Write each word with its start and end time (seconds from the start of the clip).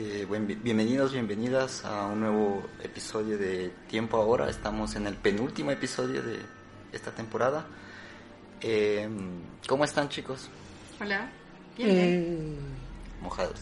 Eh, 0.00 0.28
bienvenidos, 0.62 1.12
bienvenidas 1.12 1.84
a 1.84 2.06
un 2.06 2.20
nuevo 2.20 2.64
episodio 2.84 3.36
de 3.36 3.72
Tiempo 3.88 4.16
Ahora. 4.16 4.48
Estamos 4.48 4.94
en 4.94 5.08
el 5.08 5.16
penúltimo 5.16 5.72
episodio 5.72 6.22
de 6.22 6.38
esta 6.92 7.10
temporada. 7.10 7.66
Eh, 8.60 9.08
¿Cómo 9.66 9.82
están 9.82 10.08
chicos? 10.08 10.50
Hola. 11.00 11.28
Bien, 11.76 11.90
eh, 11.90 12.54
Mojados. 13.20 13.58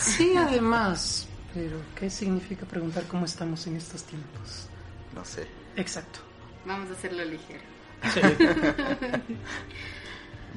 Sí, 0.00 0.34
además. 0.34 1.26
Pero, 1.52 1.76
¿qué 1.94 2.08
significa 2.08 2.64
preguntar 2.64 3.04
cómo 3.06 3.26
estamos 3.26 3.66
en 3.66 3.76
estos 3.76 4.02
tiempos? 4.04 4.68
No 5.14 5.26
sé. 5.26 5.46
Exacto. 5.76 6.20
Vamos 6.64 6.88
a 6.88 6.94
hacerlo 6.94 7.22
ligero. 7.22 7.60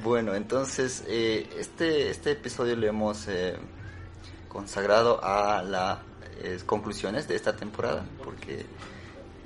bueno, 0.02 0.34
entonces, 0.34 1.04
este, 1.06 2.08
este 2.08 2.30
episodio 2.30 2.74
le 2.74 2.86
hemos 2.86 3.28
consagrado 4.50 5.24
a 5.24 5.62
las 5.62 5.98
eh, 6.42 6.58
conclusiones 6.66 7.26
de 7.26 7.36
esta 7.36 7.56
temporada, 7.56 8.04
porque 8.22 8.66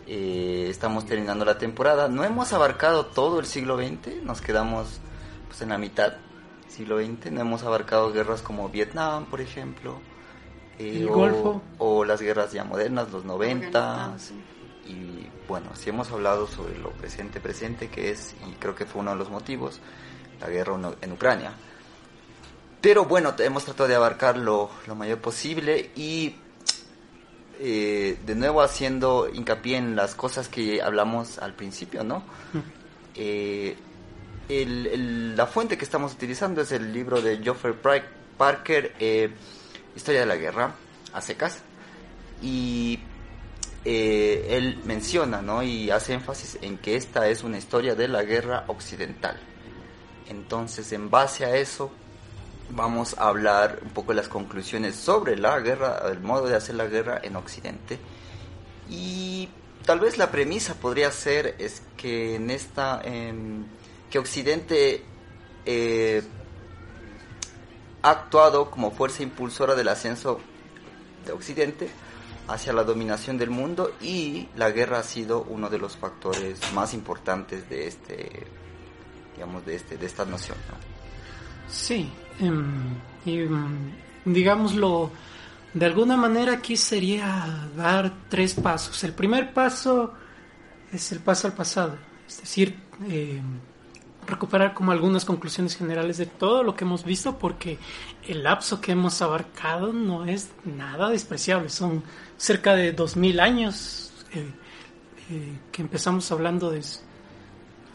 eh, 0.07 0.67
estamos 0.69 1.07
terminando 1.07 1.45
la 1.45 1.59
temporada. 1.59 2.09
No 2.09 2.25
hemos 2.25 2.53
abarcado 2.53 3.07
todo 3.07 3.39
el 3.39 3.47
siglo 3.47 3.77
XX, 3.77 4.23
nos 4.25 4.41
quedamos 4.41 5.01
pues, 5.47 5.63
en 5.63 5.69
la 5.69 5.79
mitad 5.79 6.15
siglo 6.69 6.99
XX, 6.99 7.31
no 7.31 7.41
hemos 7.41 7.63
abarcado 7.63 8.13
guerras 8.13 8.43
como 8.43 8.69
Vietnam, 8.69 9.27
por 9.27 9.41
ejemplo, 9.41 10.01
eh, 10.79 11.07
o, 11.09 11.63
o, 11.79 12.05
las 12.05 12.21
guerras 12.21 12.53
ya 12.53 12.65
modernas, 12.65 13.13
los 13.13 13.25
90. 13.25 14.17
Y 14.87 15.29
bueno, 15.47 15.71
sí 15.75 15.91
hemos 15.91 16.11
hablado 16.11 16.47
sobre 16.47 16.77
lo 16.79 16.91
presente, 16.91 17.41
presente, 17.41 17.89
que 17.89 18.11
es, 18.11 18.35
y 18.49 18.53
creo 18.55 18.75
que 18.75 18.85
fue 18.87 19.03
uno 19.03 19.13
de 19.13 19.17
los 19.17 19.31
motivos, 19.31 19.81
la 20.41 20.49
guerra 20.49 20.75
en 21.01 21.13
Ucrania. 21.13 21.53
Pero 22.85 23.07
bueno, 23.07 23.35
hemos 23.39 23.65
tratado 23.65 23.89
de 23.89 23.95
abarcar 23.95 24.37
lo, 24.37 24.69
mayor 24.95 25.19
posible 25.19 25.91
y 25.97 26.35
eh, 27.59 28.19
de 28.27 28.35
nuevo 28.35 28.61
haciendo 28.61 29.27
hincapié 29.33 29.79
en 29.79 29.97
las 29.97 30.15
cosas 30.15 30.51
que 30.51 30.83
hablamos 30.83 31.39
al 31.39 31.55
principio, 31.55 32.05
¿no? 32.05 32.23
Eh, 33.17 33.75
la 34.51 35.47
fuente 35.47 35.79
que 35.79 35.85
estamos 35.87 36.13
utilizando 36.13 36.61
es 36.61 36.73
el 36.73 36.93
libro 36.93 37.23
de 37.23 37.39
Geoffrey 37.39 37.73
Parker, 38.37 38.95
eh, 38.99 39.31
Historia 39.97 40.21
de 40.21 40.27
la 40.27 40.37
Guerra, 40.37 40.75
a 41.15 41.23
secas. 41.23 41.63
Y 42.43 43.01
él 43.87 44.83
menciona, 44.85 45.41
¿no? 45.41 45.63
Y 45.63 45.91
hace 45.91 46.13
énfasis 46.13 46.59
en 46.61 46.77
que 46.77 46.97
esta 46.97 47.29
es 47.29 47.45
una 47.45 47.57
historia 47.57 47.95
de 47.95 48.09
la 48.09 48.25
guerra 48.25 48.65
occidental. 48.67 49.41
Entonces, 50.29 50.93
en 50.93 51.09
base 51.09 51.47
a 51.47 51.57
eso, 51.57 51.91
vamos 52.71 53.17
a 53.19 53.29
hablar 53.29 53.81
un 53.83 53.91
poco 53.91 54.13
de 54.13 54.17
las 54.17 54.29
conclusiones 54.29 54.97
sobre 54.97 55.37
la 55.37 55.59
guerra, 55.61 56.03
el 56.11 56.21
modo 56.21 56.47
de 56.47 56.57
hacer 56.57 56.75
la 56.75 56.87
guerra 56.87 57.21
en 57.23 57.37
Occidente. 57.37 57.99
Y 58.89 59.49
tal 59.85 60.01
vez 60.01 60.19
la 60.19 60.31
premisa 60.31 60.75
podría 60.75 61.11
ser 61.11 61.57
es 61.59 61.83
que 61.97 62.37
en 62.37 62.51
esta, 62.51 63.03
que 64.11 64.19
Occidente 64.19 65.03
eh, 65.67 66.23
ha 68.03 68.11
actuado 68.11 68.71
como 68.71 68.91
fuerza 68.91 69.23
impulsora 69.23 69.75
del 69.75 69.89
ascenso 69.89 70.41
de 71.25 71.33
Occidente 71.33 71.89
hacia 72.49 72.75
la 72.75 72.85
dominación 72.85 73.39
del 73.39 73.49
mundo 73.49 73.95
y 74.03 74.49
la 74.57 74.71
guerra 74.71 74.99
ha 74.99 75.03
sido 75.03 75.43
uno 75.49 75.71
de 75.71 75.79
los 75.79 75.97
factores 75.97 76.61
más 76.75 76.93
importantes 76.93 77.69
de 77.71 77.87
este 77.87 78.47
digamos 79.35 79.65
de 79.65 79.77
este 79.77 79.97
de 79.97 80.05
esta 80.05 80.27
noción 80.27 80.59
Sí, 81.67 82.11
em, 82.11 82.24
y 82.41 82.47
em, 83.39 83.91
digámoslo, 84.25 85.11
de 85.73 85.87
alguna 85.87 86.17
manera 86.17 86.55
aquí 86.55 86.77
sería 86.77 87.69
dar 87.77 88.13
tres 88.29 88.55
pasos. 88.55 89.03
El 89.05 89.13
primer 89.13 89.53
paso 89.53 90.13
es 90.93 91.13
el 91.13 91.21
paso 91.21 91.49
al 91.49 91.55
pasado, 91.55 91.97
es 92.27 92.41
decir, 92.41 92.77
em, 93.09 93.59
recuperar 94.27 94.73
como 94.73 94.93
algunas 94.93 95.25
conclusiones 95.25 95.77
generales 95.77 96.17
de 96.17 96.27
todo 96.27 96.63
lo 96.63 96.75
que 96.77 96.85
hemos 96.85 97.05
visto, 97.05 97.39
porque 97.39 97.79
el 98.27 98.43
lapso 98.43 98.81
que 98.81 98.93
hemos 98.93 99.21
abarcado 99.21 99.93
no 99.93 100.25
es 100.25 100.51
nada 100.65 101.11
despreciable, 101.11 101.69
son 101.69 102.03
cerca 102.37 102.75
de 102.75 102.93
dos 102.93 103.17
mil 103.17 103.41
años 103.41 104.13
eh, 104.33 104.51
eh, 105.31 105.59
que 105.73 105.83
empezamos 105.83 106.31
hablando 106.33 106.71
de 106.71 106.83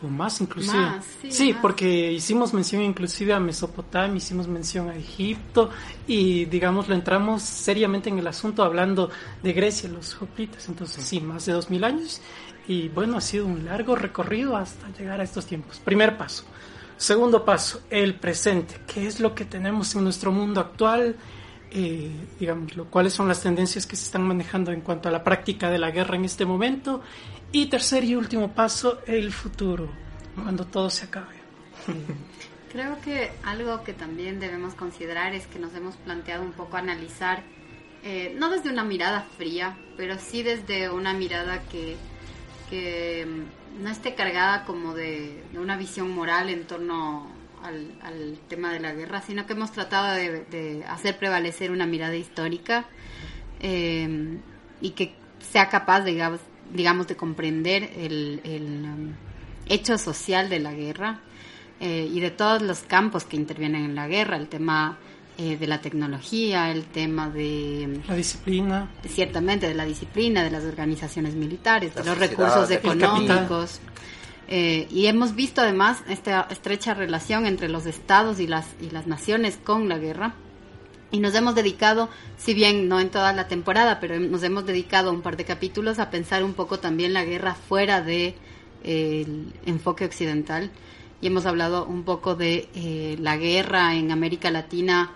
o 0.01 0.07
más 0.07 0.39
inclusive. 0.41 1.01
sí, 1.29 1.55
porque 1.61 2.11
hicimos 2.11 2.53
mención 2.53 2.81
inclusive 2.81 3.33
a 3.33 3.39
Mesopotamia, 3.39 4.17
hicimos 4.17 4.47
mención 4.47 4.89
a 4.89 4.95
Egipto 4.95 5.69
y 6.07 6.45
digamos 6.45 6.87
lo 6.87 6.95
entramos 6.95 7.41
seriamente 7.41 8.09
en 8.09 8.19
el 8.19 8.27
asunto 8.27 8.63
hablando 8.63 9.09
de 9.43 9.53
Grecia, 9.53 9.89
los 9.89 10.21
hoplitas. 10.21 10.67
Entonces 10.69 11.03
sí, 11.03 11.19
más 11.19 11.45
de 11.45 11.53
dos 11.53 11.69
mil 11.69 11.83
años 11.83 12.21
y 12.67 12.87
bueno, 12.89 13.17
ha 13.17 13.21
sido 13.21 13.47
un 13.47 13.65
largo 13.65 13.95
recorrido 13.95 14.55
hasta 14.55 14.89
llegar 14.89 15.19
a 15.19 15.23
estos 15.23 15.45
tiempos. 15.45 15.79
Primer 15.79 16.17
paso. 16.17 16.43
Segundo 16.97 17.43
paso, 17.43 17.81
el 17.89 18.15
presente. 18.15 18.81
¿Qué 18.85 19.07
es 19.07 19.19
lo 19.19 19.33
que 19.33 19.45
tenemos 19.45 19.95
en 19.95 20.03
nuestro 20.03 20.31
mundo 20.31 20.59
actual? 20.59 21.15
Eh, 21.71 22.11
digamos, 22.39 22.71
cuáles 22.89 23.13
son 23.13 23.27
las 23.27 23.41
tendencias 23.41 23.87
que 23.87 23.95
se 23.95 24.05
están 24.05 24.23
manejando 24.23 24.71
en 24.71 24.81
cuanto 24.81 25.07
a 25.09 25.11
la 25.11 25.23
práctica 25.23 25.69
de 25.69 25.79
la 25.79 25.91
guerra 25.91 26.15
en 26.15 26.25
este 26.25 26.45
momento 26.45 27.01
y 27.51 27.65
tercer 27.67 28.03
y 28.03 28.15
último 28.15 28.53
paso, 28.53 29.01
el 29.07 29.31
futuro, 29.31 29.89
cuando 30.35 30.65
todo 30.65 30.89
se 30.89 31.05
acabe. 31.05 31.35
Creo 32.71 33.01
que 33.01 33.31
algo 33.43 33.83
que 33.83 33.93
también 33.93 34.39
debemos 34.39 34.75
considerar 34.75 35.33
es 35.33 35.47
que 35.47 35.57
nos 35.57 35.73
hemos 35.73 35.95
planteado 35.95 36.43
un 36.43 36.51
poco 36.51 36.77
analizar, 36.77 37.41
eh, 38.03 38.35
no 38.37 38.49
desde 38.51 38.69
una 38.69 38.83
mirada 38.83 39.25
fría, 39.37 39.75
pero 39.97 40.17
sí 40.19 40.43
desde 40.43 40.89
una 40.89 41.13
mirada 41.13 41.63
que, 41.63 41.97
que 42.69 43.25
mm, 43.25 43.83
no 43.83 43.89
esté 43.89 44.13
cargada 44.13 44.65
como 44.65 44.93
de, 44.93 45.43
una 45.55 45.77
visión 45.77 46.11
moral 46.11 46.49
en 46.49 46.67
torno 46.67 47.27
al, 47.63 48.37
tema 48.47 48.71
de 48.71 48.79
la 48.79 48.93
guerra, 48.93 49.21
sino 49.21 49.47
que 49.47 49.53
hemos 49.53 49.71
tratado 49.71 50.15
de, 50.15 50.85
hacer 50.87 51.17
prevalecer 51.17 51.71
una 51.71 51.87
mirada 51.87 52.15
histórica 52.15 52.85
eh, 53.59 54.37
y 54.79 54.91
que 54.91 55.15
sea 55.39 55.69
capaz, 55.69 56.01
digamos, 56.01 56.39
digamos, 56.73 57.07
de 57.07 57.15
comprender 57.15 57.91
el, 57.95 58.41
um, 58.45 59.13
hecho 59.67 59.97
social 59.97 60.49
de 60.49 60.59
la 60.59 60.73
guerra 60.73 61.19
eh, 61.79 62.09
y 62.11 62.19
de 62.19 62.31
todos 62.31 62.61
los 62.61 62.79
campos 62.79 63.23
que 63.23 63.37
intervienen 63.37 63.85
en 63.85 63.95
la 63.95 64.07
guerra, 64.07 64.37
el 64.37 64.47
tema 64.47 64.97
eh, 65.37 65.57
de 65.57 65.67
la 65.67 65.79
tecnología, 65.79 66.71
el 66.71 66.85
tema 66.85 67.29
de... 67.29 68.01
La 68.07 68.15
disciplina. 68.15 68.89
Ciertamente, 69.07 69.67
de 69.67 69.75
la 69.75 69.85
disciplina, 69.85 70.43
de 70.43 70.51
las 70.51 70.63
organizaciones 70.65 71.35
militares, 71.35 71.95
de 71.95 72.03
los 72.03 72.17
recursos 72.17 72.69
económicos. 72.71 73.79
Eh, 74.49 74.87
y 74.89 75.05
hemos 75.05 75.35
visto 75.35 75.61
además 75.61 76.03
esta 76.09 76.47
estrecha 76.49 76.93
relación 76.95 77.45
entre 77.45 77.69
los 77.69 77.85
estados 77.85 78.39
y 78.39 78.47
las, 78.47 78.65
y 78.81 78.89
las 78.89 79.05
naciones 79.05 79.57
con 79.63 79.87
la 79.87 79.99
guerra 79.99 80.33
y 81.11 81.19
nos 81.19 81.33
hemos 81.35 81.55
dedicado, 81.55 82.09
si 82.37 82.53
bien 82.53 82.87
no 82.87 82.99
en 82.99 83.09
toda 83.09 83.33
la 83.33 83.47
temporada, 83.47 83.99
pero 83.99 84.19
nos 84.19 84.43
hemos 84.43 84.65
dedicado 84.65 85.11
un 85.11 85.21
par 85.21 85.37
de 85.37 85.45
capítulos 85.45 85.99
a 85.99 86.09
pensar 86.09 86.43
un 86.43 86.53
poco 86.53 86.79
también 86.79 87.13
la 87.13 87.25
guerra 87.25 87.55
fuera 87.55 88.01
de 88.01 88.35
eh, 88.83 89.25
el 89.25 89.53
enfoque 89.65 90.05
occidental 90.05 90.71
y 91.21 91.27
hemos 91.27 91.45
hablado 91.45 91.85
un 91.85 92.03
poco 92.03 92.35
de 92.35 92.69
eh, 92.75 93.17
la 93.19 93.37
guerra 93.37 93.95
en 93.95 94.11
América 94.11 94.51
Latina 94.51 95.11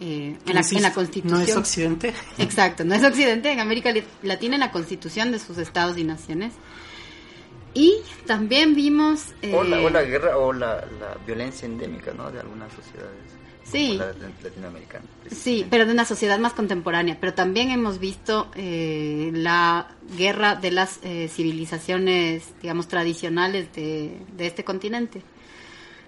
eh, 0.00 0.36
en, 0.46 0.54
la, 0.54 0.62
en, 0.68 0.82
la, 0.82 0.92
Constitución. 0.94 1.38
¿No 1.38 1.44
es 1.44 1.56
Occidente? 1.56 2.14
Exacto, 2.38 2.84
no 2.84 2.94
es 2.94 3.04
Occidente, 3.04 3.52
en 3.52 3.60
América 3.60 3.92
Latina 4.22 4.54
en 4.54 4.60
la 4.60 4.72
Constitución 4.72 5.32
de 5.32 5.38
sus 5.38 5.58
estados 5.58 5.98
y 5.98 6.04
naciones. 6.04 6.54
Y 7.74 7.96
también 8.26 8.74
vimos... 8.74 9.26
o, 9.52 9.64
la, 9.64 10.02
guerra 10.02 10.36
o 10.36 10.52
la, 10.52 10.76
la 11.00 11.16
violencia 11.26 11.66
endémica 11.66 12.12
¿no? 12.12 12.30
de 12.30 12.40
algunas 12.40 12.70
sociedades 12.72 13.41
sí. 13.72 14.00
Sí, 15.30 15.66
pero 15.68 15.86
de 15.86 15.92
una 15.92 16.04
sociedad 16.04 16.38
más 16.38 16.52
contemporánea. 16.52 17.16
Pero 17.20 17.34
también 17.34 17.70
hemos 17.70 17.98
visto 17.98 18.50
eh, 18.54 19.30
la 19.34 19.88
guerra 20.16 20.56
de 20.56 20.70
las 20.70 21.00
eh, 21.02 21.28
civilizaciones, 21.28 22.52
digamos, 22.60 22.88
tradicionales 22.88 23.72
de, 23.72 24.20
este 24.38 24.64
continente. 24.64 25.22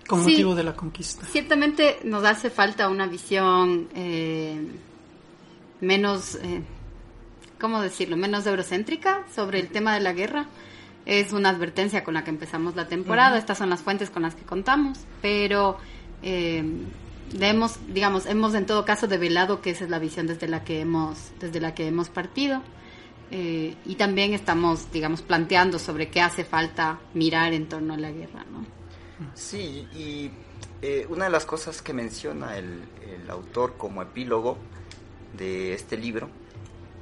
Con 0.06 0.20
motivo 0.20 0.54
de 0.54 0.64
la 0.64 0.76
conquista. 0.76 1.26
Ciertamente 1.26 1.98
nos 2.04 2.24
hace 2.24 2.50
falta 2.50 2.90
una 2.90 3.06
visión 3.06 3.88
eh, 3.94 4.60
menos, 5.80 6.38
¿cómo 7.58 7.80
decirlo?, 7.80 8.18
menos 8.18 8.46
eurocéntrica 8.46 9.24
sobre 9.34 9.60
el 9.60 9.68
tema 9.68 9.94
de 9.94 10.00
la 10.00 10.12
guerra. 10.12 10.46
Es 11.06 11.32
una 11.32 11.48
advertencia 11.50 12.04
con 12.04 12.14
la 12.14 12.24
que 12.24 12.30
empezamos 12.30 12.76
la 12.76 12.86
temporada. 12.86 13.38
Estas 13.38 13.56
son 13.56 13.70
las 13.70 13.80
fuentes 13.80 14.10
con 14.10 14.22
las 14.22 14.34
que 14.34 14.42
contamos. 14.42 14.98
Pero 15.22 15.78
hemos, 17.40 17.78
digamos, 17.92 18.26
hemos 18.26 18.54
en 18.54 18.66
todo 18.66 18.84
caso 18.84 19.06
develado 19.06 19.60
que 19.60 19.70
esa 19.70 19.84
es 19.84 19.90
la 19.90 19.98
visión 19.98 20.26
desde 20.26 20.48
la 20.48 20.64
que 20.64 20.80
hemos, 20.80 21.32
desde 21.40 21.60
la 21.60 21.74
que 21.74 21.86
hemos 21.86 22.08
partido. 22.08 22.62
Eh, 23.30 23.74
y 23.84 23.94
también 23.96 24.32
estamos, 24.34 24.92
digamos, 24.92 25.22
planteando 25.22 25.78
sobre 25.78 26.08
qué 26.08 26.20
hace 26.20 26.44
falta 26.44 27.00
mirar 27.14 27.52
en 27.52 27.68
torno 27.68 27.94
a 27.94 27.96
la 27.96 28.10
guerra, 28.12 28.44
¿no? 28.50 28.64
Sí, 29.34 29.88
y 29.94 30.30
eh, 30.82 31.06
una 31.08 31.24
de 31.24 31.30
las 31.30 31.44
cosas 31.44 31.80
que 31.82 31.92
menciona 31.92 32.56
el, 32.56 32.82
autor 33.28 33.74
como 33.78 34.02
epílogo 34.02 34.58
de 35.36 35.72
este 35.72 35.96
libro. 35.96 36.28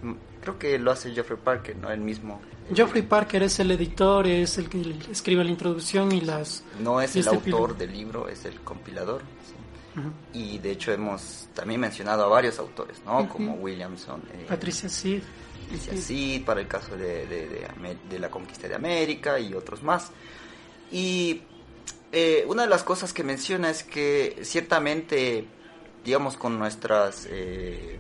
Mm, 0.02 0.12
Creo 0.40 0.58
que 0.58 0.78
lo 0.78 0.92
hace 0.92 1.12
Geoffrey 1.12 1.38
Parker, 1.42 1.76
¿no? 1.76 1.90
El 1.90 2.00
mismo. 2.00 2.40
Geoffrey 2.72 3.02
Parker 3.02 3.42
es 3.42 3.58
el 3.58 3.70
editor, 3.72 4.26
es 4.26 4.56
el 4.58 4.68
que 4.68 4.94
escribe 5.10 5.42
la 5.44 5.50
introducción 5.50 6.12
y 6.12 6.20
las... 6.20 6.64
No 6.80 7.00
es 7.00 7.16
y 7.16 7.18
el 7.18 7.24
este 7.26 7.36
autor 7.36 7.70
libro. 7.70 7.74
del 7.74 7.92
libro, 7.92 8.28
es 8.28 8.44
el 8.44 8.60
compilador. 8.60 9.22
sí. 9.46 9.61
Y 10.32 10.58
de 10.58 10.70
hecho 10.70 10.92
hemos 10.92 11.48
también 11.54 11.80
mencionado 11.80 12.24
a 12.24 12.28
varios 12.28 12.58
autores, 12.58 13.00
¿no? 13.04 13.28
Como 13.28 13.54
Williamson, 13.54 14.22
eh, 14.32 14.46
Patricia 14.48 14.88
Sid. 14.88 15.20
Patricia 15.64 15.96
Sid, 15.96 16.44
para 16.44 16.60
el 16.60 16.66
caso 16.68 16.96
de, 16.96 17.26
de, 17.26 17.48
de 17.48 17.66
Ame- 17.68 17.98
de 18.08 18.18
la 18.18 18.30
conquista 18.30 18.68
de 18.68 18.74
América 18.74 19.38
y 19.38 19.52
otros 19.54 19.82
más. 19.82 20.10
Y 20.90 21.42
eh, 22.10 22.44
una 22.46 22.62
de 22.62 22.68
las 22.68 22.82
cosas 22.82 23.12
que 23.12 23.22
menciona 23.24 23.70
es 23.70 23.82
que 23.84 24.38
ciertamente, 24.42 25.46
digamos, 26.04 26.36
con 26.36 26.58
nuestras... 26.58 27.26
eh, 27.30 27.98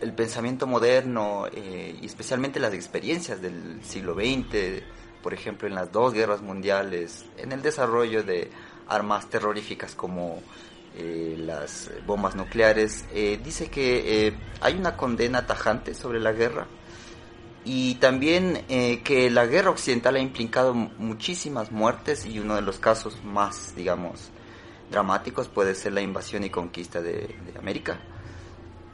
el 0.00 0.12
pensamiento 0.12 0.66
moderno 0.66 1.46
y 1.54 2.04
especialmente 2.04 2.58
las 2.60 2.74
experiencias 2.74 3.40
del 3.40 3.80
siglo 3.84 4.14
XX, 4.14 4.82
por 5.22 5.32
ejemplo, 5.32 5.66
en 5.68 5.74
las 5.74 5.92
dos 5.92 6.12
guerras 6.12 6.42
mundiales, 6.42 7.24
en 7.38 7.52
el 7.52 7.62
desarrollo 7.62 8.22
de 8.22 8.50
armas 8.88 9.28
terroríficas 9.30 9.94
como 9.94 10.40
eh, 10.96 11.36
las 11.38 11.90
bombas 12.06 12.34
nucleares, 12.36 13.04
eh, 13.12 13.40
dice 13.42 13.68
que 13.68 14.26
eh, 14.28 14.34
hay 14.60 14.74
una 14.74 14.96
condena 14.96 15.46
tajante 15.46 15.94
sobre 15.94 16.20
la 16.20 16.32
guerra 16.32 16.66
y 17.64 17.94
también 17.94 18.62
eh, 18.68 19.00
que 19.02 19.30
la 19.30 19.46
guerra 19.46 19.70
occidental 19.70 20.16
ha 20.16 20.20
implicado 20.20 20.74
mu- 20.74 20.90
muchísimas 20.98 21.72
muertes 21.72 22.26
y 22.26 22.38
uno 22.38 22.54
de 22.56 22.62
los 22.62 22.78
casos 22.78 23.24
más, 23.24 23.74
digamos, 23.74 24.30
dramáticos 24.90 25.48
puede 25.48 25.74
ser 25.74 25.94
la 25.94 26.02
invasión 26.02 26.44
y 26.44 26.50
conquista 26.50 27.00
de, 27.00 27.12
de 27.12 27.58
América, 27.58 27.98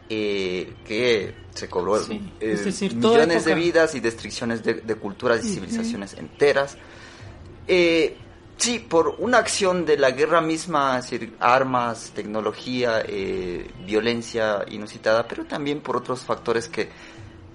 eh, 0.09 0.73
que 0.85 1.35
se 1.55 1.69
cobró 1.69 2.03
Sí, 2.03 2.33
eh, 2.41 2.53
es 2.53 2.65
decir, 2.65 2.95
millones 2.95 3.45
de 3.45 3.55
vidas 3.55 3.95
y 3.95 4.01
destrucciones 4.01 4.63
de, 4.63 4.75
de 4.75 4.95
culturas 4.95 5.45
y 5.45 5.49
civilizaciones 5.55 6.15
enteras. 6.15 6.77
Eh, 7.69 8.17
sí, 8.61 8.79
por 8.79 9.17
una 9.19 9.39
acción 9.39 9.85
de 9.87 9.97
la 9.99 10.11
guerra 10.13 10.41
misma, 10.41 10.99
es 10.99 11.11
decir, 11.11 11.37
armas, 11.41 12.13
tecnología, 12.15 13.03
eh, 13.07 13.71
violencia 13.87 14.65
inusitada, 14.69 15.27
pero 15.29 15.47
también 15.47 15.81
por 15.81 15.97
otros 15.97 16.21
factores 16.25 16.69
que 16.69 16.91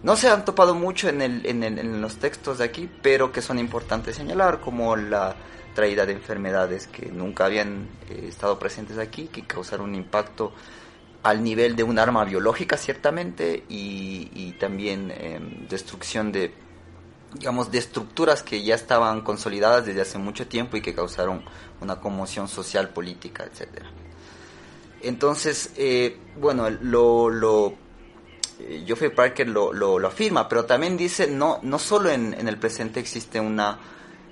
no 0.04 0.16
se 0.18 0.30
han 0.30 0.46
topado 0.46 0.76
mucho 0.76 1.10
en, 1.10 1.22
el, 1.22 1.46
en, 1.46 1.64
el- 1.64 1.80
en 1.80 2.02
los 2.02 2.18
textos 2.20 2.60
de 2.60 2.66
aquí, 2.66 2.90
pero 3.02 3.32
que 3.32 3.42
son 3.42 3.60
importantes 3.60 4.16
señalar, 4.18 4.62
como 4.62 4.96
la 4.96 5.36
traída 5.76 6.06
de 6.06 6.14
enfermedades 6.14 6.88
que 6.88 7.08
nunca 7.12 7.46
habían 7.46 7.90
eh, 8.10 8.28
estado 8.30 8.60
presentes 8.60 8.98
aquí, 9.00 9.28
que 9.30 9.46
causaron 9.48 9.90
un 9.90 9.96
impacto 9.96 10.54
al 11.24 11.44
nivel 11.44 11.76
de 11.76 11.84
un 11.84 11.98
arma 12.00 12.24
biológica, 12.26 12.78
ciertamente, 12.78 13.66
y, 13.70 14.30
y 14.34 14.54
también 14.54 15.12
em, 15.18 15.68
destrucción 15.68 16.32
de, 16.32 16.54
digamos, 17.38 17.72
de 17.72 17.78
estructuras 17.80 18.44
que 18.44 18.64
ya 18.64 18.76
estaban 18.76 19.22
consolidadas 19.22 19.86
desde 19.86 20.02
hace 20.02 20.18
mucho 20.18 20.48
tiempo 20.48 20.78
y 20.78 20.82
que 20.82 20.94
causaron 20.94 21.44
una 21.82 22.00
conmoción 22.00 22.48
social, 22.48 22.90
política, 22.90 23.44
etcétera. 23.44 23.90
Entonces, 25.02 25.72
eh, 25.78 26.18
bueno, 26.38 26.70
lo, 26.70 27.30
lo 27.30 27.74
eh, 28.60 28.84
Geoffrey 28.88 29.12
Parker 29.12 29.48
lo, 29.48 29.74
lo, 29.74 30.08
afirma, 30.08 30.48
pero 30.48 30.66
también 30.66 30.98
dice, 30.98 31.28
no, 31.28 31.60
no 31.62 31.78
solo 31.78 32.10
en, 32.10 32.34
el 32.48 32.58
presente 32.58 33.02
existe 33.02 33.40
una, 33.40 33.80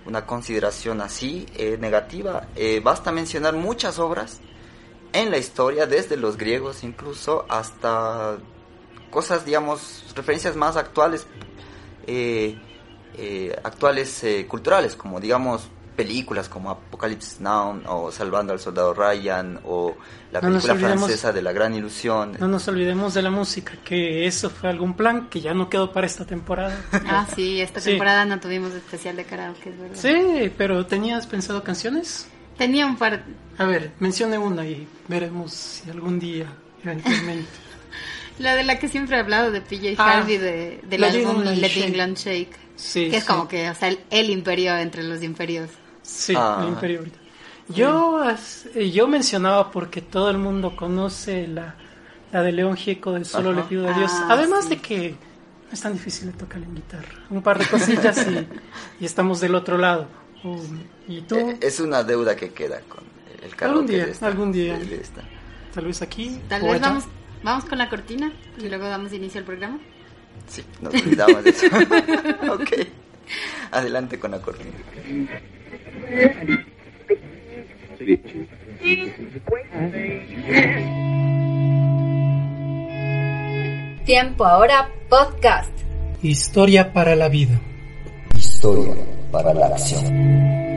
una 0.06 0.26
consideración 0.26 1.02
así 1.02 1.46
eh, 1.56 1.78
negativa, 1.80 2.48
basta 2.82 3.12
mencionar 3.12 3.54
muchas 3.56 4.00
obras 4.00 4.40
en 5.12 5.30
la 5.30 5.38
historia, 5.38 5.86
desde 5.86 6.18
los 6.18 6.38
griegos 6.38 6.84
incluso, 6.84 7.46
hasta 7.50 8.38
cosas, 9.12 9.46
digamos, 9.46 10.06
referencias 10.16 10.56
más 10.56 10.76
actuales, 10.76 11.28
eh, 13.18 13.56
actuales 13.64 14.24
eh, 14.24 14.46
culturales, 14.48 14.96
como 14.96 15.20
digamos 15.20 15.70
películas 15.96 16.50
como 16.50 16.72
Apocalypse 16.72 17.36
Now 17.40 17.80
o 17.86 18.12
Salvando 18.12 18.52
al 18.52 18.60
Soldado 18.60 18.96
Ryan 18.96 19.60
o 19.64 19.96
la 20.32 20.42
No 20.42 20.50
nos 20.50 20.64
película 20.64 20.74
olvidemos- 20.90 21.00
francesa 21.06 21.32
de 21.32 21.42
La 21.44 21.52
Gran 21.52 21.76
Ilusión. 21.76 22.36
No 22.40 22.48
nos 22.48 22.68
olvidemos 22.68 23.14
de 23.14 23.22
la 23.22 23.30
música, 23.30 23.74
que 23.86 24.26
eso 24.26 24.50
fue 24.50 24.70
algún 24.72 24.96
plan 24.96 25.30
que 25.30 25.40
ya 25.40 25.54
no 25.54 25.70
quedó 25.70 25.92
para 25.92 26.08
esta 26.08 26.26
temporada. 26.26 26.76
Ah, 27.08 27.28
sí, 27.36 27.62
esta 27.62 27.80
Sí. 27.80 27.92
temporada 27.92 28.26
no 28.26 28.40
tuvimos 28.40 28.74
especial 28.74 29.16
de 29.18 29.26
karaoke, 29.26 29.70
es 29.70 29.80
verdad. 29.80 29.96
Sí, 29.96 30.52
pero 30.58 30.84
¿tenías 30.88 31.28
pensado 31.28 31.64
canciones? 31.64 32.26
Tenía 32.58 32.88
un 32.88 32.96
par... 32.98 33.24
A 33.60 33.66
ver, 33.66 33.92
mencione 34.00 34.40
una 34.40 34.66
y 34.66 34.88
veremos 35.08 35.54
si 35.54 35.92
algún 35.92 36.20
día, 36.20 36.48
eventualmente. 36.84 37.46
La 38.40 38.56
de 38.56 38.64
la 38.64 38.80
que 38.80 38.88
siempre 38.90 39.16
he 39.16 39.20
hablado 39.20 39.52
de 39.52 39.62
PJ 39.62 39.94
Ah, 40.00 40.18
Harvey, 40.18 40.38
de, 40.40 40.80
del 40.90 41.02
Let 41.02 41.10
álbum 41.12 41.36
England 41.38 41.58
Let 41.60 41.68
Shake. 41.70 41.86
England 41.88 42.18
Shake. 42.18 42.56
Sí, 42.76 43.10
que 43.10 43.18
es 43.18 43.24
sí. 43.24 43.28
como 43.30 43.48
que, 43.48 43.70
o 43.70 43.76
sea, 43.76 43.88
el, 43.90 44.00
el 44.10 44.30
imperio 44.30 44.76
entre 44.78 45.04
los 45.04 45.22
imperios. 45.24 45.70
Sí, 46.02 46.34
Ah. 46.36 46.60
el 46.64 46.70
Imperio. 46.70 47.04
Yo, 47.70 48.18
as- 48.22 48.66
eh, 48.76 48.92
yo 48.92 49.08
mencionaba 49.08 49.72
porque 49.72 50.02
todo 50.02 50.30
el 50.30 50.38
mundo 50.38 50.76
conoce 50.76 51.48
la, 51.48 51.76
la 52.32 52.42
de 52.42 52.52
León 52.52 52.76
Gieco 52.76 53.14
de 53.14 53.24
Solo 53.24 53.52
Ajá. 53.52 53.62
le 53.62 53.66
pido 53.68 53.88
a 53.88 53.94
Dios. 53.94 54.12
Ah, 54.14 54.28
Además 54.32 54.66
sí. 54.66 54.72
de 54.72 54.78
que 54.82 55.10
no 55.12 55.72
es 55.72 55.80
tan 55.82 55.94
difícil 55.94 56.32
de 56.32 56.38
tocar 56.38 56.62
en 56.62 56.76
guitarra. 56.76 57.08
Un 57.30 57.42
par 57.42 57.58
de 57.60 57.66
cosillas 57.68 58.28
y, 58.28 58.48
y 59.02 59.06
estamos 59.06 59.40
del 59.40 59.56
otro 59.56 59.78
lado. 59.78 60.08
Um, 60.44 60.80
y 61.08 61.22
tú, 61.22 61.38
Eh, 61.38 61.58
Es 61.62 61.80
una 61.80 62.04
deuda 62.04 62.36
que 62.36 62.50
queda 62.52 62.82
con 62.82 63.04
el 63.42 63.56
karaoke 63.56 63.64
Algún 63.66 63.86
día, 63.88 64.04
esta- 64.12 64.28
algún 64.28 64.52
día. 64.52 64.80
tal 65.74 65.86
vez 65.86 66.02
aquí. 66.02 66.42
Tal 66.50 66.64
o 66.64 66.66
vez 66.66 66.76
allá. 66.76 66.88
vamos, 66.90 67.04
vamos 67.44 67.64
con 67.66 67.78
la 67.78 67.88
cortina 67.90 68.34
y 68.60 68.68
luego 68.68 68.86
damos 68.90 69.14
inicio 69.14 69.40
al 69.40 69.46
programa. 69.46 69.80
Sí, 70.48 70.64
nos 70.82 70.94
olvidamos 70.94 71.44
de 71.44 71.50
eso. 71.50 71.66
ok. 72.52 72.88
Adelante 73.72 74.20
con 74.20 74.32
la 74.32 74.42
cortina. 74.42 74.72
Tiempo 84.06 84.46
ahora, 84.46 84.90
podcast. 85.10 85.72
Historia 86.22 86.92
para 86.94 87.16
la 87.16 87.30
vida. 87.30 87.60
Historia 88.36 88.96
para 89.32 89.54
la 89.54 89.68
acción. 89.68 90.73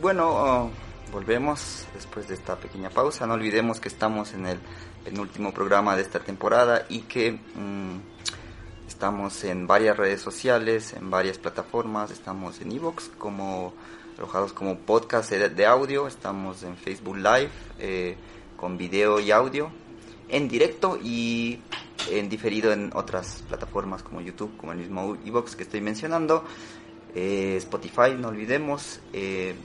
Bueno, 0.00 0.30
oh, 0.30 0.70
volvemos 1.12 1.86
después 1.92 2.28
de 2.28 2.34
esta 2.34 2.56
pequeña 2.56 2.90
pausa. 2.90 3.26
No 3.26 3.34
olvidemos 3.34 3.80
que 3.80 3.88
estamos 3.88 4.32
en 4.32 4.46
el 4.46 4.58
penúltimo 5.04 5.52
programa 5.52 5.96
de 5.96 6.02
esta 6.02 6.20
temporada 6.20 6.86
y 6.88 7.00
que 7.00 7.32
mm, 7.32 7.98
estamos 8.86 9.42
en 9.44 9.66
varias 9.66 9.96
redes 9.96 10.20
sociales, 10.20 10.92
en 10.92 11.10
varias 11.10 11.38
plataformas. 11.38 12.10
Estamos 12.10 12.60
en 12.60 12.72
Evox 12.72 13.10
como 13.18 13.74
alojados 14.16 14.52
como 14.52 14.76
podcast 14.78 15.32
de, 15.32 15.66
audio. 15.66 16.06
Estamos 16.06 16.62
en 16.62 16.76
Facebook 16.76 17.16
Live 17.16 17.50
eh, 17.80 18.16
con 18.56 18.78
video 18.78 19.18
y 19.18 19.32
audio 19.32 19.70
en 20.28 20.48
directo 20.48 20.98
y 21.02 21.60
en 22.10 22.28
diferido 22.28 22.72
en 22.72 22.92
otras 22.94 23.42
plataformas 23.48 24.02
como 24.02 24.20
YouTube, 24.20 24.56
como 24.58 24.72
el 24.72 24.78
mismo 24.78 25.16
Evox 25.24 25.56
que 25.56 25.64
estoy 25.64 25.80
mencionando. 25.80 26.44
Eh, 27.16 27.56
Spotify, 27.56 28.14
no 28.16 28.28
olvidemos. 28.28 29.00
eh, 29.12 29.56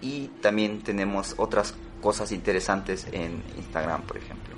y 0.00 0.28
también 0.40 0.82
tenemos 0.82 1.34
otras 1.36 1.74
cosas 2.00 2.32
interesantes 2.32 3.06
en 3.12 3.42
Instagram, 3.56 4.02
por 4.02 4.16
ejemplo. 4.16 4.54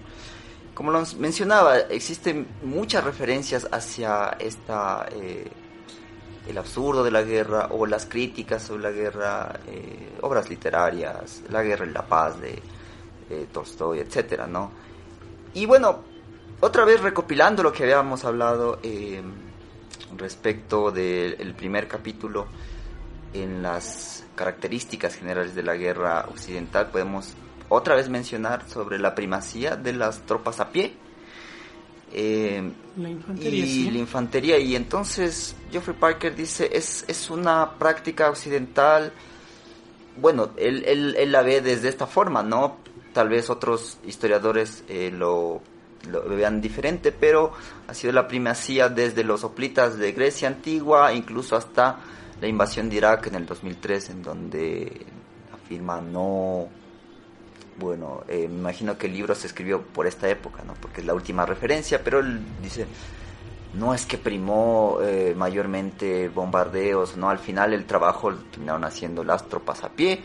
Como 0.75 0.91
los 0.91 1.17
mencionaba, 1.17 1.79
existen 1.79 2.47
muchas 2.63 3.05
referencias 3.05 3.69
hacia 3.71 4.37
esta 4.39 5.07
eh, 5.13 5.51
el 6.49 6.59
absurdo 6.59 7.05
de 7.05 7.11
la 7.11 7.23
guerra 7.23 7.69
o 7.71 7.87
las 7.87 8.07
críticas 8.07 8.63
sobre 8.63 8.83
la 8.83 8.91
guerra, 8.91 9.61
eh, 9.67 10.19
obras 10.23 10.49
literarias, 10.49 11.43
la 11.51 11.63
guerra 11.63 11.87
y 11.87 11.91
la 11.91 12.07
paz 12.07 12.41
de 12.41 12.61
Tolstoy, 13.51 14.01
etcétera, 14.01 14.47
¿no? 14.47 14.71
Y 15.55 15.67
bueno, 15.67 16.01
otra 16.61 16.85
vez 16.85 17.01
recopilando 17.01 17.63
lo 17.63 17.73
que 17.73 17.83
habíamos 17.83 18.25
hablado 18.25 18.79
eh, 18.83 19.21
respecto 20.17 20.91
del 20.91 21.55
primer 21.55 21.89
capítulo 21.89 22.47
en 23.35 23.63
las 23.63 24.22
características 24.35 25.15
generales 25.15 25.55
de 25.55 25.63
la 25.63 25.75
guerra 25.75 26.27
occidental, 26.31 26.89
podemos 26.91 27.35
otra 27.69 27.95
vez 27.95 28.09
mencionar 28.09 28.69
sobre 28.69 28.99
la 28.99 29.15
primacía 29.15 29.77
de 29.77 29.93
las 29.93 30.21
tropas 30.23 30.61
a 30.61 30.71
pie. 30.71 30.95
eh, 32.13 32.63
La 32.97 33.09
infantería, 33.09 33.65
y 33.65 33.69
sí. 33.69 33.91
la 33.91 33.99
infantería. 33.99 34.59
Y 34.59 34.77
entonces 34.77 35.57
Geoffrey 35.71 35.97
Parker 35.99 36.35
dice, 36.35 36.69
es, 36.73 37.05
es 37.09 37.31
una 37.31 37.79
práctica 37.79 38.29
occidental, 38.29 39.13
bueno, 40.19 40.51
él, 40.57 40.85
él, 40.87 41.15
él 41.19 41.33
la 41.33 41.43
ve 41.43 41.63
desde 41.63 41.89
esta 41.89 42.07
forma, 42.07 42.43
¿no? 42.43 42.77
Tal 43.15 43.29
vez 43.29 43.49
otros 43.51 43.99
historiadores 44.07 44.85
eh, 44.89 45.11
lo 45.13 45.63
lo 46.11 46.25
vean 46.29 46.61
diferente, 46.61 47.13
pero 47.13 47.53
ha 47.87 47.95
sido 47.95 48.13
la 48.13 48.27
primacía 48.27 48.89
desde 48.89 49.23
los 49.23 49.45
hoplitas 49.45 49.99
de 49.99 50.11
Grecia 50.11 50.49
antigua, 50.49 51.13
incluso 51.15 51.55
hasta 51.55 52.01
la 52.43 52.49
invasión 52.49 52.91
de 52.91 52.97
Irak 52.97 53.29
en 53.29 53.37
el 53.37 53.47
2003, 53.47 54.11
en 54.11 54.23
donde 54.23 55.07
afirma 55.55 56.01
no... 56.01 56.69
Bueno, 57.79 58.25
eh, 58.27 58.49
me 58.49 58.59
imagino 58.59 58.99
que 58.99 59.07
el 59.07 59.13
libro 59.13 59.37
se 59.37 59.47
escribió 59.47 59.81
por 59.81 60.09
esta 60.09 60.29
época, 60.29 60.65
¿no? 60.65 60.75
Porque 60.75 61.03
es 61.03 61.07
la 61.07 61.15
última 61.15 61.47
referencia, 61.47 62.03
pero 62.03 62.19
él 62.19 62.41
dice, 62.61 62.87
no 63.75 63.95
es 63.95 64.07
que 64.07 64.19
primó 64.19 64.99
eh, 65.03 65.35
mayormente 65.37 66.29
bombardeos, 66.31 67.17
no, 67.17 67.31
al 67.31 67.39
final 67.39 67.75
el 67.75 67.87
trabajo 67.87 68.33
lo 68.33 68.39
terminaron 68.39 68.85
haciendo 68.85 69.23
las 69.23 69.49
tropas 69.49 69.85
a 69.85 69.91
pie, 69.91 70.21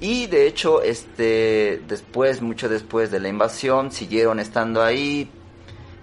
y 0.00 0.26
de 0.26 0.48
hecho, 0.48 0.82
este, 0.82 1.80
después, 1.86 2.42
mucho 2.42 2.68
después 2.68 3.12
de 3.12 3.20
la 3.20 3.28
invasión, 3.28 3.92
siguieron 3.92 4.40
estando 4.40 4.82
ahí 4.82 5.30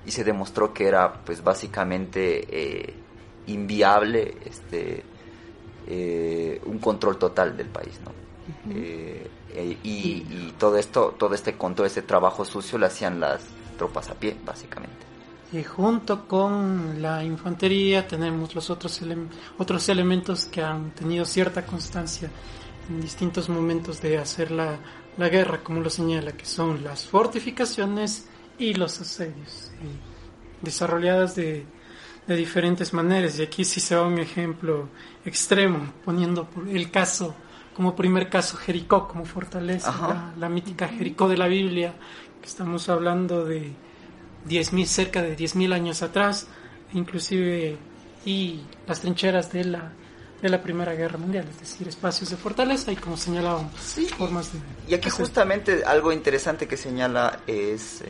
y 0.05 0.11
se 0.11 0.23
demostró 0.23 0.73
que 0.73 0.87
era, 0.87 1.21
pues, 1.25 1.43
básicamente 1.43 2.47
eh, 2.49 2.93
inviable, 3.47 4.37
este, 4.45 5.03
eh, 5.91 6.61
un 6.65 6.77
control 6.77 7.17
total 7.17 7.57
del 7.57 7.67
país, 7.67 7.99
¿no? 8.05 8.11
Eh, 8.71 9.27
y, 9.83 10.53
todo 10.59 10.77
esto, 10.77 11.15
todo 11.17 11.33
este 11.33 11.57
control, 11.57 11.87
este 11.87 12.03
trabajo 12.03 12.45
sucio, 12.45 12.77
lo 12.77 12.85
hacían 12.85 13.19
las 13.19 13.41
tropas 13.77 14.09
a 14.09 14.13
pie, 14.13 14.37
básicamente. 14.45 14.97
Y 15.51 15.63
junto 15.63 16.27
con 16.27 17.01
la 17.01 17.23
infantería 17.23 18.07
tenemos 18.07 18.53
los 18.53 18.69
otros, 18.69 19.01
otros 19.57 19.89
elementos 19.89 20.45
que 20.45 20.61
han 20.61 20.91
tenido 20.91 21.25
cierta 21.25 21.65
constancia 21.65 22.29
en 22.87 23.01
distintos 23.01 23.49
momentos 23.49 23.99
de 23.99 24.19
hacer 24.19 24.51
la, 24.51 24.77
la 25.17 25.29
guerra, 25.29 25.63
como 25.63 25.81
lo 25.81 25.89
señala, 25.89 26.33
que 26.33 26.45
son 26.45 26.83
las 26.83 27.05
fortificaciones 27.05 28.27
y 28.59 28.75
los 28.75 29.01
asedios, 29.01 29.71
desarrolladas 30.61 31.35
de, 31.35 31.65
de, 32.29 32.35
diferentes 32.35 32.93
maneras. 32.93 33.39
Y 33.39 33.43
aquí 33.43 33.65
sí 33.65 33.79
se 33.79 33.95
va 33.95 34.09
mi 34.09 34.21
ejemplo 34.21 34.89
extremo, 35.25 35.93
poniendo 36.05 36.47
el 36.69 36.91
caso, 36.91 37.35
como 37.75 37.95
primer 37.95 38.29
caso, 38.29 38.57
Jericó 38.57 39.07
como 39.07 39.25
fortaleza, 39.25 40.33
la, 40.37 40.49
mítica 40.49 40.87
Jericó 40.87 41.27
de 41.27 41.37
la 41.37 41.47
Biblia, 41.47 41.93
que 42.41 42.47
estamos 42.47 42.87
hablando 42.89 43.45
de 43.45 43.73
10.000, 44.47 44.85
cerca 44.85 45.21
de 45.21 45.37
10.000 45.37 45.73
años 45.73 46.01
atrás, 46.01 46.47
inclusive, 46.93 47.77
y 48.25 48.61
las 48.87 49.01
trincheras 49.01 49.51
de 49.51 49.63
la 49.65 49.91
de 50.41 50.49
la 50.49 50.61
Primera 50.61 50.93
Guerra 50.93 51.17
Mundial, 51.17 51.45
es 51.49 51.59
decir, 51.59 51.87
espacios 51.87 52.29
de 52.29 52.37
fortaleza 52.37 52.91
y 52.91 52.95
como 52.95 53.17
señalábamos, 53.17 53.73
formas 54.17 54.53
de... 54.53 54.59
Y 54.87 54.93
aquí 54.93 55.09
justamente 55.09 55.83
algo 55.83 56.11
interesante 56.13 56.67
que 56.67 56.77
señala 56.77 57.41
es 57.45 58.03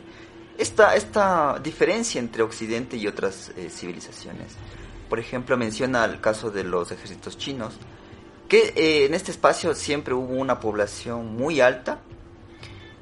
esta, 0.60 0.94
esta 0.94 1.58
diferencia 1.62 2.18
entre 2.18 2.42
Occidente 2.42 2.96
y 2.96 3.06
otras 3.06 3.50
eh, 3.56 3.70
civilizaciones. 3.70 4.56
Por 5.08 5.18
ejemplo, 5.18 5.56
menciona 5.56 6.04
el 6.04 6.20
caso 6.20 6.50
de 6.50 6.64
los 6.64 6.92
ejércitos 6.92 7.38
chinos, 7.38 7.74
que 8.48 8.74
eh, 8.76 9.06
en 9.06 9.14
este 9.14 9.30
espacio 9.30 9.74
siempre 9.74 10.12
hubo 10.12 10.34
una 10.34 10.60
población 10.60 11.34
muy 11.34 11.60
alta, 11.60 12.00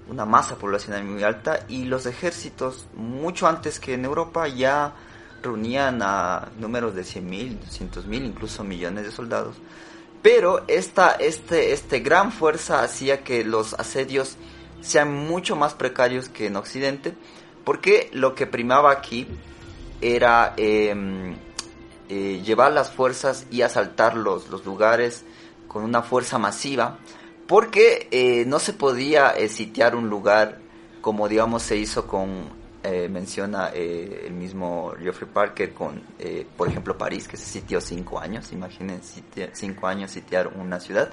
una 0.09 0.25
masa 0.25 0.57
poblacional 0.57 1.05
muy 1.05 1.23
alta, 1.25 1.65
y 1.69 1.85
los 1.85 2.07
ejércitos, 2.07 2.87
mucho 2.95 3.49
antes 3.49 3.81
que 3.81 3.95
en 3.95 4.05
Europa, 4.05 4.47
ya 4.47 4.95
reunían 5.43 6.01
a 6.03 6.49
números 6.59 6.95
de 6.95 7.03
100.000, 7.03 7.59
200.000, 7.61 8.25
incluso 8.25 8.65
millones 8.65 9.05
de 9.05 9.11
soldados. 9.11 9.57
Pero 10.23 10.65
esta 10.69 11.13
este, 11.13 11.73
este 11.73 12.01
gran 12.01 12.33
fuerza 12.33 12.83
hacía 12.83 13.23
que 13.23 13.45
los 13.45 13.75
asedios 13.75 14.37
sean 14.81 15.13
mucho 15.13 15.57
más 15.57 15.75
precarios 15.75 16.29
que 16.29 16.47
en 16.47 16.57
Occidente, 16.57 17.15
porque 17.69 18.09
lo 18.15 18.35
que 18.35 18.47
primaba 18.47 18.91
aquí 18.91 19.27
era 20.01 20.55
em, 20.57 21.37
eh, 22.09 22.41
llevar 22.43 22.73
las 22.73 22.91
fuerzas 22.91 23.45
y 23.51 23.61
asaltar 23.61 24.17
los, 24.17 24.49
los 24.49 24.65
lugares 24.65 25.23
con 25.67 25.85
una 25.85 26.01
fuerza 26.01 26.39
masiva, 26.39 26.97
porque 27.47 28.09
eh, 28.11 28.47
no 28.47 28.59
se 28.59 28.73
podía 28.73 29.33
eh, 29.37 29.51
sitiar 29.51 29.97
un 29.97 30.09
lugar 30.09 30.61
como 31.03 31.29
digamos 31.29 31.63
se 31.63 31.77
hizo 31.77 32.07
con 32.07 32.49
eh, 32.83 33.07
menciona 33.11 33.71
eh, 33.75 34.23
el 34.29 34.33
mismo 34.33 34.95
Geoffrey 34.99 35.29
Parker 35.31 35.75
con, 35.75 36.01
por 36.57 36.69
ejemplo, 36.69 36.97
París, 36.97 37.29
que 37.29 37.37
se 37.37 37.45
sitió 37.45 37.83
cinco 37.83 38.19
años, 38.19 38.51
imaginen 38.51 39.03
cinco 39.53 39.87
años 39.87 40.11
sitiar 40.11 40.47
una 40.57 40.81
ciudad, 40.81 41.11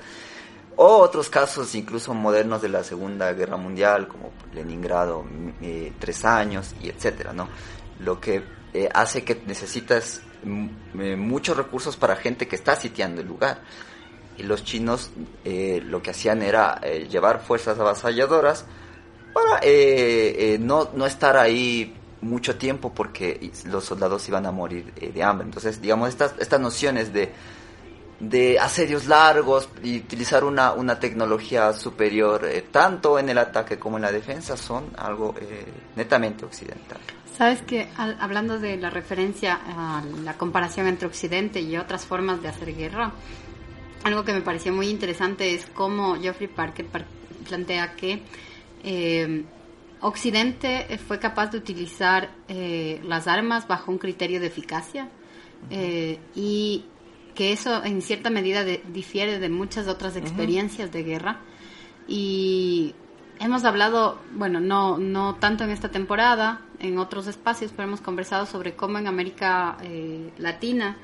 o 0.77 0.97
otros 0.97 1.29
casos 1.29 1.73
incluso 1.75 2.13
modernos 2.13 2.61
de 2.61 2.69
la 2.69 2.83
Segunda 2.83 3.31
Guerra 3.33 3.57
Mundial, 3.57 4.07
como 4.07 4.31
Leningrado, 4.53 5.25
tres 5.99 6.25
años, 6.25 6.75
y 6.81 6.89
etcétera, 6.89 7.33
¿no? 7.33 7.47
Lo 7.99 8.19
que 8.19 8.43
hace 8.93 9.23
que 9.23 9.41
necesitas 9.45 10.21
muchos 10.43 11.55
recursos 11.55 11.95
para 11.95 12.15
gente 12.15 12.47
que 12.47 12.55
está 12.55 12.75
sitiando 12.75 13.21
el 13.21 13.27
lugar. 13.27 13.61
Y 14.37 14.43
los 14.43 14.65
chinos 14.65 15.11
lo 15.45 16.01
que 16.01 16.11
hacían 16.11 16.41
era 16.41 16.81
llevar 16.81 17.41
fuerzas 17.41 17.79
avasalladoras, 17.79 18.65
para 19.35 19.59
eh, 19.63 20.53
eh, 20.53 20.57
no, 20.61 20.91
no 20.93 21.05
estar 21.05 21.35
ahí 21.35 21.93
mucho 22.21 22.55
tiempo 22.55 22.93
porque 22.93 23.51
los 23.65 23.83
soldados 23.83 24.25
iban 24.29 24.45
a 24.45 24.51
morir 24.51 24.93
eh, 24.95 25.11
de 25.11 25.23
hambre. 25.23 25.45
Entonces, 25.45 25.81
digamos, 25.81 26.07
estas, 26.07 26.35
estas 26.39 26.61
nociones 26.61 27.11
de, 27.11 27.33
de 28.19 28.57
asedios 28.59 29.07
largos 29.07 29.69
y 29.83 29.97
utilizar 29.97 30.43
una, 30.43 30.73
una 30.73 30.99
tecnología 30.99 31.73
superior 31.73 32.47
tanto 32.71 33.19
en 33.19 33.29
el 33.29 33.37
ataque 33.37 33.77
como 33.77 33.97
en 33.97 34.03
la 34.03 34.11
defensa 34.11 34.55
son 34.55 34.91
algo 34.97 35.35
netamente 35.95 36.45
occidental. 36.45 36.99
Sabes 37.37 37.61
que 37.61 37.89
hablando 37.97 38.59
de 38.59 38.77
la 38.77 38.89
referencia 38.89 39.59
a 39.67 40.01
la 40.23 40.37
comparación 40.37 40.87
entre 40.87 41.07
Occidente 41.07 41.59
y 41.59 41.75
otras 41.75 42.05
formas 42.05 42.41
de 42.41 42.47
hacer 42.47 42.73
guerra, 42.73 43.11
algo 44.05 44.23
que 44.23 44.31
me 44.31 44.41
pareció 44.41 44.71
muy 44.71 44.87
interesante 44.87 45.53
es 45.53 45.65
cómo 45.65 46.15
Geoffrey 46.15 46.47
Parker 46.47 46.85
plantea 47.45 47.95
que 47.95 48.21
eh, 48.83 49.43
Occidente 50.01 50.99
fue 51.07 51.19
capaz 51.19 51.47
de 51.47 51.57
utilizar 51.57 52.29
eh, 52.47 53.01
las 53.03 53.27
armas 53.27 53.67
bajo 53.67 53.91
un 53.91 53.97
criterio 53.97 54.39
de 54.39 54.47
eficacia 54.47 55.09
eh, 55.71 56.19
y 56.35 56.85
que 57.35 57.51
eso 57.51 57.83
en 57.83 58.01
cierta 58.01 58.29
medida 58.29 58.63
difiere 58.63 59.39
de 59.39 59.49
muchas 59.49 59.87
otras 59.87 60.15
experiencias 60.15 60.91
de 60.91 61.03
guerra. 61.03 61.39
Y 62.07 62.95
hemos 63.39 63.63
hablado, 63.65 64.19
bueno, 64.33 64.59
no, 64.59 64.97
no 64.97 65.35
tanto 65.35 65.63
en 65.63 65.71
esta 65.71 65.89
temporada, 65.89 66.61
en 66.79 66.97
otros 66.97 67.27
espacios, 67.27 67.71
pero 67.71 67.87
hemos 67.87 68.01
conversado 68.01 68.45
sobre 68.45 68.75
cómo 68.75 68.97
en 68.97 69.07
América 69.07 69.77
Latina 70.37 70.97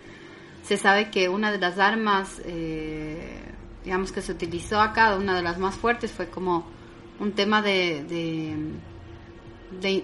se 0.64 0.78
sabe 0.78 1.10
que 1.10 1.30
una 1.30 1.52
de 1.52 1.58
las 1.58 1.80
armas, 1.80 2.42
digamos 3.84 4.12
que 4.12 4.22
se 4.22 4.32
utilizó 4.32 4.80
acá, 4.80 5.16
una 5.16 5.36
de 5.36 5.42
las 5.42 5.58
más 5.58 5.76
fuertes 5.76 6.12
fue 6.12 6.30
como 6.30 6.66
un 7.20 7.34
tema 7.34 7.62
de, 7.62 8.04
de, 9.82 10.04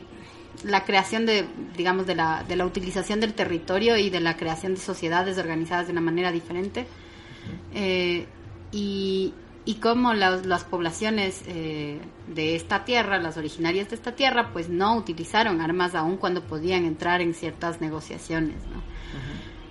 la 0.64 0.84
creación 0.84 1.26
de, 1.26 1.46
digamos, 1.76 2.08
de 2.08 2.16
la, 2.16 2.44
de 2.48 2.56
la 2.56 2.66
utilización 2.66 3.20
del 3.20 3.34
territorio 3.34 3.98
y 3.98 4.10
de 4.10 4.20
la 4.20 4.38
creación 4.38 4.76
de 4.76 4.80
sociedades 4.80 5.38
organizadas 5.38 5.88
de 5.88 5.92
una 5.92 6.02
manera 6.02 6.32
diferente. 6.32 6.88
Eh, 7.74 8.26
y, 8.72 9.34
y 9.66 9.76
cómo 9.76 10.14
las, 10.14 10.46
las 10.46 10.64
poblaciones 10.64 11.44
eh, 11.48 12.00
de 12.28 12.56
esta 12.56 12.86
tierra, 12.86 13.20
las 13.20 13.38
originarias 13.38 13.90
de 13.90 13.96
esta 13.96 14.16
tierra, 14.16 14.52
pues 14.54 14.70
no 14.70 14.96
utilizaron 14.96 15.62
armas 15.62 15.94
aún 15.94 16.18
cuando 16.18 16.44
podían 16.44 16.86
entrar 16.86 17.22
en 17.22 17.34
ciertas 17.34 17.82
negociaciones. 17.82 18.56
¿no? 18.68 18.82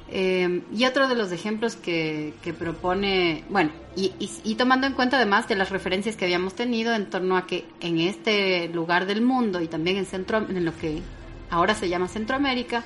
Eh, 0.09 0.63
y 0.73 0.85
otro 0.85 1.09
de 1.09 1.17
los 1.17 1.33
ejemplos 1.33 1.75
que, 1.77 2.33
propone, 2.59 3.45
bueno, 3.49 3.71
y, 3.97 4.55
tomando 4.55 4.87
en 4.87 4.93
cuenta 4.93 5.17
además 5.17 5.49
de 5.49 5.57
las 5.57 5.71
referencias 5.71 6.17
que 6.17 6.25
habíamos 6.25 6.55
tenido 6.55 6.95
en 6.95 7.11
torno 7.11 7.37
a 7.37 7.47
que 7.47 7.65
en 7.81 7.99
este 7.99 8.69
lugar 8.69 9.07
del 9.07 9.23
mundo 9.23 9.61
y 9.61 9.69
también 9.69 9.97
en, 9.97 10.07
centro, 10.07 10.39
en 10.39 10.65
lo 10.65 10.77
que 10.77 11.03
ahora 11.51 11.75
se 11.75 11.89
llama 11.89 12.09
Centroamérica, 12.09 12.85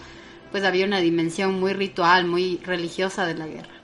pues 0.51 0.65
había 0.65 0.87
una 0.87 1.01
dimensión 1.01 1.61
muy 1.61 1.73
ritual, 1.73 2.27
muy 2.27 2.59
religiosa 2.65 3.27
de 3.27 3.35
la 3.35 3.47
guerra. 3.47 3.80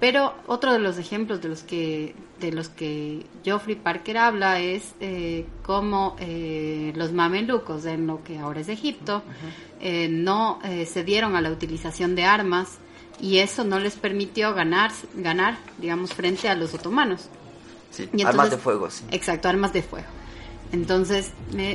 Pero 0.00 0.34
otro 0.46 0.72
de 0.72 0.78
los 0.78 0.98
ejemplos 0.98 1.40
de 1.40 1.48
los 1.48 1.62
que 1.62 2.14
de 2.40 2.52
los 2.52 2.68
que 2.68 3.24
Geoffrey 3.44 3.76
Parker 3.76 4.18
habla 4.18 4.60
es 4.60 4.94
eh, 5.00 5.46
cómo 5.62 6.16
eh, 6.18 6.92
los 6.96 7.12
mamelucos 7.12 7.86
en 7.86 8.06
lo 8.06 8.22
que 8.24 8.38
ahora 8.38 8.60
es 8.60 8.68
Egipto 8.68 9.22
eh, 9.80 10.08
no 10.10 10.58
eh, 10.64 10.84
cedieron 10.84 11.36
a 11.36 11.40
la 11.40 11.50
utilización 11.50 12.14
de 12.16 12.24
armas 12.24 12.78
y 13.20 13.38
eso 13.38 13.64
no 13.64 13.78
les 13.78 13.94
permitió 13.94 14.54
ganar 14.54 14.90
ganar 15.14 15.56
digamos 15.78 16.12
frente 16.12 16.48
a 16.48 16.54
los 16.54 16.74
otomanos. 16.74 17.28
Sí, 17.90 18.08
armas 18.26 18.50
de 18.50 18.58
fuego, 18.58 18.90
sí. 18.90 19.04
Exacto, 19.10 19.48
armas 19.48 19.72
de 19.72 19.82
fuego. 19.82 20.06
Entonces, 20.72 21.30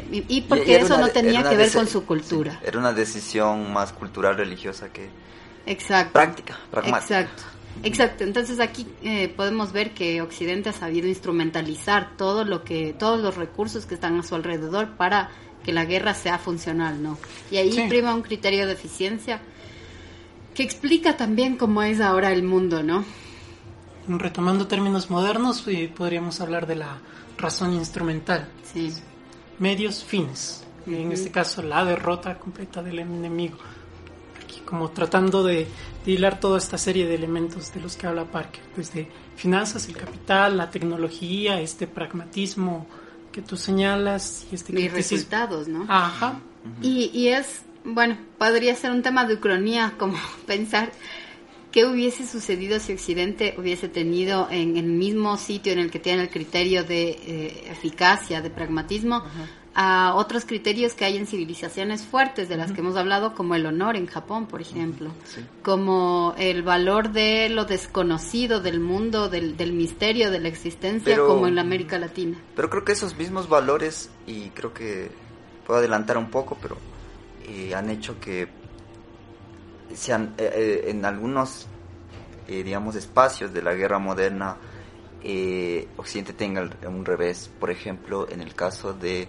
y 0.09 0.41
porque 0.41 0.77
eso 0.77 0.97
no 0.97 1.09
tenía 1.09 1.47
que 1.47 1.55
ver 1.55 1.71
con 1.71 1.87
su 1.87 2.05
cultura. 2.05 2.59
era 2.63 2.79
una 2.79 2.91
decisión 2.93 3.71
más 3.71 3.93
cultural, 3.93 4.35
religiosa 4.35 4.89
que 4.89 5.07
Exacto. 5.67 6.13
práctica, 6.13 6.57
pragmática. 6.71 7.21
Exacto. 7.21 7.56
Exacto, 7.83 8.23
entonces 8.23 8.59
aquí 8.59 8.87
eh, 9.03 9.27
podemos 9.29 9.71
ver 9.71 9.93
que 9.93 10.21
Occidente 10.21 10.69
ha 10.69 10.73
sabido 10.73 11.07
instrumentalizar 11.07 12.17
todo 12.17 12.43
lo 12.43 12.63
que, 12.63 12.93
todos 12.97 13.21
los 13.21 13.35
recursos 13.35 13.85
que 13.85 13.95
están 13.95 14.19
a 14.19 14.23
su 14.23 14.35
alrededor 14.35 14.97
para 14.97 15.29
que 15.63 15.73
la 15.73 15.85
guerra 15.85 16.13
sea 16.13 16.37
funcional, 16.37 17.01
¿no? 17.01 17.17
Y 17.51 17.57
ahí 17.57 17.85
prima 17.89 18.13
un 18.13 18.21
criterio 18.21 18.65
de 18.67 18.73
eficiencia 18.73 19.41
que 20.53 20.63
explica 20.63 21.17
también 21.17 21.57
cómo 21.57 21.83
es 21.83 22.01
ahora 22.01 22.31
el 22.31 22.43
mundo, 22.43 22.83
¿no? 22.83 23.03
Retomando 24.07 24.67
términos 24.67 25.09
modernos, 25.09 25.67
eh, 25.67 25.91
podríamos 25.95 26.39
hablar 26.41 26.65
de 26.65 26.75
la 26.75 26.99
razón 27.37 27.73
instrumental. 27.73 28.47
Sí. 28.73 28.93
Medios, 29.59 30.03
fines. 30.03 30.63
En 30.85 31.11
este 31.11 31.31
caso, 31.31 31.61
la 31.61 31.83
derrota 31.83 32.39
completa 32.39 32.81
del 32.81 32.99
enemigo 32.99 33.57
como 34.67 34.89
tratando 34.89 35.43
de, 35.43 35.67
hilar 36.11 36.39
toda 36.39 36.57
esta 36.57 36.77
serie 36.77 37.05
de 37.05 37.15
elementos 37.15 37.73
de 37.73 37.81
los 37.81 37.95
que 37.95 38.07
habla 38.07 38.25
Parker, 38.25 38.61
desde 38.75 39.07
finanzas, 39.35 39.87
el 39.87 39.97
capital, 39.97 40.57
la 40.57 40.69
tecnología, 40.69 41.59
este 41.61 41.87
pragmatismo 41.87 42.87
que 43.31 43.41
tú 43.41 43.55
señalas 43.55 44.47
y 44.51 44.55
este 44.55 44.79
y 44.79 44.87
resultados, 44.87 45.67
¿no? 45.67 45.85
Ajá. 45.87 46.39
Y, 46.81 47.11
y 47.13 47.29
es, 47.29 47.61
bueno, 47.83 48.17
podría 48.37 48.75
ser 48.75 48.91
un 48.91 49.01
tema 49.01 49.25
de 49.25 49.35
ucronía, 49.35 49.93
como 49.99 50.17
pensar 50.45 50.91
qué 51.71 51.85
hubiese 51.85 52.25
sucedido 52.25 52.79
si 52.79 52.93
Occidente 52.93 53.53
hubiese 53.57 53.87
tenido 53.87 54.47
en 54.49 54.77
el 54.77 54.85
mismo 54.85 55.37
sitio 55.37 55.73
en 55.73 55.79
el 55.79 55.91
que 55.91 55.99
tiene 55.99 56.23
el 56.23 56.29
criterio 56.29 56.83
de 56.83 57.09
eh, 57.09 57.63
eficacia, 57.69 58.41
de 58.41 58.49
pragmatismo, 58.49 59.23
a 59.79 60.15
otros 60.15 60.43
criterios 60.45 60.95
que 60.95 61.05
hay 61.05 61.17
en 61.17 61.27
civilizaciones 61.27 62.03
fuertes 62.03 62.49
de 62.49 62.57
las 62.57 62.71
que 62.71 62.81
hemos 62.81 62.97
hablado, 62.97 63.35
como 63.35 63.53
el 63.53 63.63
honor 63.67 63.95
en 63.95 64.07
Japón, 64.07 64.47
por 64.47 64.59
ejemplo, 64.59 65.11
como 65.61 66.33
el 66.39 66.63
valor 66.63 67.11
de 67.11 67.47
lo 67.49 67.65
desconocido 67.65 68.59
del 68.59 68.79
mundo, 68.79 69.29
del, 69.29 69.73
misterio 69.73 70.31
de 70.31 70.39
la 70.39 70.47
existencia, 70.47 71.19
como 71.19 71.45
en 71.47 71.53
la 71.53 71.61
América 71.61 71.99
Latina. 71.99 72.39
Pero 72.55 72.71
creo 72.71 72.83
que 72.83 72.93
esos 72.93 73.15
mismos 73.15 73.47
valores, 73.47 74.09
y 74.25 74.49
creo 74.49 74.73
que 74.73 75.11
puedo 75.67 75.77
adelantar 75.77 76.17
un 76.17 76.31
poco, 76.31 76.57
pero 76.59 76.75
eh, 77.47 77.75
han 77.75 77.91
hecho 77.91 78.19
que 78.19 78.47
sean 79.93 80.33
eh, 80.39 80.51
eh, 80.55 80.83
en 80.87 81.05
algunos, 81.05 81.67
digamos, 82.47 82.95
espacios 82.95 83.53
de 83.53 83.61
la 83.61 83.75
guerra 83.75 83.99
moderna, 83.99 84.57
Occidente 85.97 86.33
tenga 86.33 86.67
un 86.87 87.05
revés, 87.05 87.51
por 87.59 87.69
ejemplo, 87.69 88.27
en 88.27 88.41
el 88.41 88.55
caso 88.55 88.93
de 88.93 89.27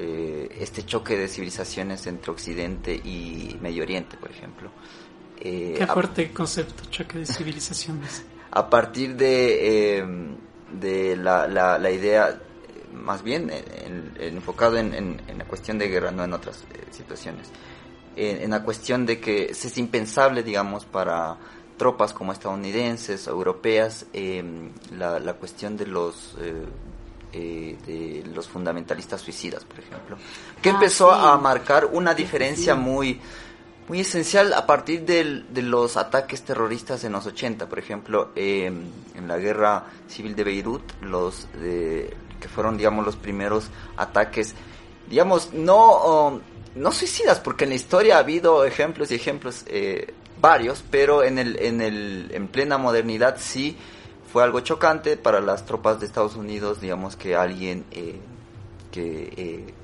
eh, 0.00 0.56
este 0.60 0.86
choque 0.86 1.16
de 1.16 1.26
civilizaciones 1.26 2.06
entre 2.06 2.30
Occidente 2.30 2.94
y 2.94 3.58
Medio 3.60 3.82
Oriente, 3.82 4.16
por 4.16 4.30
ejemplo. 4.30 4.70
Eh, 5.40 5.74
Qué 5.76 5.86
fuerte 5.88 6.32
concepto, 6.32 6.84
choque 6.88 7.18
de 7.18 7.26
civilizaciones. 7.26 8.24
A 8.52 8.70
partir 8.70 9.16
de, 9.16 9.98
em, 9.98 10.36
de 10.72 11.16
la, 11.16 11.48
la, 11.48 11.90
idea, 11.90 12.40
más 12.92 13.24
bien 13.24 13.50
enfocado 14.18 14.76
en, 14.76 15.20
la 15.36 15.44
cuestión 15.46 15.78
de 15.78 15.88
guerra, 15.88 16.12
no 16.12 16.22
en 16.22 16.32
otras 16.32 16.62
eh, 16.72 16.86
situaciones, 16.92 17.50
en, 18.14 18.50
la 18.50 18.62
cuestión 18.62 19.04
de 19.04 19.18
que 19.18 19.46
es 19.46 19.78
impensable, 19.78 20.44
digamos, 20.44 20.84
para 20.84 21.38
tropas 21.76 22.14
como 22.14 22.32
estadounidenses 22.32 23.26
o 23.26 23.32
europeas, 23.32 24.06
em, 24.12 24.70
la, 24.96 25.18
la, 25.18 25.34
cuestión 25.34 25.76
de 25.76 25.86
los 25.86 26.36
eh, 26.40 26.64
de 27.32 28.24
los 28.34 28.48
fundamentalistas 28.48 29.20
suicidas, 29.20 29.64
por 29.64 29.78
ejemplo, 29.78 30.16
que 30.62 30.70
ah, 30.70 30.72
empezó 30.72 31.10
a 31.10 31.36
marcar 31.38 31.86
una 31.92 32.14
diferencia 32.14 32.74
muy 32.74 33.20
muy 33.88 34.00
esencial 34.00 34.52
a 34.52 34.66
partir 34.66 35.06
de 35.06 35.62
los 35.62 35.96
ataques 35.96 36.42
terroristas 36.42 37.04
en 37.04 37.12
los 37.12 37.24
80, 37.24 37.70
por 37.70 37.78
ejemplo, 37.78 38.32
em, 38.36 38.82
en 39.14 39.26
la 39.26 39.38
guerra 39.38 39.86
civil 40.06 40.36
de 40.36 40.44
Beirut, 40.44 40.82
los 41.00 41.48
que 42.38 42.48
fueron, 42.48 42.76
digamos, 42.76 43.04
los 43.04 43.16
primeros 43.16 43.70
ataques, 43.96 44.54
digamos, 45.08 45.52
no, 45.52 46.40
no 46.74 46.92
suicidas, 46.92 47.40
porque 47.40 47.64
en 47.64 47.70
la 47.70 47.76
historia 47.76 48.16
ha 48.16 48.20
habido 48.20 48.64
ejemplos 48.64 49.10
y 49.10 49.14
ejemplos 49.14 49.64
eh, 49.66 50.14
varios, 50.40 50.84
pero 50.90 51.22
en, 51.22 51.38
el, 51.38 51.58
en, 51.58 51.80
el, 51.80 52.30
en 52.32 52.48
plena 52.48 52.78
modernidad 52.78 53.36
sí 53.38 53.76
fue 54.32 54.42
algo 54.42 54.60
chocante 54.60 55.16
para 55.16 55.40
las 55.40 55.64
tropas 55.64 56.00
de 56.00 56.06
Estados 56.06 56.36
Unidos, 56.36 56.80
digamos 56.80 57.16
que 57.16 57.34
alguien, 57.34 57.84
eh, 57.90 58.20
que 58.90 59.32
eh, 59.36 59.74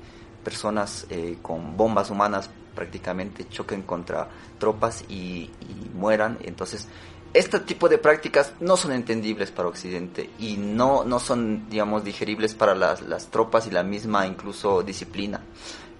personas 0.43 1.07
eh, 1.09 1.37
con 1.41 1.75
bombas 1.75 2.09
humanas 2.11 2.49
prácticamente 2.75 3.47
choquen 3.49 3.81
contra 3.81 4.27
tropas 4.59 5.03
y, 5.09 5.49
mueran. 5.93 6.37
Entonces, 6.43 6.87
este 7.33 7.59
tipo 7.61 7.89
de 7.89 7.97
prácticas 7.97 8.53
no 8.59 8.77
son 8.77 8.91
entendibles 8.91 9.49
para 9.49 9.69
Occidente 9.69 10.29
y 10.37 10.57
no, 10.57 11.03
no 11.03 11.19
son, 11.19 11.69
digamos, 11.69 12.03
digeribles 12.03 12.53
para 12.53 12.75
las, 12.75 13.01
las 13.01 13.27
tropas 13.27 13.65
y 13.67 13.71
la 13.71 13.83
misma 13.83 14.27
incluso 14.27 14.83
disciplina 14.83 15.41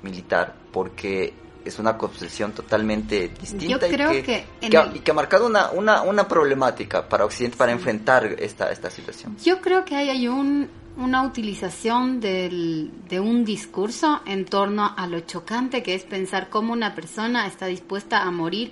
militar, 0.03 0.55
porque 0.71 1.33
es 1.65 1.79
una 1.79 1.97
concepción 1.97 2.51
totalmente 2.53 3.29
distinta 3.29 3.87
y, 3.87 4.21
que, 4.21 5.11
ha, 5.11 5.13
marcado 5.13 5.47
una, 5.47 5.71
una, 5.71 6.03
una, 6.03 6.27
problemática 6.27 7.09
para 7.09 7.25
Occidente 7.25 7.57
para 7.57 7.71
enfrentar 7.71 8.25
esta, 8.39 8.71
esta 8.71 8.89
situación. 8.91 9.35
Yo 9.43 9.59
creo 9.59 9.83
que 9.83 9.95
hay, 9.95 10.09
hay 10.09 10.27
un, 10.27 10.69
una 10.97 11.23
utilización 11.23 12.19
del, 12.19 12.91
de 13.09 13.19
un 13.19 13.43
discurso 13.43 14.21
en 14.25 14.45
torno 14.45 14.93
a 14.95 15.07
lo 15.07 15.21
chocante 15.21 15.81
que 15.81 15.95
es 15.95 16.03
pensar 16.03 16.49
cómo 16.49 16.71
una 16.71 16.93
persona 16.93 17.47
está 17.47 17.65
dispuesta 17.65 18.21
a 18.21 18.31
morir 18.31 18.71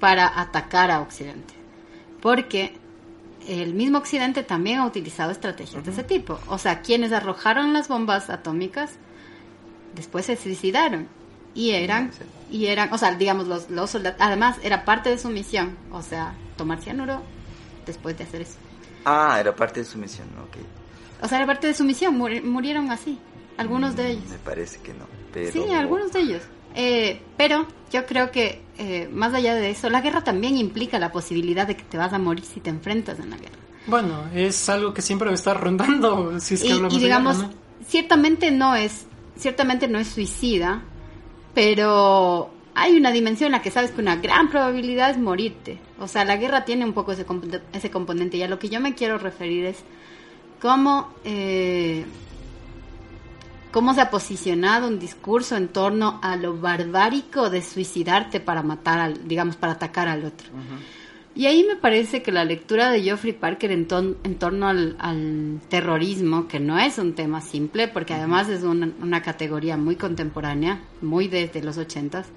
para 0.00 0.40
atacar 0.40 0.90
a 0.90 1.00
Occidente. 1.00 1.54
Porque 2.22 2.74
el 3.46 3.74
mismo 3.74 3.98
Occidente 3.98 4.42
también 4.42 4.80
ha 4.80 4.86
utilizado 4.86 5.30
estrategias 5.30 5.84
de 5.84 5.90
ese 5.90 6.04
tipo. 6.04 6.38
O 6.48 6.56
sea, 6.56 6.80
quienes 6.80 7.12
arrojaron 7.12 7.72
las 7.74 7.88
bombas 7.88 8.30
atómicas 8.30 8.92
después 9.94 10.26
se 10.26 10.36
suicidaron 10.36 11.19
y 11.54 11.70
eran, 11.70 12.10
y 12.50 12.66
eran, 12.66 12.92
o 12.92 12.98
sea, 12.98 13.14
digamos, 13.14 13.46
los, 13.46 13.70
los 13.70 13.90
soldados, 13.90 14.18
además 14.20 14.56
era 14.62 14.84
parte 14.84 15.10
de 15.10 15.18
su 15.18 15.28
misión, 15.28 15.76
o 15.92 16.02
sea, 16.02 16.34
tomar 16.56 16.80
cianuro 16.80 17.22
después 17.86 18.16
de 18.18 18.24
hacer 18.24 18.42
eso. 18.42 18.56
Ah, 19.04 19.38
era 19.40 19.54
parte 19.54 19.80
de 19.80 19.86
su 19.86 19.98
misión, 19.98 20.28
ok. 20.42 20.56
O 21.22 21.28
sea, 21.28 21.38
era 21.38 21.46
parte 21.46 21.66
de 21.66 21.74
su 21.74 21.84
misión, 21.84 22.16
murieron 22.16 22.90
así, 22.90 23.18
algunos 23.56 23.96
de 23.96 24.04
mm, 24.04 24.06
ellos. 24.06 24.28
Me 24.30 24.38
parece 24.38 24.78
que 24.80 24.94
no, 24.94 25.06
pero... 25.32 25.52
Sí, 25.52 25.72
algunos 25.72 26.12
de 26.12 26.20
ellos. 26.20 26.42
Eh, 26.74 27.20
pero 27.36 27.66
yo 27.92 28.06
creo 28.06 28.30
que 28.30 28.62
eh, 28.78 29.08
más 29.12 29.34
allá 29.34 29.54
de 29.54 29.70
eso, 29.70 29.90
la 29.90 30.00
guerra 30.00 30.22
también 30.22 30.56
implica 30.56 30.98
la 30.98 31.10
posibilidad 31.10 31.66
de 31.66 31.76
que 31.76 31.82
te 31.82 31.98
vas 31.98 32.12
a 32.12 32.18
morir 32.18 32.44
si 32.44 32.60
te 32.60 32.70
enfrentas 32.70 33.18
en 33.18 33.30
la 33.30 33.36
guerra. 33.36 33.56
Bueno, 33.86 34.24
es 34.34 34.68
algo 34.68 34.94
que 34.94 35.02
siempre 35.02 35.28
me 35.28 35.34
está 35.34 35.54
rondando, 35.54 36.38
si 36.40 36.54
es 36.54 36.62
que 36.62 36.68
y, 36.68 36.98
digamos, 36.98 37.44
ciertamente 37.86 38.50
no 38.50 38.76
es, 38.76 39.06
ciertamente 39.36 39.88
no 39.88 39.98
es 39.98 40.08
suicida, 40.08 40.82
pero 41.54 42.50
hay 42.74 42.96
una 42.96 43.12
dimensión 43.12 43.48
en 43.48 43.52
la 43.52 43.62
que 43.62 43.70
sabes 43.70 43.90
que 43.90 44.00
una 44.00 44.16
gran 44.16 44.50
probabilidad 44.50 45.10
es 45.10 45.18
morirte. 45.18 45.78
O 45.98 46.08
sea, 46.08 46.24
la 46.24 46.36
guerra 46.36 46.64
tiene 46.64 46.84
un 46.84 46.92
poco 46.92 47.12
ese, 47.12 47.26
ese 47.72 47.90
componente 47.90 48.36
y 48.36 48.42
a 48.42 48.48
lo 48.48 48.58
que 48.58 48.68
yo 48.68 48.80
me 48.80 48.94
quiero 48.94 49.18
referir 49.18 49.64
es 49.64 49.84
cómo, 50.60 51.12
eh, 51.24 52.04
cómo 53.72 53.94
se 53.94 54.00
ha 54.00 54.10
posicionado 54.10 54.88
un 54.88 54.98
discurso 54.98 55.56
en 55.56 55.68
torno 55.68 56.20
a 56.22 56.36
lo 56.36 56.58
barbárico 56.58 57.50
de 57.50 57.62
suicidarte 57.62 58.40
para 58.40 58.62
matar, 58.62 59.00
al, 59.00 59.28
digamos, 59.28 59.56
para 59.56 59.74
atacar 59.74 60.08
al 60.08 60.24
otro. 60.24 60.48
Y 61.34 61.46
ahí 61.46 61.64
me 61.64 61.76
parece 61.76 62.22
que 62.22 62.32
la 62.32 62.44
lectura 62.44 62.90
de 62.90 63.02
Geoffrey 63.02 63.32
Parker 63.32 63.70
en, 63.70 63.86
en 64.24 64.34
torno 64.38 64.68
al, 64.68 65.60
terrorismo, 65.68 66.48
que 66.48 66.58
no 66.58 66.78
es 66.78 66.98
un 66.98 67.14
tema 67.14 67.40
simple, 67.40 67.86
porque 67.86 68.14
además 68.14 68.48
es 68.48 68.64
una, 68.64 69.22
categoría 69.22 69.76
muy 69.76 69.94
contemporánea, 69.94 70.82
muy 71.00 71.28
desde 71.28 71.62
los 71.62 71.78
ochentas, 71.78 72.28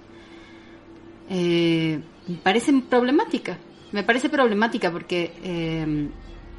eh, 1.29 1.99
me 2.27 2.35
parece 2.35 2.71
problemática. 2.87 3.57
Me 3.91 4.03
parece 4.03 4.29
problemática 4.29 4.91
porque, 4.91 5.33
eh, 5.43 6.09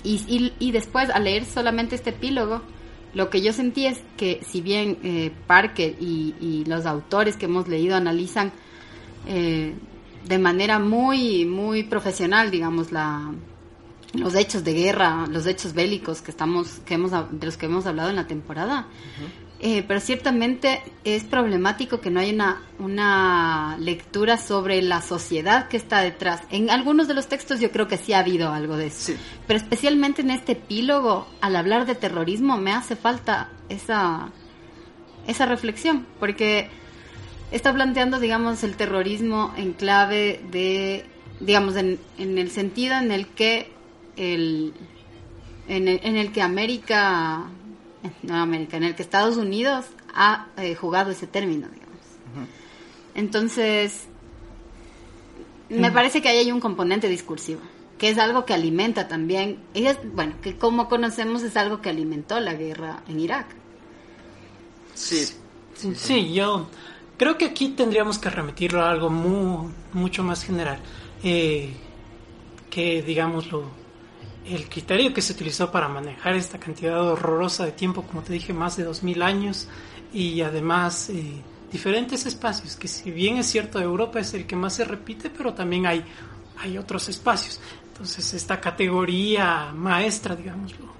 y, 0.02 0.52
y, 0.58 0.72
después 0.72 1.10
al 1.10 1.24
leer 1.24 1.44
solamente 1.44 1.94
este 1.94 2.10
epílogo, 2.10 2.62
lo 3.12 3.30
que 3.30 3.42
yo 3.42 3.52
sentí 3.52 3.86
es 3.86 4.00
que 4.16 4.40
si 4.46 4.60
bien 4.60 4.98
eh, 5.02 5.32
Parker 5.46 5.94
y, 6.00 6.34
y, 6.40 6.64
los 6.64 6.84
autores 6.86 7.36
que 7.36 7.46
hemos 7.46 7.68
leído 7.68 7.96
analizan 7.96 8.52
de 10.26 10.38
manera 10.38 10.78
muy, 10.78 11.44
muy 11.44 11.84
profesional, 11.84 12.50
digamos, 12.50 12.92
la, 12.92 13.32
los 14.14 14.34
hechos 14.34 14.64
de 14.64 14.74
guerra, 14.74 15.26
los 15.28 15.46
hechos 15.46 15.74
bélicos 15.74 16.22
que 16.22 16.30
estamos, 16.30 16.80
que 16.86 16.94
hemos, 16.94 17.10
de 17.12 17.46
los 17.46 17.56
que 17.56 17.66
hemos 17.66 17.86
hablado 17.86 18.10
en 18.10 18.16
la 18.16 18.26
temporada. 18.26 18.86
Eh, 19.60 19.82
pero 19.86 20.00
ciertamente 20.00 20.82
es 21.04 21.24
problemático 21.24 22.00
que 22.00 22.10
no 22.10 22.20
haya 22.20 22.32
una, 22.34 22.62
una 22.78 23.76
lectura 23.78 24.36
sobre 24.36 24.82
la 24.82 25.00
sociedad 25.00 25.68
que 25.68 25.76
está 25.76 26.00
detrás. 26.00 26.42
En 26.50 26.70
algunos 26.70 27.08
de 27.08 27.14
los 27.14 27.28
textos 27.28 27.60
yo 27.60 27.70
creo 27.70 27.88
que 27.88 27.96
sí 27.96 28.12
ha 28.12 28.18
habido 28.18 28.52
algo 28.52 28.76
de 28.76 28.88
eso. 28.88 29.12
Pero 29.46 29.58
especialmente 29.58 30.22
en 30.22 30.30
este 30.30 30.52
epílogo, 30.52 31.26
al 31.40 31.56
hablar 31.56 31.86
de 31.86 31.94
terrorismo, 31.94 32.58
me 32.58 32.72
hace 32.72 32.94
falta 32.94 33.50
esa, 33.68 34.30
esa 35.26 35.46
reflexión. 35.46 36.06
Porque 36.20 36.68
está 37.56 37.72
planteando, 37.72 38.20
digamos, 38.20 38.62
el 38.64 38.76
terrorismo 38.76 39.54
en 39.56 39.72
clave 39.72 40.40
de 40.50 41.04
digamos, 41.40 41.76
en, 41.76 41.98
en 42.18 42.38
el 42.38 42.50
sentido 42.50 42.96
en 42.96 43.10
el 43.10 43.28
que 43.28 43.70
el, 44.16 44.72
en 45.68 45.88
el, 45.88 46.00
en 46.02 46.16
el 46.16 46.32
que 46.32 46.42
América, 46.42 47.44
no 48.22 48.36
América, 48.36 48.76
en 48.76 48.84
el 48.84 48.94
que 48.94 49.02
Estados 49.02 49.36
Unidos 49.36 49.86
ha 50.14 50.48
eh, 50.56 50.74
jugado 50.74 51.10
ese 51.10 51.26
término, 51.26 51.68
digamos. 51.68 51.84
Entonces, 53.14 54.04
me 55.68 55.90
parece 55.90 56.20
que 56.20 56.28
ahí 56.28 56.38
hay 56.38 56.52
un 56.52 56.60
componente 56.60 57.08
discursivo, 57.08 57.60
que 57.98 58.10
es 58.10 58.18
algo 58.18 58.44
que 58.44 58.54
alimenta 58.54 59.08
también, 59.08 59.58
y 59.72 59.86
es, 59.86 59.98
bueno, 60.14 60.34
que 60.42 60.56
como 60.56 60.88
conocemos 60.88 61.42
es 61.42 61.56
algo 61.56 61.80
que 61.80 61.90
alimentó 61.90 62.40
la 62.40 62.54
guerra 62.54 63.02
en 63.08 63.20
Irak. 63.20 63.46
Sí, 64.94 65.26
sí, 65.96 66.32
yo 66.32 66.68
creo 67.16 67.38
que 67.38 67.46
aquí 67.46 67.68
tendríamos 67.70 68.18
que 68.18 68.30
remitirlo 68.30 68.82
a 68.82 68.90
algo 68.90 69.10
muy, 69.10 69.72
mucho 69.92 70.22
más 70.22 70.44
general, 70.44 70.78
eh, 71.22 71.72
que 72.70 73.02
digámoslo, 73.02 73.64
el 74.46 74.68
criterio 74.68 75.14
que 75.14 75.22
se 75.22 75.32
utilizó 75.32 75.70
para 75.70 75.88
manejar 75.88 76.34
esta 76.34 76.58
cantidad 76.58 77.00
horrorosa 77.00 77.64
de 77.64 77.72
tiempo, 77.72 78.02
como 78.02 78.22
te 78.22 78.32
dije, 78.32 78.52
más 78.52 78.76
de 78.76 78.84
2000 78.84 79.22
años, 79.22 79.68
y 80.12 80.42
además 80.42 81.08
eh, 81.10 81.42
diferentes 81.72 82.26
espacios, 82.26 82.76
que 82.76 82.88
si 82.88 83.10
bien 83.10 83.38
es 83.38 83.46
cierto 83.46 83.80
Europa 83.80 84.20
es 84.20 84.34
el 84.34 84.46
que 84.46 84.56
más 84.56 84.74
se 84.74 84.84
repite, 84.84 85.30
pero 85.30 85.54
también 85.54 85.86
hay, 85.86 86.04
hay 86.58 86.76
otros 86.78 87.08
espacios. 87.08 87.60
Entonces 87.88 88.34
esta 88.34 88.60
categoría 88.60 89.72
maestra, 89.72 90.36
digámoslo, 90.36 90.92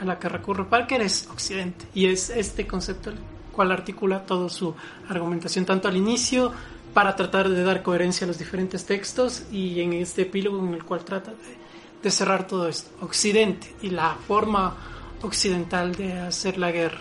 a 0.00 0.04
la 0.04 0.18
que 0.18 0.28
recurre 0.28 0.64
Parker 0.64 1.02
es 1.02 1.28
Occidente, 1.30 1.86
y 1.94 2.06
es 2.06 2.30
este 2.30 2.66
concepto 2.66 3.12
cual 3.56 3.72
articula 3.72 4.26
toda 4.26 4.48
su 4.50 4.74
argumentación, 5.08 5.64
tanto 5.64 5.88
al 5.88 5.96
inicio, 5.96 6.52
para 6.92 7.16
tratar 7.16 7.48
de 7.48 7.62
dar 7.64 7.82
coherencia 7.82 8.26
a 8.26 8.28
los 8.28 8.38
diferentes 8.38 8.84
textos, 8.84 9.44
y 9.50 9.80
en 9.80 9.94
este 9.94 10.22
epílogo 10.22 10.58
en 10.58 10.74
el 10.74 10.84
cual 10.84 11.04
trata 11.04 11.32
de, 11.32 12.10
cerrar 12.10 12.46
todo 12.46 12.68
esto, 12.68 12.88
Occidente, 13.00 13.74
y 13.82 13.90
la 13.90 14.16
forma 14.28 14.76
occidental 15.22 15.92
de 15.96 16.12
hacer 16.20 16.56
la 16.56 16.70
guerra. 16.70 17.00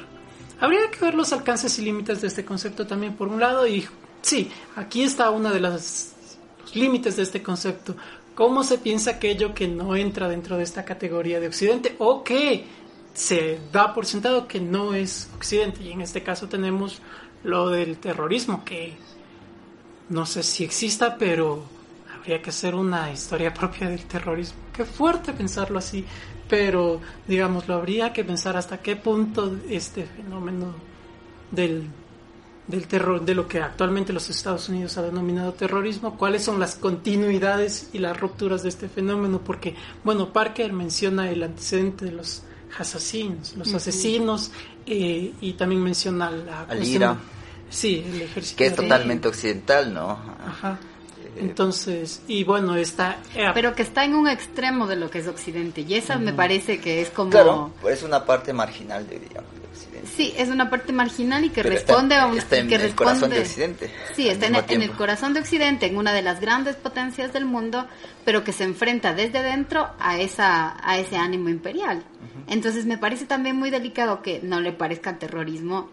Habría 0.59 0.89
que 0.89 1.05
ver 1.05 1.13
los 1.13 1.31
alcances 1.31 1.77
y 1.77 1.83
límites 1.83 2.21
de 2.21 2.27
este 2.27 2.43
concepto 2.43 2.87
también 2.87 3.13
por 3.13 3.27
un 3.27 3.39
lado 3.39 3.67
y 3.67 3.85
sí, 4.23 4.49
aquí 4.75 5.03
está 5.03 5.29
uno 5.29 5.51
de 5.51 5.59
los 5.59 6.13
límites 6.73 7.17
de 7.17 7.23
este 7.23 7.43
concepto. 7.43 7.95
¿Cómo 8.33 8.63
se 8.63 8.79
piensa 8.79 9.11
aquello 9.11 9.53
que 9.53 9.67
no 9.67 9.95
entra 9.95 10.27
dentro 10.27 10.57
de 10.57 10.63
esta 10.63 10.83
categoría 10.83 11.39
de 11.39 11.49
Occidente 11.49 11.95
o 11.99 12.23
que 12.23 12.65
se 13.15 13.59
da 13.71 13.93
por 13.93 14.05
sentado 14.05 14.47
que 14.47 14.59
no 14.59 14.93
es 14.93 15.29
Occidente? 15.35 15.81
Y 15.81 15.91
en 15.91 16.01
este 16.01 16.21
caso 16.21 16.47
tenemos 16.47 17.01
lo 17.43 17.69
del 17.69 17.97
terrorismo, 17.97 18.63
que 18.63 18.93
no 20.09 20.25
sé 20.25 20.43
si 20.43 20.63
exista, 20.63 21.17
pero 21.17 21.63
habría 22.13 22.41
que 22.41 22.49
hacer 22.49 22.75
una 22.75 23.11
historia 23.11 23.53
propia 23.59 23.89
del 23.89 24.05
terrorismo. 24.05 24.59
Qué 24.73 24.85
fuerte 24.85 25.31
pensarlo 25.31 25.79
así, 25.79 26.05
pero 26.49 26.99
digamos, 27.27 27.67
lo 27.67 27.75
habría 27.75 28.11
que 28.11 28.23
pensar 28.23 28.57
hasta 28.57 28.79
qué 28.79 28.95
punto 28.95 29.57
este 29.69 30.03
fenómeno 30.05 30.73
del, 31.51 31.87
del 32.67 32.87
terror, 32.87 33.23
de 33.23 33.33
lo 33.33 33.47
que 33.47 33.61
actualmente 33.61 34.11
los 34.11 34.29
Estados 34.29 34.67
Unidos 34.67 34.97
ha 34.97 35.03
denominado 35.03 35.53
terrorismo, 35.53 36.17
cuáles 36.17 36.43
son 36.43 36.59
las 36.59 36.75
continuidades 36.75 37.91
y 37.93 37.99
las 37.99 38.19
rupturas 38.19 38.63
de 38.63 38.69
este 38.69 38.89
fenómeno, 38.89 39.39
porque, 39.39 39.75
bueno, 40.03 40.33
Parker 40.33 40.73
menciona 40.73 41.29
el 41.29 41.43
antecedente 41.43 42.05
de 42.05 42.11
los 42.11 42.43
asesinos, 42.79 43.55
los 43.55 43.73
asesinos, 43.73 44.51
eh, 44.85 45.33
y 45.41 45.53
también 45.53 45.83
menciona 45.83 46.31
la... 46.31 46.61
Al 46.63 46.83
IRA. 46.83 47.17
Sí, 47.69 48.05
el 48.07 48.21
ejército. 48.21 48.57
Que 48.57 48.67
es 48.67 48.75
totalmente 48.75 49.27
occidental, 49.27 49.93
¿no? 49.93 50.19
Ajá. 50.45 50.79
Entonces, 51.37 52.21
y 52.27 52.43
bueno, 52.43 52.75
está... 52.75 53.17
Eh, 53.35 53.45
Pero 53.53 53.75
que 53.75 53.81
está 53.81 54.05
en 54.05 54.15
un 54.15 54.27
extremo 54.27 54.87
de 54.87 54.95
lo 54.95 55.09
que 55.09 55.19
es 55.19 55.27
Occidente, 55.27 55.81
y 55.81 55.95
esa 55.95 56.17
me 56.17 56.31
parece 56.31 56.79
que 56.79 57.01
es 57.01 57.09
como... 57.09 57.29
Claro, 57.29 57.71
es 57.89 58.03
una 58.03 58.25
parte 58.25 58.53
marginal 58.53 59.05
Occidente. 59.07 59.43
Sí, 60.05 60.33
es 60.37 60.49
una 60.49 60.69
parte 60.69 60.93
marginal 60.93 61.45
y 61.45 61.49
que 61.49 61.63
responde 61.63 62.15
a 62.15 62.27
un... 62.27 62.37
Está 62.37 62.57
en 62.57 62.67
que 62.67 62.75
el 62.75 62.81
responde, 62.81 63.11
corazón 63.11 63.29
de 63.29 63.39
Occidente. 63.39 63.91
Sí, 64.15 64.29
está 64.29 64.47
en, 64.47 64.55
en 64.55 64.81
el 64.81 64.91
corazón 64.91 65.33
de 65.33 65.39
Occidente, 65.39 65.85
en 65.85 65.97
una 65.97 66.13
de 66.13 66.21
las 66.21 66.39
grandes 66.39 66.75
potencias 66.75 67.33
del 67.33 67.45
mundo, 67.45 67.87
pero 68.23 68.43
que 68.43 68.53
se 68.53 68.63
enfrenta 68.63 69.13
desde 69.13 69.41
dentro 69.41 69.89
a, 69.99 70.19
esa, 70.19 70.77
a 70.87 70.97
ese 70.97 71.17
ánimo 71.17 71.49
imperial. 71.49 72.03
Entonces 72.47 72.85
me 72.85 72.97
parece 72.97 73.25
también 73.25 73.55
muy 73.55 73.69
delicado 73.69 74.21
que 74.21 74.39
no 74.41 74.61
le 74.61 74.71
parezca 74.71 75.17
terrorismo 75.17 75.89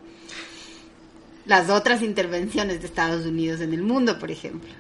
las 1.47 1.71
otras 1.71 2.03
intervenciones 2.03 2.81
de 2.81 2.87
Estados 2.87 3.27
Unidos 3.27 3.61
en 3.61 3.73
el 3.73 3.83
mundo, 3.83 4.19
por 4.19 4.31
ejemplo. 4.31 4.71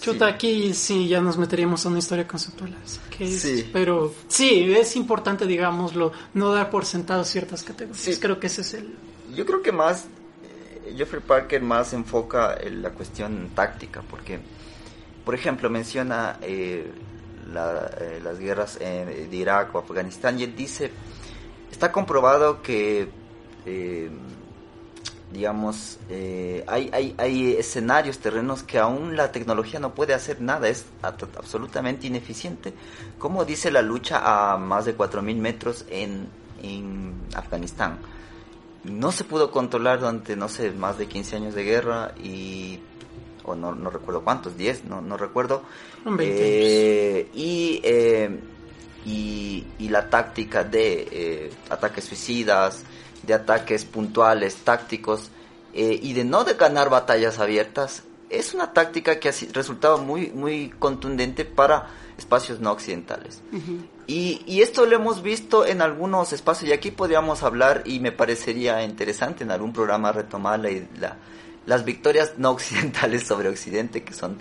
Chuta, 0.00 0.26
aquí 0.26 0.72
sí 0.74 1.08
ya 1.08 1.20
nos 1.20 1.36
meteríamos 1.36 1.84
a 1.84 1.88
una 1.88 1.98
historia 1.98 2.26
conceptual. 2.26 2.76
sí. 3.18 3.68
Pero 3.72 4.14
sí, 4.28 4.72
es 4.74 4.96
importante, 4.96 5.46
digámoslo, 5.46 6.12
no 6.34 6.52
dar 6.52 6.70
por 6.70 6.84
sentado 6.84 7.24
ciertas 7.24 7.62
categorías. 7.62 8.18
Creo 8.20 8.38
que 8.38 8.46
ese 8.46 8.60
es 8.60 8.74
el... 8.74 8.94
Yo 9.34 9.44
creo 9.44 9.60
que 9.60 9.72
más, 9.72 10.06
eh, 10.44 10.94
Jeffrey 10.96 11.22
Parker 11.24 11.62
más 11.62 11.92
enfoca 11.92 12.56
en 12.60 12.82
la 12.82 12.90
cuestión 12.90 13.50
táctica, 13.54 14.02
porque, 14.08 14.38
por 15.24 15.34
ejemplo, 15.34 15.68
menciona 15.68 16.38
eh, 16.42 16.90
la, 17.52 17.90
eh, 18.00 18.20
las 18.22 18.38
guerras 18.38 18.78
de 18.78 19.28
Irak 19.32 19.74
o 19.74 19.78
Afganistán 19.78 20.38
y 20.38 20.44
él 20.44 20.54
dice, 20.56 20.92
está 21.70 21.90
comprobado 21.92 22.62
que 22.62 23.08
digamos, 25.32 25.98
eh, 26.08 26.64
hay, 26.66 26.90
hay, 26.92 27.14
hay, 27.18 27.52
escenarios, 27.54 28.18
terrenos 28.18 28.62
que 28.62 28.78
aún 28.78 29.16
la 29.16 29.30
tecnología 29.30 29.78
no 29.78 29.94
puede 29.94 30.14
hacer 30.14 30.40
nada, 30.40 30.68
es 30.68 30.86
absolutamente 31.02 32.06
ineficiente. 32.06 32.72
Como 33.18 33.44
dice 33.44 33.70
la 33.70 33.82
lucha 33.82 34.52
a 34.52 34.56
más 34.56 34.86
de 34.86 34.96
4.000 34.96 35.36
metros 35.36 35.84
en, 35.90 36.28
en 36.62 37.14
Afganistán? 37.34 37.98
No 38.84 39.12
se 39.12 39.24
pudo 39.24 39.50
controlar 39.50 40.00
durante, 40.00 40.34
no 40.34 40.48
sé, 40.48 40.70
más 40.70 40.96
de 40.96 41.06
15 41.06 41.36
años 41.36 41.54
de 41.54 41.64
guerra 41.64 42.14
y 42.22 42.80
o 43.44 43.54
no, 43.54 43.74
no 43.74 43.90
recuerdo 43.90 44.22
cuántos, 44.22 44.56
10, 44.56 44.84
no, 44.84 45.00
no 45.00 45.16
recuerdo. 45.16 45.62
Eh, 46.20 47.28
y, 47.34 47.80
eh, 47.82 48.40
y, 49.04 49.66
y, 49.78 49.88
la 49.88 50.08
táctica 50.08 50.64
de 50.64 51.50
ataques 51.70 52.04
suicidas, 52.04 52.84
de 53.28 53.34
ataques 53.34 53.84
puntuales, 53.84 54.56
tácticos, 54.64 55.30
eh, 55.74 56.00
y 56.02 56.14
de 56.14 56.24
no 56.24 56.42
de 56.44 56.54
ganar 56.54 56.88
batallas 56.88 57.38
abiertas, 57.38 58.02
es 58.30 58.54
una 58.54 58.72
táctica 58.72 59.20
que 59.20 59.28
ha 59.28 59.32
resultado 59.52 59.98
muy, 59.98 60.30
muy 60.30 60.70
contundente 60.70 61.44
para 61.44 61.88
espacios 62.16 62.58
no 62.58 62.72
occidentales. 62.72 63.42
y, 64.06 64.42
y, 64.46 64.62
esto 64.62 64.86
lo 64.86 64.96
hemos 64.96 65.22
visto 65.22 65.66
en 65.66 65.82
algunos 65.82 66.32
espacios, 66.32 66.70
y 66.70 66.72
aquí 66.72 66.90
podríamos 66.90 67.42
hablar, 67.42 67.82
y 67.84 68.00
me 68.00 68.12
parecería 68.12 68.82
interesante 68.82 69.44
en 69.44 69.50
algún 69.50 69.72
programa 69.72 70.10
retomar 70.10 70.58
la, 70.58 71.16
las 71.66 71.84
victorias 71.84 72.32
no 72.38 72.50
occidentales 72.50 73.22
sobre 73.26 73.50
Occidente, 73.50 74.02
que 74.02 74.14
son 74.14 74.38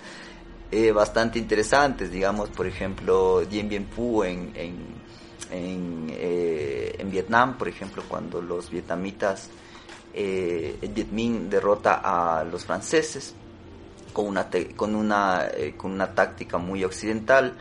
eh, 0.72 0.92
bastante 0.92 1.40
interesantes, 1.40 2.10
digamos, 2.10 2.50
por 2.50 2.68
ejemplo, 2.68 3.46
Dien 3.46 3.68
Bien 3.68 3.86
Phu 3.86 4.24
en, 4.24 4.54
en 4.56 5.07
en, 5.52 6.08
eh, 6.12 6.96
en 6.98 7.12
Vietnam, 7.12 7.58
por 7.58 7.68
ejemplo, 7.68 8.04
cuando 8.08 8.42
los 8.42 8.70
vietnamitas, 8.70 9.50
eh, 10.14 10.78
el 10.82 10.90
Viet 10.90 11.12
Minh 11.12 11.50
derrota 11.50 12.02
a 12.04 12.44
los 12.44 12.66
franceses 12.66 13.34
con 14.14 14.28
una, 14.28 14.50
con 14.76 14.96
una, 14.96 15.48
eh, 15.54 15.76
con 15.78 15.92
una 15.92 16.14
táctica 16.14 16.58
muy 16.58 16.84
occidental 16.84 17.54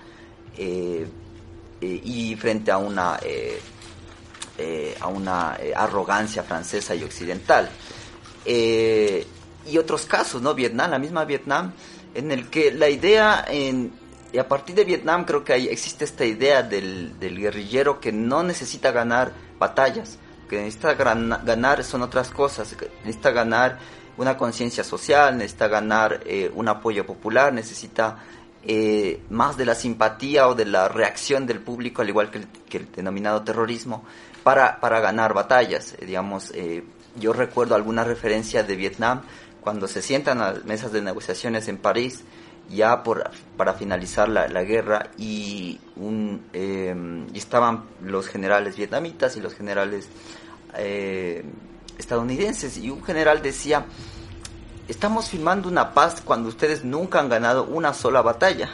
y 0.59 2.35
frente 2.37 2.71
a 2.71 2.79
una, 2.79 3.21
a 5.01 5.07
una 5.07 5.59
arrogancia 5.77 6.43
francesa 6.43 6.95
y 6.95 7.05
occidental. 7.05 7.69
y 8.47 9.79
otros 9.79 10.07
casos, 10.07 10.41
¿no? 10.41 10.55
Vietnam, 10.55 10.93
la 10.93 10.99
misma 10.99 11.27
Vietnam, 11.27 11.73
en 12.15 12.33
el 12.33 12.49
que 12.49 12.73
la 12.73 12.89
idea 12.89 13.45
en 13.47 13.93
y 14.37 14.39
a 14.39 14.47
partir 14.47 14.75
de 14.75 14.85
Vietnam 14.85 15.25
creo 15.25 15.45
que 15.45 15.55
hay, 15.55 15.69
existe 15.69 16.05
esta 16.05 16.27
idea 16.27 16.63
del, 16.63 17.19
del, 17.19 17.39
guerrillero 17.39 18.01
que 18.01 18.13
no 18.13 18.43
necesita 18.43 18.91
ganar 18.91 19.33
batallas, 19.59 20.19
que 20.47 20.59
necesita 20.59 20.93
ganar 20.93 21.83
son 21.83 22.03
otras 22.03 22.29
cosas, 22.29 22.77
necesita 22.99 23.31
ganar 23.31 23.79
una 24.19 24.37
conciencia 24.37 24.85
social, 24.85 25.39
necesita 25.39 25.69
ganar 25.69 26.21
eh, 26.27 26.53
un 26.55 26.69
apoyo 26.69 27.07
popular, 27.07 27.51
necesita 27.51 28.19
eh, 28.63 29.23
más 29.31 29.57
de 29.57 29.65
la 29.65 29.75
simpatía 29.75 30.49
o 30.49 30.55
de 30.55 30.67
la 30.67 30.89
reacción 30.89 31.47
del 31.47 31.61
público, 31.61 32.03
al 32.03 32.11
igual 32.11 32.31
que 32.31 32.41
el, 32.41 32.47
que 32.47 32.77
el 32.77 32.93
denominado 32.93 33.41
terrorismo, 33.41 34.05
para, 34.43 34.81
para 34.81 35.01
ganar 35.01 35.33
batallas. 35.33 35.95
Eh, 35.95 36.05
digamos, 36.05 36.53
yo 37.19 37.33
recuerdo 37.33 37.75
alguna 37.75 38.05
referencia 38.05 38.63
de 38.63 38.77
Vietnam 38.77 39.23
cuando 39.63 39.89
se 39.89 40.03
sientan 40.03 40.43
a 40.43 40.53
las 40.53 40.65
mesas 40.67 40.93
de 40.93 41.01
negociaciones 41.01 41.69
en 41.69 41.79
París, 41.79 42.23
ya 42.69 43.03
por, 43.03 43.31
para 43.57 43.75
finalizar 43.75 44.29
la, 44.29 44.49
la 44.49 44.63
guerra 44.65 45.11
y, 45.17 45.81
un, 45.97 46.45
y 47.33 47.39
estaban 47.39 47.85
los 48.03 48.29
generales 48.29 48.77
vietnamitas 48.77 49.37
y 49.37 49.41
los 49.41 49.55
generales 49.55 50.09
eh, 50.77 51.45
estadounidenses. 51.99 52.79
Y 52.79 52.91
un 52.91 53.05
general 53.05 53.43
decía 53.43 53.87
estamos 54.89 55.29
firmando 55.29 55.69
una 55.69 55.95
paz 55.95 56.23
cuando 56.25 56.49
ustedes 56.49 56.85
nunca 56.85 57.19
han 57.19 57.29
ganado 57.29 57.65
una 57.65 57.93
sola 57.93 58.23
batalla 58.23 58.69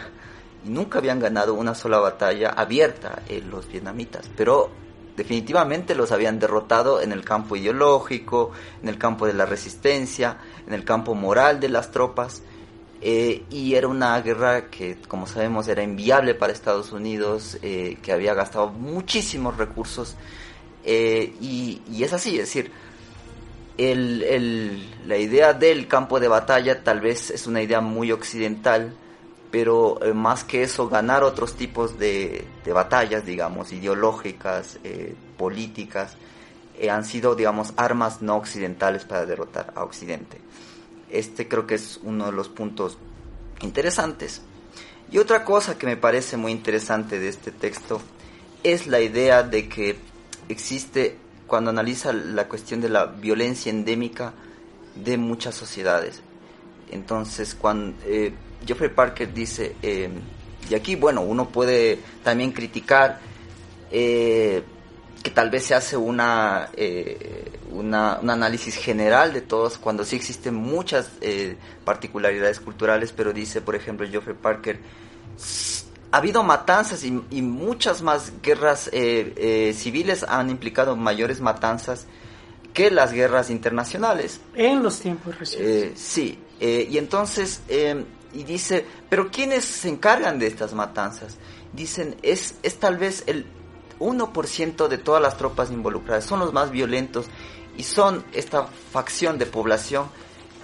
y 0.64 0.68
nunca 0.68 0.98
habían 0.98 1.20
ganado 1.20 1.54
una 1.54 1.74
sola 1.74 1.98
batalla 1.98 2.50
abierta 2.50 3.22
en 3.28 3.50
los 3.50 3.66
vietnamitas, 3.68 4.30
pero 4.36 4.70
definitivamente 5.16 5.94
los 5.94 6.12
habían 6.12 6.38
derrotado 6.38 7.00
en 7.00 7.12
el 7.12 7.24
campo 7.24 7.56
ideológico, 7.56 8.52
en 8.82 8.88
el 8.88 8.98
campo 8.98 9.26
de 9.26 9.32
la 9.32 9.46
resistencia, 9.46 10.38
en 10.66 10.74
el 10.74 10.84
campo 10.84 11.14
moral 11.14 11.60
de 11.60 11.68
las 11.68 11.90
tropas. 11.90 12.42
Eh, 13.04 13.42
y 13.50 13.74
era 13.74 13.88
una 13.88 14.20
guerra 14.20 14.70
que, 14.70 14.96
como 15.08 15.26
sabemos, 15.26 15.66
era 15.66 15.82
inviable 15.82 16.36
para 16.36 16.52
Estados 16.52 16.92
Unidos, 16.92 17.58
eh, 17.60 17.98
que 18.00 18.12
había 18.12 18.32
gastado 18.32 18.68
muchísimos 18.68 19.56
recursos. 19.56 20.14
Eh, 20.84 21.34
y, 21.40 21.82
es 22.00 22.12
así, 22.12 22.38
es 22.38 22.46
decir, 22.46 22.70
el, 23.76 24.22
el, 24.22 25.08
la 25.08 25.16
idea 25.16 25.52
del 25.52 25.88
campo 25.88 26.20
de 26.20 26.28
batalla 26.28 26.84
tal 26.84 27.00
vez 27.00 27.30
es 27.30 27.48
una 27.48 27.60
idea 27.60 27.80
muy 27.80 28.12
occidental, 28.12 28.94
pero 29.50 29.98
eh, 30.04 30.14
más 30.14 30.44
que 30.44 30.62
eso, 30.62 30.88
ganar 30.88 31.24
otros 31.24 31.56
tipos 31.56 31.98
de, 31.98 32.44
batallas, 32.72 33.26
digamos, 33.26 33.72
ideológicas, 33.72 34.78
políticas, 35.36 36.16
han 36.88 37.04
sido, 37.04 37.34
digamos, 37.34 37.72
armas 37.76 38.22
no 38.22 38.36
occidentales 38.36 39.04
para 39.04 39.26
derrotar 39.26 39.72
a 39.74 39.82
Occidente. 39.82 40.38
Este 41.12 41.46
creo 41.46 41.66
que 41.66 41.76
es 41.76 42.00
uno 42.02 42.26
de 42.26 42.32
los 42.32 42.48
puntos 42.48 42.98
interesantes. 43.60 44.42
Y 45.12 45.18
otra 45.18 45.44
cosa 45.44 45.78
que 45.78 45.86
me 45.86 45.96
parece 45.96 46.36
muy 46.36 46.50
interesante 46.52 47.18
de 47.18 47.28
este 47.28 47.52
texto 47.52 48.00
es 48.64 48.86
la 48.86 49.00
idea 49.00 49.42
de 49.42 49.68
que 49.68 49.96
existe, 50.48 51.18
cuando 51.46 51.70
analiza 51.70 52.12
la 52.12 52.48
cuestión 52.48 52.80
de 52.80 52.88
la 52.88 53.04
violencia 53.06 53.70
endémica 53.70 54.32
de 54.94 55.18
muchas 55.18 55.54
sociedades. 55.54 56.22
Entonces, 56.90 57.54
cuando, 57.54 57.96
eh, 58.06 58.32
Jeffrey 58.66 58.90
Parker 58.90 59.32
dice, 59.32 59.76
eh, 59.82 60.08
y 60.70 60.74
aquí, 60.74 60.96
bueno, 60.96 61.20
uno 61.20 61.48
puede 61.48 61.98
también 62.22 62.52
criticar 62.52 63.20
eh, 63.90 64.62
que 65.22 65.30
tal 65.30 65.50
vez 65.50 65.64
se 65.64 65.74
hace 65.74 65.96
una, 65.96 66.70
eh, 66.76 67.50
una, 67.70 68.18
un 68.20 68.30
análisis 68.30 68.76
general 68.76 69.32
de 69.32 69.40
todos, 69.40 69.78
cuando 69.78 70.04
sí 70.04 70.16
existen 70.16 70.54
muchas 70.54 71.10
eh, 71.20 71.56
particularidades 71.84 72.60
culturales, 72.60 73.12
pero 73.12 73.32
dice, 73.32 73.60
por 73.60 73.74
ejemplo, 73.74 74.06
Jeffrey 74.08 74.36
Parker, 74.36 74.80
ha 76.10 76.16
habido 76.16 76.42
matanzas 76.42 77.04
y, 77.04 77.22
y 77.30 77.42
muchas 77.42 78.02
más 78.02 78.32
guerras 78.42 78.90
eh, 78.92 79.72
civiles 79.76 80.24
han 80.28 80.50
implicado 80.50 80.96
mayores 80.96 81.40
matanzas 81.40 82.06
que 82.74 82.90
las 82.90 83.12
guerras 83.12 83.50
internacionales. 83.50 84.40
En 84.54 84.82
los 84.82 85.00
tiempos 85.00 85.38
recientes. 85.38 86.00
Sí, 86.00 86.38
y 86.60 86.96
entonces, 86.96 87.60
eh, 87.68 88.04
y 88.32 88.44
dice, 88.44 88.84
pero 89.08 89.30
¿quiénes 89.30 89.64
se 89.64 89.88
encargan 89.88 90.38
de 90.38 90.46
estas 90.46 90.72
matanzas? 90.74 91.36
Dicen, 91.72 92.16
es, 92.22 92.54
es 92.62 92.78
tal 92.78 92.96
vez 92.98 93.24
el 93.26 93.46
1% 94.02 94.88
de 94.88 94.98
todas 94.98 95.22
las 95.22 95.36
tropas 95.36 95.70
involucradas, 95.70 96.24
son 96.24 96.40
los 96.40 96.52
más 96.52 96.70
violentos 96.70 97.26
y 97.76 97.84
son 97.84 98.24
esta 98.32 98.66
facción 98.66 99.38
de 99.38 99.46
población 99.46 100.06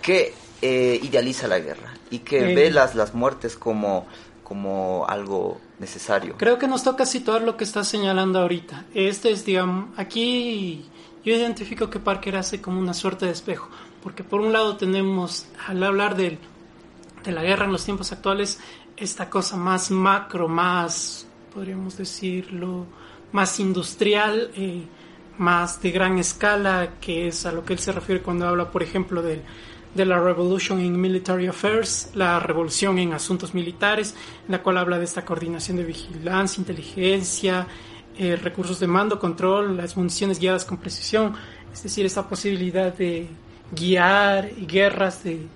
que 0.02 0.34
eh, 0.60 0.98
idealiza 1.02 1.46
la 1.48 1.58
guerra 1.58 1.94
y 2.10 2.20
que 2.20 2.54
ve 2.54 2.70
las, 2.70 2.94
las 2.94 3.14
muertes 3.14 3.56
como, 3.56 4.06
como 4.42 5.06
algo 5.08 5.60
necesario. 5.78 6.36
Creo 6.36 6.58
que 6.58 6.66
nos 6.66 6.82
toca 6.82 7.06
situar 7.06 7.42
lo 7.42 7.56
que 7.56 7.64
estás 7.64 7.88
señalando 7.88 8.40
ahorita. 8.40 8.86
Este 8.94 9.30
es, 9.30 9.44
digamos, 9.44 9.90
aquí 9.96 10.86
yo 11.24 11.34
identifico 11.34 11.90
que 11.90 12.00
Parker 12.00 12.36
hace 12.36 12.60
como 12.60 12.80
una 12.80 12.94
suerte 12.94 13.26
de 13.26 13.32
espejo, 13.32 13.68
porque 14.02 14.24
por 14.24 14.40
un 14.40 14.52
lado 14.52 14.76
tenemos, 14.76 15.46
al 15.66 15.82
hablar 15.82 16.16
del, 16.16 16.38
de 17.22 17.32
la 17.32 17.42
guerra 17.42 17.66
en 17.66 17.72
los 17.72 17.84
tiempos 17.84 18.12
actuales, 18.12 18.58
esta 18.96 19.28
cosa 19.30 19.56
más 19.56 19.90
macro, 19.90 20.48
más, 20.48 21.26
podríamos 21.54 21.96
decirlo, 21.96 22.86
más 23.32 23.60
industrial, 23.60 24.50
eh, 24.56 24.82
más 25.38 25.80
de 25.80 25.90
gran 25.90 26.18
escala, 26.18 26.94
que 27.00 27.28
es 27.28 27.46
a 27.46 27.52
lo 27.52 27.64
que 27.64 27.72
él 27.72 27.78
se 27.78 27.92
refiere 27.92 28.22
cuando 28.22 28.46
habla, 28.46 28.70
por 28.70 28.82
ejemplo, 28.82 29.22
del 29.22 29.42
de 29.94 30.04
la 30.04 30.20
Revolution 30.20 30.80
in 30.80 31.00
Military 31.00 31.46
Affairs, 31.46 32.10
la 32.14 32.38
revolución 32.38 32.98
en 32.98 33.14
asuntos 33.14 33.54
militares, 33.54 34.14
en 34.46 34.52
la 34.52 34.62
cual 34.62 34.78
habla 34.78 34.98
de 34.98 35.04
esta 35.04 35.24
coordinación 35.24 35.76
de 35.76 35.84
vigilancia, 35.84 36.60
inteligencia, 36.60 37.66
eh, 38.16 38.36
recursos 38.36 38.80
de 38.80 38.86
mando, 38.86 39.18
control, 39.18 39.76
las 39.76 39.96
municiones 39.96 40.38
guiadas 40.38 40.64
con 40.64 40.76
precisión, 40.76 41.34
es 41.72 41.82
decir, 41.82 42.04
esta 42.04 42.28
posibilidad 42.28 42.92
de 42.92 43.28
guiar 43.72 44.54
guerras 44.66 45.24
de, 45.24 45.46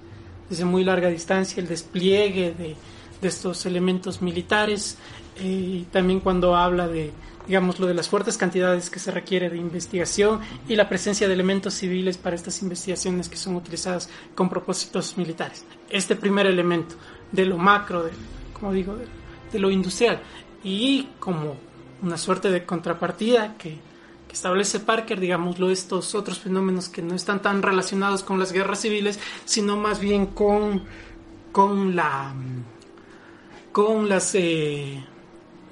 desde 0.49 0.65
muy 0.65 0.85
larga 0.85 1.09
distancia, 1.09 1.61
el 1.61 1.69
despliegue 1.69 2.53
de, 2.53 2.77
de 3.21 3.29
estos 3.29 3.67
elementos 3.67 4.23
militares, 4.23 4.97
eh, 5.37 5.47
y 5.47 5.87
también 5.91 6.21
cuando 6.21 6.57
habla 6.57 6.89
de 6.89 7.13
digamos, 7.47 7.81
lo 7.81 7.87
de 7.87 7.95
las 7.95 8.09
fuertes 8.09 8.39
cantidades 8.39 8.91
que 8.91 8.99
se 8.99 9.11
requiere 9.11 9.51
de 9.51 9.57
investigación 9.57 10.41
y 10.69 10.77
la 10.77 10.89
presencia 10.89 11.27
de 11.27 11.35
elementos 11.35 11.75
civiles 11.75 12.19
para 12.19 12.37
estas 12.37 12.63
investigaciones 12.63 13.29
que 13.29 13.37
son 13.37 13.57
utilizadas 13.57 14.09
con 14.35 14.49
propósitos 14.49 15.17
militares. 15.17 15.65
Este 15.91 16.17
primer 16.17 16.47
elemento 16.47 16.95
de 17.31 17.47
lo 17.47 17.59
macro, 17.59 18.05
de, 18.05 18.13
como 18.53 18.73
digo, 18.73 18.97
de, 18.97 19.59
lo 19.59 19.71
industrial 19.71 20.21
y 20.65 21.09
como 21.19 21.57
una 22.03 22.17
suerte 22.17 22.51
de 22.51 22.65
contrapartida 22.65 23.55
que, 23.59 23.79
que 24.27 24.33
establece 24.33 24.81
Parker, 24.81 25.21
digámoslo, 25.21 25.71
estos 25.71 26.15
otros 26.15 26.39
fenómenos 26.39 26.89
que 26.89 27.03
no 27.03 27.15
están 27.15 27.43
tan 27.43 27.61
relacionados 27.61 28.23
con 28.23 28.39
las 28.39 28.53
guerras 28.53 28.81
civiles, 28.81 29.19
sino 29.45 29.77
más 29.77 30.01
bien 30.01 30.27
con, 30.27 30.85
con 31.53 31.95
la 31.95 32.35
con 33.73 34.09
las 34.09 34.35
eh, 34.35 35.03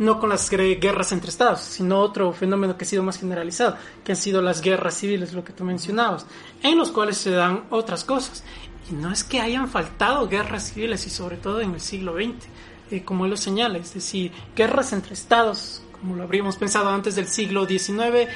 no 0.00 0.18
con 0.18 0.30
las 0.30 0.48
guerras 0.48 1.12
entre 1.12 1.28
estados, 1.28 1.60
sino 1.60 2.00
otro 2.00 2.32
fenómeno 2.32 2.76
que 2.76 2.84
ha 2.84 2.88
sido 2.88 3.02
más 3.02 3.18
generalizado, 3.18 3.76
que 4.02 4.12
han 4.12 4.16
sido 4.16 4.40
las 4.40 4.62
guerras 4.62 4.94
civiles, 4.94 5.34
lo 5.34 5.44
que 5.44 5.52
tú 5.52 5.62
mencionabas, 5.62 6.24
en 6.62 6.78
los 6.78 6.90
cuales 6.90 7.18
se 7.18 7.30
dan 7.30 7.64
otras 7.68 8.02
cosas. 8.04 8.42
Y 8.90 8.94
no 8.94 9.12
es 9.12 9.22
que 9.22 9.40
hayan 9.40 9.68
faltado 9.68 10.26
guerras 10.26 10.72
civiles, 10.72 11.06
y 11.06 11.10
sobre 11.10 11.36
todo 11.36 11.60
en 11.60 11.74
el 11.74 11.80
siglo 11.80 12.14
XX, 12.14 12.46
eh, 12.90 13.04
como 13.04 13.26
él 13.26 13.32
lo 13.32 13.36
señala, 13.36 13.76
es 13.76 13.92
decir, 13.92 14.32
guerras 14.56 14.94
entre 14.94 15.12
estados, 15.12 15.82
como 15.92 16.16
lo 16.16 16.22
habríamos 16.22 16.56
pensado 16.56 16.88
antes 16.88 17.14
del 17.14 17.26
siglo 17.26 17.66
XIX, 17.66 18.26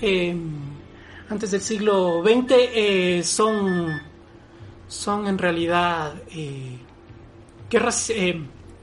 eh, 0.00 0.36
antes 1.30 1.52
del 1.52 1.60
siglo 1.60 2.20
XX, 2.24 2.46
eh, 2.50 3.22
son, 3.24 4.02
son 4.88 5.28
en 5.28 5.38
realidad 5.38 6.14
guerras, 7.70 8.12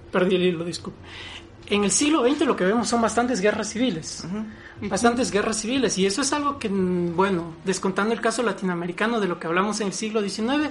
perdí 0.10 0.36
el 0.36 0.43
hilo, 0.43 0.63
disculpe 0.63 0.99
en 1.69 1.84
el 1.84 1.91
siglo 1.91 2.23
XX 2.27 2.45
lo 2.45 2.55
que 2.55 2.63
vemos 2.65 2.88
son 2.88 3.01
bastantes 3.01 3.41
guerras 3.41 3.69
civiles, 3.69 4.23
uh 4.25 4.27
-huh. 4.27 4.89
bastantes 4.89 5.29
guerras 5.32 5.58
civiles, 5.62 5.97
y 5.97 6.05
eso 6.05 6.21
es 6.21 6.34
algo 6.34 6.58
que, 6.58 6.67
bueno, 6.69 7.53
descontando 7.65 8.13
el 8.13 8.21
caso 8.21 8.41
latinoamericano 8.43 9.19
de 9.19 9.27
lo 9.27 9.39
que 9.39 9.47
hablamos 9.47 9.79
en 9.82 9.88
el 9.88 9.93
siglo 9.93 10.21
XIX, 10.21 10.69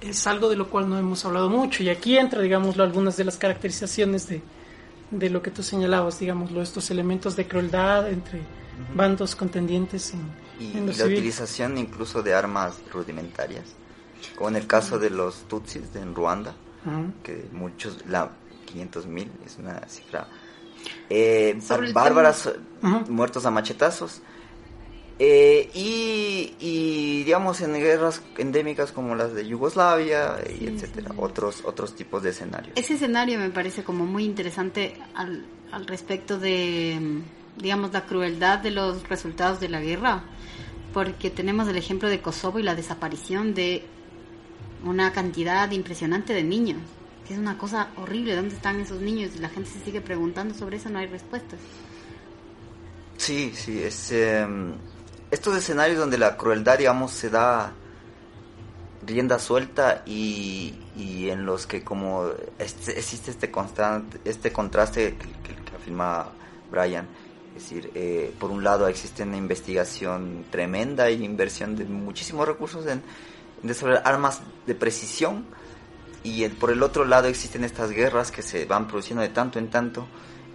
es 0.00 0.26
algo 0.26 0.48
de 0.48 0.56
lo 0.56 0.68
cual 0.68 0.88
no 0.88 0.98
hemos 0.98 1.24
hablado 1.24 1.48
mucho, 1.50 1.82
y 1.82 1.88
aquí 1.88 2.16
entra, 2.16 2.40
digámoslo, 2.42 2.84
algunas 2.84 3.16
de 3.16 3.24
las 3.24 3.36
caracterizaciones 3.38 4.28
de, 4.28 4.40
de 5.10 5.30
lo 5.30 5.40
que 5.42 5.50
tú 5.50 5.62
señalabas, 5.62 6.18
digámoslo, 6.20 6.62
estos 6.62 6.90
elementos 6.90 7.34
de 7.34 7.46
crueldad 7.48 8.08
entre 8.08 8.38
uh 8.38 8.42
-huh. 8.42 8.96
bandos 8.96 9.34
contendientes 9.34 10.12
en, 10.14 10.20
y, 10.60 10.76
en 10.78 10.84
y 10.84 10.86
la 10.88 10.92
civil. 10.92 11.12
utilización 11.18 11.76
incluso 11.78 12.22
de 12.22 12.34
armas 12.34 12.74
rudimentarias, 12.92 13.64
como 14.36 14.50
en 14.50 14.56
el 14.56 14.66
caso 14.66 14.98
de 14.98 15.10
los 15.10 15.48
Tutsis 15.48 15.92
de 15.92 16.00
en 16.00 16.14
Ruanda, 16.14 16.54
que 17.24 17.48
muchos, 17.52 18.04
la 18.06 18.30
500 18.66 19.06
mil, 19.06 19.30
es 19.44 19.56
una 19.58 19.80
cifra 19.88 20.28
eh, 21.08 21.58
bárbaras, 21.92 22.46
uh 22.46 22.86
-huh. 22.86 23.08
muertos 23.08 23.46
a 23.46 23.50
machetazos. 23.50 24.20
Eh, 25.18 25.70
y, 25.72 26.54
y, 26.60 27.24
digamos 27.24 27.62
en 27.62 27.72
guerras 27.72 28.20
endémicas 28.36 28.92
como 28.92 29.14
las 29.14 29.32
de 29.32 29.46
Yugoslavia 29.46 30.36
y 30.60 30.66
etcétera, 30.66 31.08
sí. 31.10 31.16
otros 31.18 31.62
otros 31.64 31.94
tipos 31.94 32.22
de 32.22 32.30
escenarios. 32.30 32.74
Ese 32.76 32.94
escenario 32.94 33.38
me 33.38 33.48
parece 33.48 33.82
como 33.82 34.04
muy 34.04 34.24
interesante 34.26 34.94
al, 35.14 35.46
al 35.72 35.86
respecto 35.86 36.38
de 36.38 37.22
digamos 37.56 37.94
la 37.94 38.04
crueldad 38.04 38.58
de 38.58 38.70
los 38.72 39.08
resultados 39.08 39.58
de 39.58 39.70
la 39.70 39.80
guerra, 39.80 40.22
porque 40.92 41.30
tenemos 41.30 41.66
el 41.66 41.76
ejemplo 41.76 42.10
de 42.10 42.20
Kosovo 42.20 42.58
y 42.58 42.62
la 42.62 42.74
desaparición 42.74 43.54
de 43.54 43.86
una 44.84 45.12
cantidad 45.12 45.70
impresionante 45.70 46.34
de 46.34 46.42
niños 46.42 46.82
que 47.26 47.34
es 47.34 47.40
una 47.40 47.58
cosa 47.58 47.88
horrible. 47.96 48.36
¿Dónde 48.36 48.54
están 48.54 48.80
esos 48.80 49.00
niños? 49.00 49.32
Y 49.36 49.38
la 49.38 49.48
gente 49.48 49.70
se 49.70 49.84
sigue 49.84 50.00
preguntando 50.00 50.54
sobre 50.54 50.76
eso, 50.76 50.88
no 50.88 50.98
hay 50.98 51.06
respuestas. 51.06 51.58
Sí, 53.16 53.52
sí, 53.54 53.82
es 53.82 54.12
eh, 54.12 54.46
estos 55.30 55.56
escenarios 55.56 55.98
donde 55.98 56.18
la 56.18 56.36
crueldad, 56.36 56.78
digamos, 56.78 57.12
se 57.12 57.30
da 57.30 57.72
rienda 59.06 59.38
suelta 59.38 60.02
y, 60.04 60.74
y 60.96 61.30
en 61.30 61.46
los 61.46 61.66
que 61.66 61.82
como 61.82 62.30
este, 62.58 62.98
existe 62.98 63.30
este 63.30 63.50
constante, 63.50 64.18
este 64.24 64.52
contraste 64.52 65.16
que, 65.16 65.54
que, 65.54 65.76
afirma 65.76 66.28
Brian, 66.70 67.06
es 67.56 67.62
decir, 67.62 67.90
eh, 67.94 68.34
por 68.38 68.50
un 68.50 68.64
lado 68.64 68.88
existe 68.88 69.22
una 69.22 69.36
investigación 69.36 70.44
tremenda 70.50 71.08
y 71.10 71.24
inversión 71.24 71.76
de 71.76 71.84
muchísimos 71.84 72.46
recursos 72.46 72.84
en, 72.86 73.02
en 73.62 73.68
desarrollar 73.68 74.02
armas 74.04 74.40
de 74.66 74.74
precisión, 74.74 75.46
y 76.26 76.48
por 76.48 76.72
el 76.72 76.82
otro 76.82 77.04
lado 77.04 77.28
existen 77.28 77.62
estas 77.62 77.90
guerras 77.90 78.32
que 78.32 78.42
se 78.42 78.64
van 78.64 78.88
produciendo 78.88 79.22
de 79.22 79.28
tanto 79.28 79.60
en 79.60 79.70
tanto, 79.70 80.08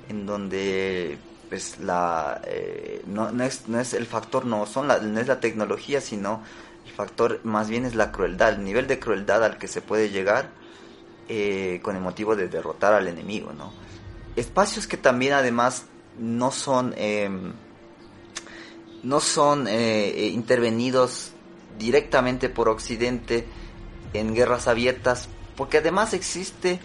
en 0.10 0.26
donde 0.26 1.18
pues 1.48 1.80
la 1.80 2.42
eh, 2.46 3.02
no, 3.08 3.32
no, 3.32 3.44
es, 3.46 3.70
no 3.70 3.80
es 3.80 3.94
el 3.94 4.06
factor 4.06 4.46
no 4.46 4.66
son 4.66 4.88
la, 4.88 5.00
no 5.00 5.20
es 5.20 5.28
la 5.28 5.42
tecnología 5.42 6.00
sino 6.00 6.44
el 6.86 6.94
factor 6.94 7.42
más 7.44 7.70
bien 7.70 7.86
es 7.86 7.94
la 7.94 8.12
crueldad 8.14 8.54
el 8.54 8.64
nivel 8.64 8.88
de 8.88 9.00
crueldad 9.00 9.44
al 9.44 9.58
que 9.58 9.68
se 9.68 9.82
puede 9.82 10.10
llegar 10.10 10.50
eh, 11.28 11.82
con 11.84 11.98
el 11.98 12.02
motivo 12.02 12.38
de 12.38 12.48
derrotar 12.48 12.94
al 12.94 13.10
enemigo 13.10 13.52
no 13.52 13.74
espacios 14.38 14.88
que 14.88 14.96
también 14.96 15.34
además 15.34 15.88
no 16.18 16.52
son 16.52 16.94
em, 16.96 17.52
no 19.04 19.20
son 19.20 19.68
eh, 19.68 20.30
intervenidos 20.34 21.34
directamente 21.78 22.48
por 22.48 22.70
Occidente 22.70 23.46
en 24.14 24.34
guerras 24.34 24.70
abiertas 24.70 25.28
porque 25.62 25.78
además 25.78 26.16
existe, 26.16 26.80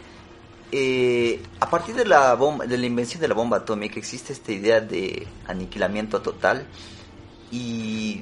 eh, 0.71 1.43
a 1.61 1.71
partir 1.71 1.95
de 1.95 2.05
la, 2.05 2.35
bomba, 2.35 2.67
de 2.67 2.77
la 2.77 2.85
invención 2.85 3.23
de 3.23 3.27
la 3.27 3.33
bomba 3.33 3.57
atómica, 3.57 3.99
existe 3.99 4.35
esta 4.35 4.53
idea 4.53 4.83
de 4.83 5.27
aniquilamiento 5.47 6.21
total 6.21 6.67
y 7.51 8.21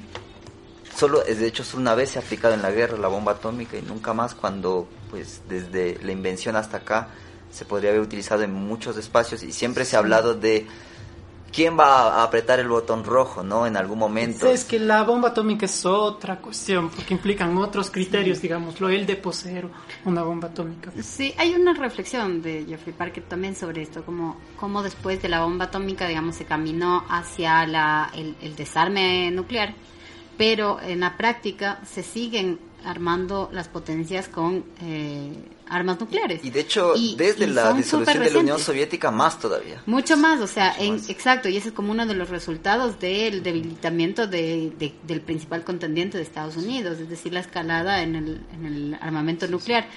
solo, 0.95 1.19
de 1.19 1.45
hecho, 1.45 1.65
solo 1.65 1.81
una 1.81 1.93
vez 1.93 2.11
se 2.11 2.19
ha 2.19 2.21
aplicado 2.21 2.53
en 2.53 2.61
la 2.61 2.71
guerra 2.71 2.97
la 2.97 3.09
bomba 3.09 3.33
atómica 3.33 3.75
y 3.75 3.81
nunca 3.81 4.13
más 4.13 4.33
cuando, 4.33 4.87
pues, 5.11 5.41
desde 5.49 5.99
la 6.01 6.13
invención 6.13 6.55
hasta 6.55 6.77
acá 6.77 7.09
se 7.51 7.65
podría 7.65 7.89
haber 7.89 8.01
utilizado 8.01 8.43
en 8.43 8.53
muchos 8.53 8.95
espacios 8.95 9.43
y 9.43 9.51
siempre 9.51 9.83
se 9.83 9.97
ha 9.97 9.99
hablado 9.99 10.35
de 10.35 10.67
quién 11.55 11.79
va 11.79 12.19
a 12.19 12.23
apretar 12.23 12.59
el 12.59 12.67
botón 12.67 13.05
rojo, 13.05 13.41
¿no? 13.41 13.65
En 13.65 13.77
algún 13.77 13.97
momento. 13.97 14.51
Es 14.51 14.65
que 14.65 14.77
la 14.77 15.03
bomba 15.03 15.29
atómica 15.29 15.65
es 15.65 15.85
otra 15.85 16.37
cuestión, 16.41 16.89
porque 16.89 17.13
implican 17.13 17.57
otros 17.57 17.89
criterios, 17.89 18.41
digámoslo, 18.41 18.89
el 18.89 19.05
de 19.05 19.15
poseer 19.15 19.69
una 20.03 20.21
bomba 20.21 20.49
atómica. 20.49 20.91
Sí, 21.01 21.33
hay 21.37 21.55
una 21.55 21.73
reflexión 21.73 22.41
de 22.41 22.65
Jeffrey 22.67 22.93
Parker 22.93 23.23
también 23.23 23.55
sobre 23.55 23.83
esto, 23.83 24.03
como, 24.03 24.37
como 24.59 24.83
después 24.83 25.21
de 25.21 25.29
la 25.29 25.43
bomba 25.43 25.65
atómica, 25.65 26.07
digamos, 26.07 26.35
se 26.35 26.43
caminó 26.43 27.05
hacia 27.07 27.65
la, 27.65 28.11
el, 28.13 28.35
el 28.41 28.55
desarme 28.57 29.31
nuclear, 29.31 29.73
pero 30.37 30.81
en 30.81 30.99
la 30.99 31.15
práctica 31.15 31.79
se 31.85 32.03
siguen 32.03 32.59
armando 32.85 33.49
las 33.51 33.67
potencias 33.67 34.29
con... 34.29 34.63
Eh, 34.81 35.33
armas 35.69 35.99
nucleares. 35.99 36.43
Y 36.43 36.49
de 36.49 36.61
hecho, 36.61 36.93
desde 37.17 37.47
la 37.47 37.73
disolución 37.73 38.23
de 38.23 38.31
la 38.31 38.39
Unión 38.39 38.59
Soviética 38.59 39.11
más 39.11 39.39
todavía. 39.39 39.81
Mucho 39.85 40.17
más, 40.17 40.39
o 40.41 40.47
sea, 40.47 40.75
en, 40.77 40.95
exacto, 41.07 41.49
y 41.49 41.57
ese 41.57 41.69
es 41.69 41.73
como 41.73 41.91
uno 41.91 42.05
de 42.05 42.13
los 42.13 42.29
resultados 42.29 42.99
del 42.99 43.43
debilitamiento 43.43 44.27
de, 44.27 44.73
del 45.03 45.21
principal 45.21 45.63
contendiente 45.63 46.17
de 46.17 46.23
Estados 46.23 46.57
Unidos, 46.57 46.99
es 46.99 47.09
decir, 47.09 47.33
la 47.33 47.39
escalada 47.39 48.01
en 48.01 48.15
el, 48.15 48.41
en 48.53 48.65
el 48.65 48.97
armamento 49.01 49.47
nuclear. 49.47 49.87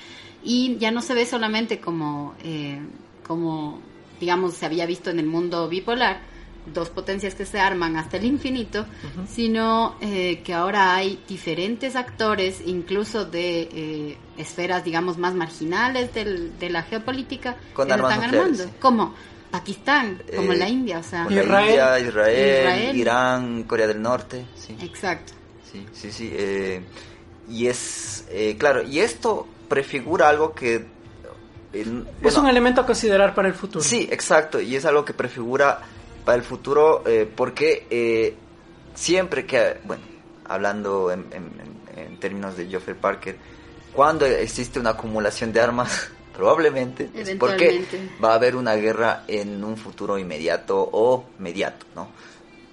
Y 0.42 0.76
ya 0.78 0.90
no 0.90 1.02
se 1.02 1.14
ve 1.14 1.26
solamente 1.26 1.80
como, 1.80 2.34
eh, 2.42 2.78
como, 3.26 3.80
digamos, 4.20 4.54
se 4.54 4.66
había 4.66 4.86
visto 4.86 5.10
en 5.10 5.18
el 5.18 5.26
mundo 5.26 5.68
bipolar, 5.68 6.20
dos 6.72 6.90
potencias 6.90 7.34
que 7.34 7.44
se 7.44 7.58
arman 7.60 7.96
hasta 7.96 8.16
el 8.16 8.24
infinito, 8.24 8.86
sino 9.28 9.96
eh, 10.00 10.40
que 10.42 10.54
ahora 10.54 10.94
hay 10.94 11.22
diferentes 11.28 11.96
actores, 11.96 12.62
incluso 12.64 13.24
de 13.24 13.68
eh, 13.72 14.18
esferas, 14.36 14.84
digamos, 14.84 15.18
más 15.18 15.34
marginales 15.34 16.12
del, 16.14 16.58
de 16.58 16.70
la 16.70 16.82
geopolítica, 16.82 17.56
que 17.74 17.82
están 17.82 18.22
armando, 18.22 18.64
como 18.80 19.14
Pakistán, 19.50 20.22
como 20.34 20.52
la 20.52 20.68
India, 20.68 20.98
o 20.98 21.02
sea, 21.02 21.26
Israel, 21.30 22.06
Israel, 22.06 22.96
Irán, 22.96 23.62
Corea 23.64 23.86
del 23.86 24.00
Norte, 24.02 24.46
sí. 24.54 24.76
Exacto. 24.82 25.32
Sí, 25.70 25.86
sí, 25.92 26.12
sí. 26.12 26.30
Eh, 26.32 26.82
y 27.48 27.66
es, 27.66 28.26
claro, 28.58 28.82
y 28.82 29.00
esto 29.00 29.46
prefigura 29.68 30.28
algo 30.28 30.54
que 30.54 30.98
es 31.72 32.36
un 32.36 32.48
elemento 32.48 32.80
a 32.80 32.86
considerar 32.86 33.34
para 33.34 33.48
el 33.48 33.54
futuro. 33.54 33.84
Sí, 33.84 34.08
exacto, 34.10 34.60
y 34.60 34.76
es 34.76 34.84
algo 34.84 35.04
que 35.04 35.12
prefigura 35.12 35.80
para 36.28 36.36
el 36.36 36.44
futuro, 36.44 37.04
eh, 37.06 37.26
porque 37.34 37.86
eh, 37.88 38.34
siempre 38.94 39.46
que, 39.46 39.78
bueno, 39.84 40.02
hablando 40.44 41.10
en, 41.10 41.24
términos 42.20 42.54
de 42.54 42.66
Geoffrey 42.66 42.94
Parker, 43.00 43.38
cuando 43.94 44.26
existe 44.26 44.78
una 44.78 44.90
acumulación 44.90 45.54
de 45.54 45.62
armas, 45.62 46.10
probablemente 46.36 47.08
es 47.14 47.30
porque 47.36 47.82
va 48.22 48.32
a 48.32 48.34
haber 48.34 48.56
una 48.56 48.74
guerra 48.74 49.24
en 49.26 49.64
un 49.64 49.78
futuro 49.78 50.18
inmediato 50.18 50.78
o 50.92 51.24
mediato, 51.38 51.86
¿no? 51.94 52.08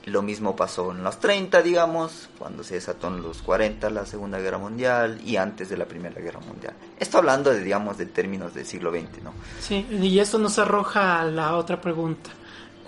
Lo 0.03 0.21
mismo 0.21 0.53
pasó 0.53 0.91
en 0.91 1.01
los 1.01 1.17
30, 1.21 1.61
digamos, 1.61 2.27
cuando 2.37 2.61
se 2.61 2.73
desató 2.73 3.07
en 3.07 3.21
los 3.21 3.41
40 3.41 3.89
la 3.89 4.05
Segunda 4.05 4.37
Guerra 4.37 4.57
Mundial 4.57 5.21
y 5.23 5.37
antes 5.37 5.69
de 5.69 5.77
la 5.77 5.85
Primera 5.85 6.19
Guerra 6.19 6.41
Mundial. 6.41 6.73
Esto 6.99 7.19
hablando, 7.19 7.53
de, 7.53 7.63
digamos, 7.63 7.97
de 7.97 8.07
términos 8.07 8.53
del 8.53 8.65
siglo 8.65 8.91
XX, 8.91 9.23
¿no? 9.23 9.33
Sí, 9.61 9.87
y 9.89 10.19
eso 10.19 10.37
nos 10.39 10.59
arroja 10.59 11.21
a 11.21 11.23
la 11.23 11.55
otra 11.55 11.79
pregunta 11.79 12.31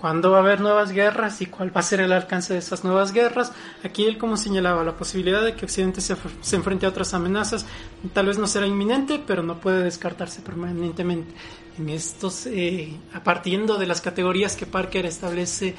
cuándo 0.00 0.30
va 0.30 0.38
a 0.38 0.40
haber 0.40 0.60
nuevas 0.60 0.92
guerras 0.92 1.40
y 1.42 1.46
cuál 1.46 1.74
va 1.74 1.80
a 1.80 1.84
ser 1.84 2.00
el 2.00 2.12
alcance 2.12 2.52
de 2.52 2.60
esas 2.60 2.84
nuevas 2.84 3.12
guerras. 3.12 3.52
Aquí 3.82 4.04
él 4.04 4.18
como 4.18 4.36
señalaba 4.36 4.84
la 4.84 4.96
posibilidad 4.96 5.44
de 5.44 5.54
que 5.54 5.64
Occidente 5.64 6.00
se, 6.00 6.16
se, 6.40 6.56
enfrente 6.56 6.86
a 6.86 6.90
otras 6.90 7.14
amenazas, 7.14 7.66
tal 8.12 8.26
vez 8.26 8.38
no 8.38 8.46
será 8.46 8.66
inminente, 8.66 9.22
pero 9.24 9.42
no 9.42 9.60
puede 9.60 9.82
descartarse 9.82 10.40
permanentemente. 10.42 11.32
En 11.78 11.88
estos, 11.90 12.46
eh, 12.46 12.96
a 13.12 13.22
partiendo 13.22 13.76
de 13.78 13.86
las 13.86 14.00
categorías 14.00 14.56
que 14.56 14.66
Parker 14.66 15.06
establece, 15.06 15.74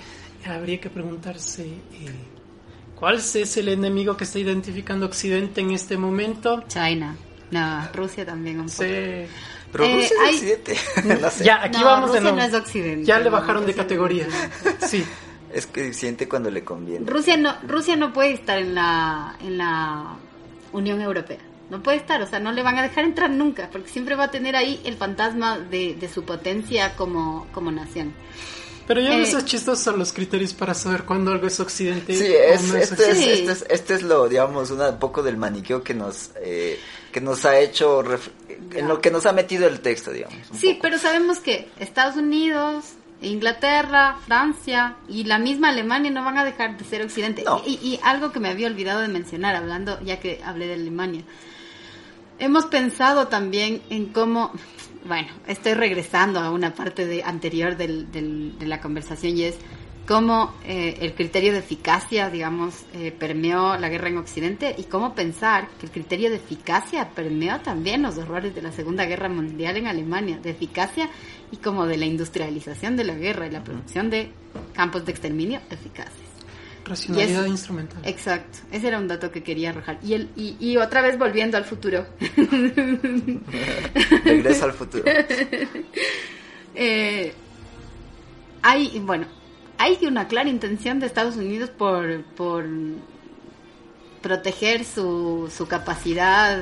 habría 0.45 0.79
que 0.79 0.89
preguntarse 0.89 1.63
eh, 1.63 1.79
cuál 2.95 3.17
es 3.17 3.57
el 3.57 3.67
enemigo 3.67 4.15
que 4.15 4.23
está 4.23 4.39
identificando 4.39 5.05
Occidente 5.05 5.61
en 5.61 5.71
este 5.71 5.97
momento. 5.97 6.63
China. 6.67 7.15
No, 7.51 7.87
Rusia 7.93 8.25
también 8.25 8.59
un 8.59 8.69
Sí. 8.69 8.85
Pero 9.71 9.85
eh, 9.85 9.93
Rusia 9.95 10.15
es 10.23 10.35
occidente. 10.35 10.77
no 11.21 11.29
sé. 11.29 11.43
Ya, 11.43 11.63
aquí 11.63 11.83
vamos 11.83 12.09
Rusia 12.09 12.21
de 12.21 12.23
nuevo. 12.23 12.37
no 12.37 12.43
es 12.43 12.53
occidente. 12.53 13.05
Ya 13.05 13.19
le 13.19 13.29
bajaron 13.29 13.65
de 13.65 13.73
categoría. 13.73 14.27
Sí. 14.87 15.05
Es 15.51 15.65
que 15.65 15.93
siente 15.93 16.29
cuando 16.29 16.51
le 16.51 16.63
conviene. 16.63 17.09
Rusia 17.09 17.35
no, 17.35 17.55
Rusia 17.67 17.95
no 17.95 18.13
puede 18.13 18.33
estar 18.33 18.59
en 18.59 18.75
la, 18.75 19.35
en 19.41 19.57
la 19.57 20.15
Unión 20.73 21.01
Europea. 21.01 21.39
No 21.71 21.81
puede 21.81 21.97
estar, 21.97 22.21
o 22.21 22.27
sea, 22.27 22.39
no 22.39 22.51
le 22.51 22.63
van 22.63 22.77
a 22.77 22.83
dejar 22.83 23.03
entrar 23.03 23.29
nunca, 23.29 23.69
porque 23.71 23.89
siempre 23.89 24.15
va 24.15 24.25
a 24.25 24.31
tener 24.31 24.55
ahí 24.55 24.79
el 24.85 24.95
fantasma 24.95 25.57
de, 25.59 25.95
de 25.95 26.09
su 26.09 26.23
potencia 26.23 26.95
como, 26.95 27.47
como 27.51 27.71
nación. 27.71 28.13
Pero 28.89 29.01
ya 29.01 29.15
eh, 29.15 29.21
esos 29.21 29.45
chistos 29.45 29.77
son 29.77 29.99
los 29.99 30.11
criterios 30.11 30.51
para 30.55 30.73
saber 30.73 31.03
cuándo 31.03 31.31
algo 31.31 31.45
es 31.45 31.59
occidente. 31.59 32.15
Sí, 32.15 32.25
es, 32.25 32.63
no 32.63 32.75
es 32.75 32.91
este, 32.91 33.11
es, 33.11 33.17
este, 33.19 33.51
es, 33.51 33.65
este, 33.69 33.93
es, 33.93 34.01
lo, 34.01 34.27
digamos, 34.27 34.71
un 34.71 34.97
poco 34.97 35.21
del 35.21 35.37
maniqueo 35.37 35.83
que 35.83 35.93
nos, 35.93 36.31
eh, 36.41 36.79
que 37.11 37.21
nos 37.21 37.45
ha 37.45 37.59
hecho, 37.59 38.03
en 38.73 38.87
lo 38.87 39.01
que 39.01 39.11
nos 39.11 39.25
ha 39.25 39.33
metido 39.33 39.67
el 39.67 39.79
texto, 39.81 40.11
digamos. 40.11 40.37
Sí, 40.53 40.77
pero 40.81 40.97
sabemos 40.97 41.39
que 41.39 41.69
Estados 41.79 42.15
Unidos, 42.15 42.93
Inglaterra, 43.21 44.17
Francia 44.25 44.95
y 45.07 45.23
la 45.25 45.39
misma 45.39 45.69
Alemania 45.69 46.11
no 46.11 46.23
van 46.23 46.37
a 46.37 46.45
dejar 46.45 46.77
de 46.77 46.85
ser 46.85 47.01
occidente. 47.01 47.43
Y, 47.65 47.73
y, 47.81 47.99
algo 48.03 48.31
que 48.31 48.39
me 48.39 48.49
había 48.49 48.67
olvidado 48.67 49.01
de 49.01 49.07
mencionar, 49.07 49.55
hablando, 49.55 49.99
ya 50.01 50.19
que 50.19 50.41
hablé 50.43 50.67
de 50.67 50.75
Alemania. 50.75 51.23
Hemos 52.37 52.67
pensado 52.67 53.27
también 53.27 53.81
en 53.89 54.07
cómo 54.07 54.53
bueno, 55.05 55.29
estoy 55.47 55.73
regresando 55.73 56.39
a 56.39 56.51
una 56.51 56.73
parte 56.73 57.05
de, 57.05 57.23
anterior 57.23 57.77
del, 57.77 58.11
de 58.11 58.65
la 58.67 58.81
conversación 58.81 59.37
y 59.37 59.43
es 59.43 59.55
cómo 60.09 60.55
eh, 60.65 60.97
el 61.01 61.13
criterio 61.13 61.51
de 61.51 61.59
eficacia, 61.59 62.31
digamos, 62.31 62.73
eh, 62.95 63.11
permeó 63.11 63.77
la 63.77 63.89
guerra 63.89 64.07
en 64.07 64.17
Occidente 64.17 64.73
y 64.75 64.85
cómo 64.85 65.13
pensar 65.13 65.69
que 65.79 65.85
el 65.85 65.91
criterio 65.91 66.31
de 66.31 66.37
eficacia 66.37 67.11
permeó 67.11 67.59
también 67.59 68.01
los 68.01 68.17
horrores 68.17 68.55
de 68.55 68.63
la 68.63 68.71
Segunda 68.71 69.05
Guerra 69.05 69.29
Mundial 69.29 69.77
en 69.77 69.85
Alemania, 69.85 70.39
de 70.39 70.49
eficacia 70.49 71.11
y 71.51 71.57
como 71.57 71.85
de 71.85 71.97
la 71.97 72.07
industrialización 72.07 72.97
de 72.97 73.03
la 73.03 73.13
guerra 73.13 73.45
y 73.45 73.51
la 73.51 73.63
producción 73.63 74.09
de 74.09 74.31
campos 74.73 75.05
de 75.05 75.11
exterminio 75.11 75.61
eficaces. 75.69 76.15
Racionalidad 76.85 77.45
instrumental. 77.45 78.01
Exacto, 78.03 78.57
ese 78.71 78.87
era 78.87 78.97
un 78.97 79.07
dato 79.07 79.29
que 79.29 79.43
quería 79.43 79.69
arrojar. 79.69 79.99
Y, 80.01 80.15
el, 80.15 80.31
y, 80.35 80.57
y 80.59 80.77
otra 80.77 81.03
vez 81.03 81.19
volviendo 81.19 81.55
al 81.55 81.65
futuro. 81.65 82.07
Regresa 84.25 84.65
al 84.65 84.73
futuro. 84.73 85.03
eh, 86.73 87.31
hay, 88.63 88.99
bueno, 89.05 89.27
hay 89.79 89.97
una 90.05 90.27
clara 90.27 90.49
intención 90.49 90.99
de 90.99 91.07
Estados 91.07 91.37
Unidos 91.37 91.69
por, 91.69 92.21
por 92.35 92.65
proteger 94.21 94.83
su, 94.83 95.51
su 95.55 95.67
capacidad 95.67 96.61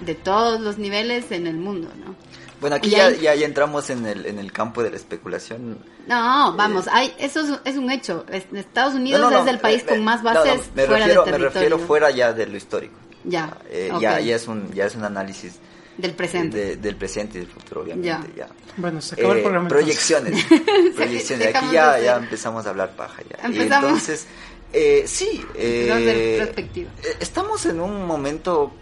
de 0.00 0.14
todos 0.14 0.60
los 0.60 0.76
niveles 0.76 1.32
en 1.32 1.46
el 1.46 1.56
mundo, 1.56 1.88
¿no? 2.04 2.14
Bueno, 2.60 2.76
aquí 2.76 2.90
ya, 2.90 3.10
ya, 3.10 3.32
entramos 3.34 3.88
en 3.88 4.04
el, 4.04 4.26
en 4.26 4.38
el 4.38 4.52
campo 4.52 4.82
de 4.82 4.90
la 4.90 4.96
especulación. 4.96 5.78
No, 6.06 6.54
vamos, 6.56 6.88
eh, 6.88 6.90
hay, 6.92 7.14
eso 7.18 7.40
es, 7.40 7.60
es, 7.64 7.76
un 7.76 7.90
hecho. 7.90 8.26
Estados 8.52 8.94
Unidos 8.94 9.32
es 9.32 9.46
el 9.46 9.60
país 9.60 9.84
con 9.84 10.02
más 10.04 10.22
bases 10.22 10.68
me 10.74 10.84
fuera 10.84 11.06
refiero, 11.06 11.24
de 11.24 11.32
Me 11.32 11.38
refiero 11.38 11.78
fuera 11.78 12.10
ya 12.10 12.32
de 12.32 12.46
lo 12.46 12.56
histórico. 12.56 12.94
Ya, 13.24 13.56
eh, 13.70 13.90
okay. 13.92 14.02
ya, 14.02 14.20
ya, 14.20 14.36
es 14.36 14.48
un, 14.48 14.72
ya 14.72 14.86
es 14.86 14.96
un 14.96 15.04
análisis 15.04 15.60
del 15.98 16.14
presente. 16.14 16.56
De, 16.56 16.76
del 16.76 16.96
presente 16.96 17.36
y 17.36 17.40
del 17.42 17.50
futuro, 17.50 17.82
obviamente. 17.82 18.32
Ya. 18.34 18.46
ya. 18.46 18.48
Bueno, 18.78 19.02
se 19.02 19.14
acabó 19.14 19.34
eh, 19.34 19.36
el 19.36 19.42
programa. 19.42 19.68
Proyecciones. 19.68 20.46
proyecciones. 20.96 21.54
Aquí 21.54 21.66
ya, 21.72 22.00
ya 22.00 22.16
empezamos 22.16 22.64
a 22.64 22.70
hablar 22.70 22.96
paja. 22.96 23.22
Ya. 23.28 23.46
Empezamos. 23.46 23.90
Entonces, 23.90 24.26
eh, 24.72 25.04
sí. 25.06 25.44
Eh, 25.54 26.36
perspectiva. 26.38 26.90
Estamos 27.20 27.66
en 27.66 27.80
un 27.80 28.06
momento 28.06 28.72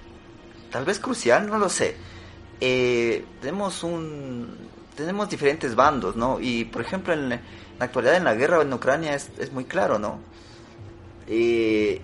tal 0.71 0.85
vez 0.85 1.01
crucial, 1.01 1.49
no 1.49 1.59
lo 1.59 1.69
sé 1.69 1.97
eh, 2.61 3.25
tenemos 3.41 3.83
un 3.83 4.57
tenemos 4.97 5.29
diferentes 5.29 5.75
bandos, 5.75 6.17
¿no? 6.17 6.41
Y 6.41 6.65
por 6.65 6.83
ejemplo 6.83 7.13
en 7.13 7.29
la 7.29 7.41
actualidad 7.79 8.17
en 8.17 8.25
la 8.25 8.35
guerra 8.35 8.63
en 8.63 8.73
Ucrania 8.73 9.15
es, 9.15 9.31
es 9.39 9.53
muy 9.53 9.65
claro, 9.65 9.99
¿no? 9.99 10.21
Eh, 11.27 12.01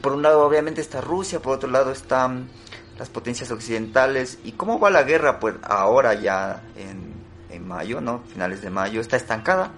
por 0.00 0.12
un 0.12 0.22
lado 0.22 0.44
obviamente 0.44 0.80
está 0.80 1.00
Rusia, 1.00 1.40
por 1.40 1.56
otro 1.56 1.70
lado 1.70 1.92
están 1.92 2.48
las 3.00 3.08
potencias 3.08 3.50
occidentales. 3.50 4.38
¿Y 4.44 4.52
cómo 4.52 4.78
va 4.78 4.90
la 4.90 5.04
guerra? 5.04 5.40
Pues 5.40 5.54
ahora 5.62 6.12
ya 6.12 6.62
en, 6.76 7.14
en 7.48 7.66
mayo, 7.66 8.02
¿no? 8.02 8.20
Finales 8.30 8.60
de 8.60 8.68
mayo, 8.68 9.00
está 9.00 9.16
estancada. 9.16 9.72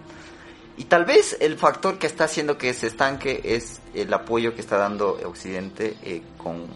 Y 0.77 0.85
tal 0.87 1.05
vez 1.05 1.37
el 1.39 1.57
factor 1.57 1.99
que 1.99 2.09
está 2.09 2.25
haciendo 2.25 2.59
que 2.59 2.75
se 2.75 2.89
estanque 2.89 3.41
es 3.45 3.81
el 3.95 4.12
apoyo 4.12 4.57
que 4.57 4.61
está 4.61 4.77
dando 4.77 5.20
Occidente 5.25 5.97
eh, 6.03 6.23
con, 6.37 6.66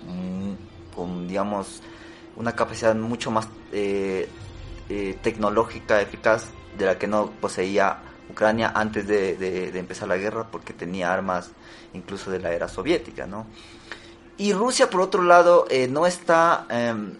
con, 0.95 1.27
digamos, 1.27 1.83
una 2.37 2.53
capacidad 2.53 2.95
mucho 2.95 3.33
más 3.33 3.49
eh, 3.73 4.29
eh, 4.89 5.19
tecnológica, 5.21 6.01
eficaz, 6.01 6.45
de 6.79 6.87
la 6.87 6.97
que 6.97 7.09
no 7.09 7.29
poseía 7.41 7.99
Ucrania 8.31 8.71
antes 8.73 9.09
de, 9.09 9.37
de, 9.37 9.77
empezar 9.77 10.07
la 10.07 10.17
guerra, 10.17 10.47
porque 10.49 10.73
tenía 10.73 11.13
armas 11.13 11.51
incluso 11.93 12.31
de 12.31 12.39
la 12.39 12.53
era 12.53 12.69
soviética, 12.69 13.27
¿no? 13.27 13.47
Y 14.39 14.53
Rusia, 14.53 14.91
por 14.91 15.01
otro 15.01 15.22
lado, 15.22 15.66
no 15.89 16.07
está 16.07 16.66
em, 16.68 17.14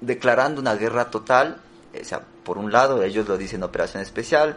declarando 0.00 0.60
una 0.60 0.74
guerra 0.76 1.10
total, 1.10 1.60
o 2.00 2.04
sea, 2.04 2.22
por 2.44 2.58
un 2.58 2.72
lado, 2.72 3.02
ellos 3.02 3.26
lo 3.28 3.36
dicen 3.36 3.62
operación 3.62 4.02
especial, 4.02 4.56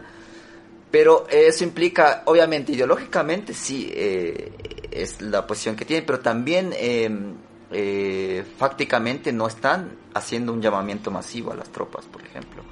pero 0.90 1.26
eso 1.28 1.64
implica, 1.64 2.22
obviamente, 2.26 2.72
ideológicamente, 2.72 3.52
sí, 3.54 3.90
eh, 3.92 4.52
es 4.90 5.20
la 5.20 5.46
posición 5.46 5.76
que 5.76 5.84
tienen, 5.84 6.06
pero 6.06 6.20
también 6.20 6.72
em, 6.76 7.34
eh, 7.70 8.44
fácticamente 8.56 9.32
no 9.32 9.46
están 9.48 9.96
haciendo 10.14 10.52
un 10.52 10.62
llamamiento 10.62 11.10
masivo 11.10 11.52
a 11.52 11.56
las 11.56 11.68
tropas, 11.70 12.06
por 12.06 12.22
ejemplo. 12.22 12.62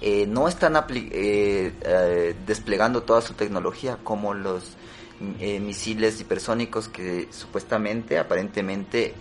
Eh, 0.00 0.26
no 0.26 0.48
están 0.48 0.72
desplegando 2.46 3.02
toda 3.02 3.20
su 3.20 3.34
tecnología 3.34 3.98
como 4.02 4.32
los 4.32 4.76
misiles 5.20 6.20
hipersónicos 6.20 6.88
que 6.88 7.28
supuestamente, 7.30 8.18
aparentemente, 8.18 9.14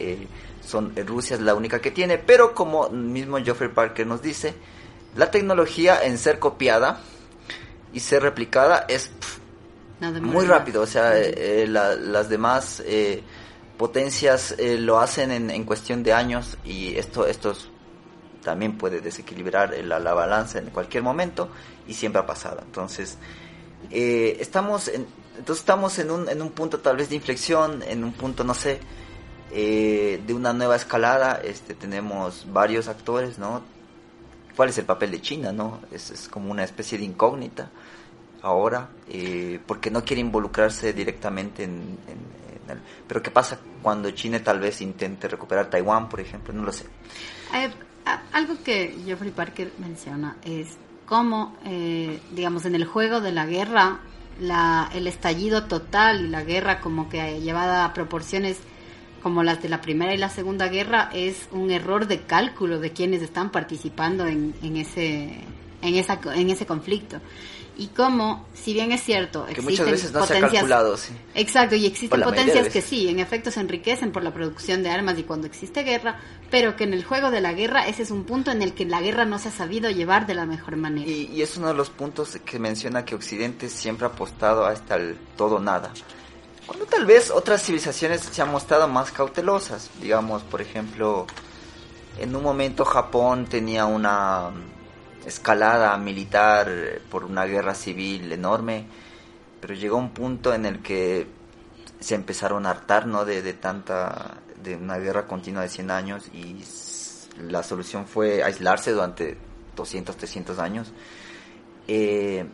son 0.65 0.95
Rusia 1.05 1.35
es 1.35 1.41
la 1.41 1.55
única 1.55 1.81
que 1.81 1.91
tiene, 1.91 2.17
pero 2.17 2.53
como 2.53 2.89
mismo 2.89 3.37
Geoffrey 3.37 3.69
Parker 3.69 4.07
nos 4.07 4.21
dice, 4.21 4.53
la 5.15 5.31
tecnología 5.31 6.03
en 6.03 6.17
ser 6.17 6.39
copiada 6.39 7.01
y 7.93 7.99
ser 7.99 8.23
replicada 8.23 8.85
es 8.87 9.11
muy 10.21 10.45
rápido. 10.45 10.81
O 10.81 10.87
sea, 10.87 11.17
eh, 11.17 11.67
las 11.67 12.29
demás 12.29 12.81
eh, 12.85 13.23
potencias 13.77 14.55
eh, 14.57 14.77
lo 14.77 14.99
hacen 14.99 15.31
en, 15.31 15.49
en, 15.49 15.63
cuestión 15.63 16.03
de 16.03 16.13
años 16.13 16.57
y 16.63 16.95
esto, 16.95 17.25
esto 17.25 17.55
también 18.43 18.77
puede 18.77 19.01
desequilibrar 19.01 19.73
la, 19.83 19.99
la, 19.99 20.13
balanza 20.13 20.59
en 20.59 20.69
cualquier 20.69 21.03
momento 21.03 21.49
y 21.87 21.93
siempre 21.93 22.21
ha 22.21 22.25
pasado. 22.25 22.61
Entonces, 22.63 23.17
estamos 23.91 24.87
en, 24.87 25.07
entonces 25.39 25.61
estamos 25.61 25.97
en 25.97 26.11
un, 26.11 26.29
en 26.29 26.41
un 26.41 26.51
punto 26.51 26.79
tal 26.79 26.97
vez 26.97 27.09
de 27.09 27.15
inflexión, 27.15 27.81
en 27.83 28.03
un 28.03 28.13
punto, 28.13 28.43
no 28.43 28.53
sé, 28.53 28.79
de 29.51 30.33
una 30.33 30.53
nueva 30.53 30.75
escalada. 30.75 31.41
Este, 31.43 31.73
tenemos 31.73 32.45
varios 32.51 32.87
actores, 32.87 33.39
¿no? 33.39 33.63
cuál 34.59 34.67
es 34.67 34.77
el 34.77 34.83
papel 34.83 35.11
de 35.11 35.21
China, 35.21 35.53
¿no? 35.53 35.79
Es, 35.89 36.11
es 36.11 36.27
como 36.27 36.51
una 36.51 36.65
especie 36.65 36.97
de 36.97 37.05
incógnita 37.05 37.71
ahora, 38.41 38.89
eh, 39.07 39.57
porque 39.65 39.89
no 39.89 40.03
quiere 40.03 40.19
involucrarse 40.19 40.91
directamente 40.91 41.63
en, 41.63 41.97
Pero 43.07 43.23
¿qué 43.23 43.31
pasa 43.31 43.57
cuando 43.81 44.11
China 44.11 44.43
tal 44.43 44.59
vez 44.59 44.81
intente 44.81 45.29
recuperar 45.29 45.69
Taiwán, 45.69 46.09
por 46.09 46.19
ejemplo? 46.19 46.53
No 46.53 46.63
lo 46.63 46.73
sé. 46.73 46.83
Eh, 47.55 47.71
algo 48.33 48.61
que 48.61 48.97
Jeffrey 49.05 49.31
Parker 49.31 49.71
menciona 49.77 50.35
es 50.43 50.75
cómo, 51.05 51.55
eh, 51.63 52.19
digamos, 52.31 52.65
en 52.65 52.75
el 52.75 52.83
juego 52.83 53.21
de 53.21 53.31
la 53.31 53.45
guerra, 53.45 53.99
la, 54.39 54.89
el 54.93 55.07
estallido 55.07 55.65
total 55.65 56.25
y 56.25 56.27
la 56.29 56.43
guerra 56.43 56.79
como 56.79 57.09
que 57.09 57.39
llevada 57.41 57.85
a 57.85 57.93
proporciones 57.93 58.59
como 59.21 59.43
las 59.43 59.61
de 59.61 59.69
la 59.69 59.81
Primera 59.81 60.13
y 60.13 60.17
la 60.17 60.29
Segunda 60.29 60.67
Guerra, 60.67 61.09
es 61.13 61.49
un 61.51 61.71
error 61.71 62.07
de 62.07 62.21
cálculo 62.21 62.79
de 62.79 62.91
quienes 62.91 63.21
están 63.21 63.51
participando 63.51 64.27
en, 64.27 64.53
en 64.63 64.77
ese, 64.77 65.43
en, 65.81 65.95
esa, 65.95 66.19
en 66.33 66.49
ese 66.49 66.65
conflicto. 66.65 67.19
Y 67.79 67.87
como, 67.87 68.45
si 68.53 68.73
bien 68.73 68.91
es 68.91 69.01
cierto, 69.01 69.45
que 69.45 69.61
muchas 69.61 69.89
veces 69.89 70.11
no 70.11 70.19
potencias, 70.19 70.51
se 70.51 70.57
ha 70.57 70.59
calculado, 70.59 70.97
sí. 70.97 71.13
Exacto, 71.33 71.75
y 71.75 71.85
existen 71.85 72.21
potencias 72.21 72.67
que 72.67 72.81
sí, 72.81 73.07
en 73.07 73.19
efecto 73.19 73.51
se 73.51 73.61
enriquecen 73.61 74.11
por 74.11 74.21
la 74.21 74.33
producción 74.33 74.83
de 74.83 74.89
armas 74.89 75.17
y 75.17 75.23
cuando 75.23 75.47
existe 75.47 75.83
guerra, 75.83 76.19
pero 76.51 76.75
que 76.75 76.83
en 76.83 76.93
el 76.93 77.05
juego 77.05 77.31
de 77.31 77.39
la 77.39 77.53
guerra 77.53 77.87
ese 77.87 78.03
es 78.03 78.11
un 78.11 78.25
punto 78.25 78.51
en 78.51 78.61
el 78.61 78.73
que 78.73 78.83
la 78.83 78.99
guerra 78.99 79.23
no 79.23 79.39
se 79.39 79.47
ha 79.47 79.51
sabido 79.53 79.89
llevar 79.89 80.27
de 80.27 80.35
la 80.35 80.45
mejor 80.45 80.75
manera. 80.75 81.09
Y, 81.09 81.31
y 81.33 81.41
es 81.41 81.55
uno 81.55 81.69
de 81.69 81.73
los 81.73 81.89
puntos 81.89 82.37
que 82.43 82.59
menciona 82.59 83.05
que 83.05 83.15
Occidente 83.15 83.69
siempre 83.69 84.07
ha 84.07 84.09
apostado 84.09 84.65
hasta 84.65 84.97
el 84.97 85.17
todo 85.37 85.61
nada. 85.61 85.93
Cuando 86.65 86.85
tal 86.85 87.05
vez 87.05 87.31
otras 87.31 87.63
civilizaciones 87.63 88.19
se 88.21 88.41
han 88.41 88.51
mostrado 88.51 88.89
más 88.89 89.13
cautelosas. 89.13 89.89
Digamos, 90.01 90.43
por 90.43 90.61
ejemplo, 90.61 91.27
en 92.17 92.35
un 92.35 92.43
momento 92.43 92.83
Japón 92.83 93.45
tenía 93.45 93.85
una 93.85 94.51
escalada 95.29 95.97
militar 95.97 96.69
por 97.09 97.23
una 97.23 97.45
guerra 97.45 97.73
civil 97.73 98.31
enorme, 98.31 98.85
pero 99.61 99.73
llegó 99.73 99.97
un 99.97 100.11
punto 100.11 100.53
en 100.53 100.65
el 100.65 100.79
que 100.81 101.27
se 101.99 102.15
empezaron 102.15 102.65
a 102.65 102.71
hartar 102.71 103.07
¿no? 103.07 103.25
de, 103.25 103.41
de 103.41 103.53
tanta 103.53 104.37
de 104.61 104.75
una 104.75 104.97
guerra 104.97 105.25
continua 105.25 105.61
de 105.61 105.69
100 105.69 105.91
años 105.91 106.27
y 106.33 106.57
la 107.47 107.63
solución 107.63 108.05
fue 108.05 108.43
aislarse 108.43 108.91
durante 108.91 109.37
200, 109.75 110.17
300 110.17 110.59
años. 110.59 110.91
Eh, 111.87 112.45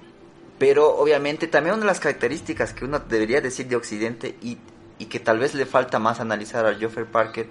pero 0.57 0.95
obviamente 0.95 1.47
también 1.47 1.75
una 1.75 1.83
de 1.83 1.87
las 1.87 1.99
características 1.99 2.73
que 2.73 2.85
uno 2.85 2.99
debería 2.99 3.41
decir 3.41 3.67
de 3.67 3.75
Occidente 3.75 4.37
y, 4.41 4.57
y 4.99 5.05
que 5.05 5.19
tal 5.19 5.39
vez 5.39 5.53
le 5.53 5.65
falta 5.65 5.99
más 5.99 6.19
analizar 6.19 6.65
a 6.65 6.75
Geoffrey 6.75 7.05
Parker 7.05 7.47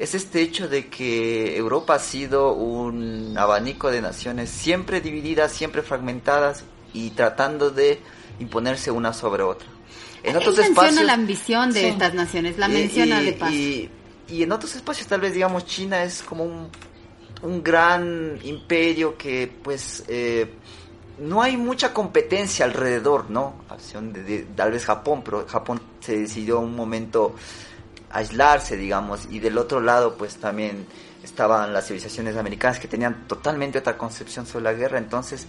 es 0.00 0.14
este 0.14 0.40
hecho 0.40 0.66
de 0.66 0.88
que 0.88 1.58
Europa 1.58 1.96
ha 1.96 1.98
sido 1.98 2.54
un 2.54 3.36
abanico 3.36 3.90
de 3.90 4.00
naciones 4.00 4.48
siempre 4.48 5.02
divididas, 5.02 5.52
siempre 5.52 5.82
fragmentadas 5.82 6.64
y 6.94 7.10
tratando 7.10 7.70
de 7.70 8.00
imponerse 8.38 8.90
una 8.90 9.12
sobre 9.12 9.42
otra. 9.42 9.68
En 10.22 10.36
otros 10.36 10.56
menciona 10.56 11.02
la 11.02 11.12
ambición 11.12 11.72
de 11.74 11.90
estas 11.90 12.14
naciones, 12.14 12.56
la 12.56 12.68
menciona 12.68 13.20
de 13.20 13.34
paso. 13.34 13.52
Y, 13.52 13.90
y, 14.26 14.42
en 14.42 14.50
otros 14.52 14.74
espacios 14.74 15.06
tal 15.06 15.20
vez 15.20 15.34
digamos 15.34 15.66
China 15.66 16.02
es 16.02 16.22
como 16.22 16.44
un, 16.44 16.68
un 17.42 17.62
gran 17.62 18.38
imperio 18.42 19.18
que 19.18 19.52
pues 19.62 20.04
eh, 20.08 20.50
no 21.18 21.42
hay 21.42 21.58
mucha 21.58 21.92
competencia 21.92 22.64
alrededor, 22.64 23.30
¿no? 23.30 23.54
De, 24.00 24.46
tal 24.56 24.72
vez 24.72 24.86
Japón, 24.86 25.20
pero 25.22 25.46
Japón 25.46 25.78
se 26.00 26.20
decidió 26.20 26.60
un 26.60 26.74
momento 26.74 27.34
aislarse, 28.10 28.76
digamos, 28.76 29.26
y 29.30 29.38
del 29.38 29.58
otro 29.58 29.80
lado, 29.80 30.16
pues 30.16 30.36
también 30.36 30.86
estaban 31.22 31.72
las 31.72 31.86
civilizaciones 31.86 32.36
americanas 32.36 32.78
que 32.78 32.88
tenían 32.88 33.26
totalmente 33.26 33.78
otra 33.78 33.96
concepción 33.96 34.46
sobre 34.46 34.64
la 34.64 34.72
guerra, 34.72 34.98
entonces, 34.98 35.46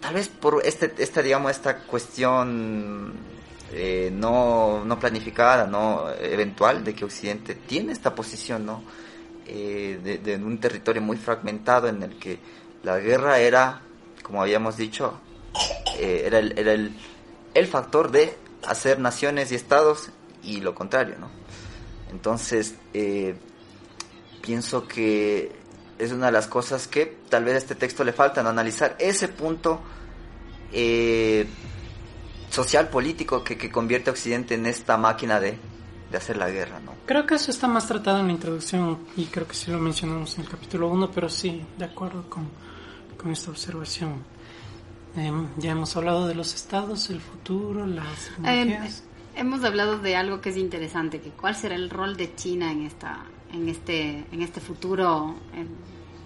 tal 0.00 0.14
vez 0.14 0.28
por 0.28 0.64
este, 0.64 0.92
esta, 0.98 1.22
digamos, 1.22 1.50
esta 1.50 1.78
cuestión 1.78 3.12
eh, 3.72 4.10
no, 4.12 4.84
no 4.84 4.98
planificada, 4.98 5.66
no 5.66 6.10
eventual, 6.20 6.84
de 6.84 6.94
que 6.94 7.04
Occidente 7.04 7.54
tiene 7.54 7.92
esta 7.92 8.14
posición, 8.14 8.66
¿no? 8.66 8.82
Eh, 9.46 10.20
de, 10.22 10.36
un 10.36 10.58
territorio 10.58 11.02
muy 11.02 11.18
fragmentado 11.18 11.88
en 11.88 12.02
el 12.02 12.18
que 12.18 12.38
la 12.82 12.98
guerra 12.98 13.38
era 13.38 13.82
como 14.24 14.42
habíamos 14.42 14.76
dicho, 14.76 15.20
eh, 15.98 16.22
era, 16.24 16.38
el, 16.40 16.58
era 16.58 16.72
el, 16.72 16.96
el, 17.52 17.66
factor 17.66 18.10
de 18.10 18.36
hacer 18.66 18.98
naciones 18.98 19.52
y 19.52 19.54
estados 19.54 20.08
y 20.44 20.60
lo 20.60 20.74
contrario, 20.74 21.16
¿no? 21.18 21.28
Entonces, 22.10 22.74
eh, 22.92 23.34
pienso 24.40 24.86
que 24.86 25.52
es 25.98 26.12
una 26.12 26.26
de 26.26 26.32
las 26.32 26.46
cosas 26.46 26.86
que 26.86 27.18
tal 27.28 27.44
vez 27.44 27.54
a 27.54 27.58
este 27.58 27.74
texto 27.74 28.04
le 28.04 28.12
faltan, 28.12 28.46
analizar 28.46 28.96
ese 28.98 29.28
punto 29.28 29.80
eh, 30.72 31.46
social 32.50 32.88
político 32.88 33.42
que, 33.42 33.56
que 33.56 33.70
convierte 33.70 34.10
a 34.10 34.12
Occidente 34.12 34.54
en 34.54 34.66
esta 34.66 34.96
máquina 34.96 35.40
de, 35.40 35.56
de 36.10 36.16
hacer 36.16 36.36
la 36.36 36.50
guerra, 36.50 36.80
¿no? 36.80 36.94
Creo 37.06 37.26
que 37.26 37.34
eso 37.34 37.50
está 37.50 37.66
más 37.68 37.86
tratado 37.86 38.20
en 38.20 38.26
la 38.26 38.32
introducción 38.32 38.98
y 39.16 39.26
creo 39.26 39.46
que 39.46 39.54
sí 39.54 39.70
lo 39.70 39.78
mencionamos 39.78 40.36
en 40.36 40.44
el 40.44 40.50
capítulo 40.50 40.88
1, 40.88 41.10
pero 41.10 41.28
sí, 41.28 41.64
de 41.78 41.84
acuerdo 41.84 42.28
con 42.28 42.48
con 43.24 43.32
esta 43.32 43.50
observación. 43.50 44.22
Em, 45.16 45.48
ya 45.56 45.70
hemos 45.72 45.96
hablado 45.96 46.28
de 46.28 46.34
los 46.34 46.54
estados, 46.54 47.08
el 47.08 47.22
futuro, 47.22 47.86
las 47.86 48.30
em, 48.44 48.76
hemos 49.36 49.64
hablado 49.64 49.98
de 49.98 50.16
algo 50.16 50.40
que 50.40 50.50
es 50.50 50.56
interesante, 50.56 51.20
que 51.20 51.30
cuál 51.30 51.54
será 51.54 51.74
el 51.74 51.90
rol 51.90 52.16
de 52.16 52.34
China 52.34 52.70
en 52.72 52.86
esta, 52.86 53.24
en 53.52 53.68
este, 53.68 54.24
en 54.32 54.42
este 54.42 54.60
futuro 54.60 55.34
em, 55.52 55.68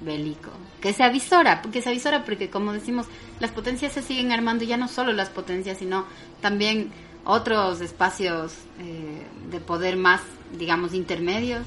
bélico, 0.01 0.51
que 0.81 0.93
se 0.93 1.03
avisora, 1.03 1.63
que 1.63 1.83
se 1.83 1.91
avisora 1.91 2.25
porque 2.25 2.51
como 2.51 2.73
decimos, 2.73 3.07
las 3.41 3.51
potencias 3.51 3.93
se 3.93 4.03
siguen 4.03 4.33
armando, 4.33 4.65
ya 4.65 4.77
no 4.77 4.89
solo 4.89 5.13
las 5.13 5.31
potencias, 5.31 5.79
sino 5.79 6.05
también 6.41 6.91
otros 7.25 7.81
espacios 7.81 8.55
eh, 8.79 9.27
de 9.51 9.61
poder 9.61 9.97
más, 9.97 10.23
digamos, 10.59 10.95
intermedios 10.95 11.67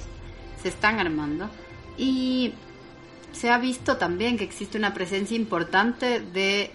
se 0.61 0.69
están 0.69 0.99
armando. 0.99 1.49
Y 1.97 2.53
se 3.31 3.49
ha 3.49 3.57
visto 3.57 3.97
también 3.97 4.37
que 4.37 4.43
existe 4.43 4.77
una 4.77 4.93
presencia 4.93 5.35
importante 5.35 6.19
de 6.19 6.71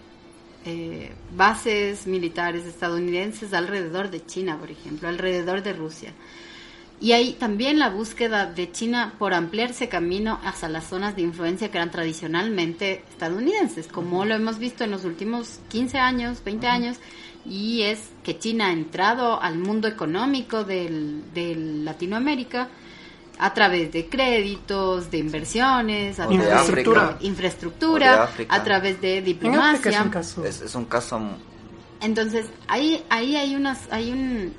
eh, 0.66 1.12
bases 1.36 2.06
militares 2.06 2.66
estadounidenses 2.66 3.54
alrededor 3.54 4.10
de 4.10 4.24
China, 4.26 4.58
por 4.58 4.70
ejemplo, 4.70 5.08
alrededor 5.08 5.62
de 5.62 5.72
Rusia. 5.72 6.12
Y 7.00 7.12
hay 7.12 7.34
también 7.34 7.78
la 7.78 7.90
búsqueda 7.90 8.46
de 8.46 8.72
China 8.72 9.14
por 9.18 9.32
ampliarse 9.34 9.88
camino 9.88 10.40
hacia 10.44 10.68
las 10.68 10.88
zonas 10.88 11.14
de 11.14 11.22
influencia 11.22 11.70
que 11.70 11.78
eran 11.78 11.90
tradicionalmente 11.90 13.04
estadounidenses, 13.10 13.86
como 13.86 14.24
lo 14.24 14.34
hemos 14.34 14.58
visto 14.58 14.82
en 14.82 14.90
los 14.90 15.04
últimos 15.04 15.60
15 15.68 15.98
años, 15.98 16.42
20 16.42 16.66
años, 16.66 16.96
y 17.44 17.82
es 17.82 18.10
que 18.24 18.38
China 18.38 18.68
ha 18.68 18.72
entrado 18.72 19.40
al 19.40 19.58
mundo 19.58 19.88
económico 19.88 20.64
de 20.64 21.20
del 21.32 21.84
Latinoamérica 21.84 22.70
a 23.38 23.52
través 23.52 23.92
de 23.92 24.08
créditos, 24.08 25.10
de 25.10 25.18
inversiones, 25.18 26.18
a 26.18 26.26
través 26.26 26.46
infraestructura, 26.46 27.16
de 27.20 27.26
infraestructura 27.26 28.30
a 28.48 28.64
través 28.64 29.00
de 29.00 29.22
diplomacia. 29.22 29.90
Es 29.90 30.00
un 30.00 30.10
caso. 30.10 30.44
Es, 30.44 30.74
un 30.74 30.84
caso. 30.86 31.20
Entonces 32.00 32.46
ahí 32.68 33.04
ahí 33.10 33.36
hay 33.36 33.54
unas 33.54 33.90
hay 33.90 34.12
un 34.12 34.54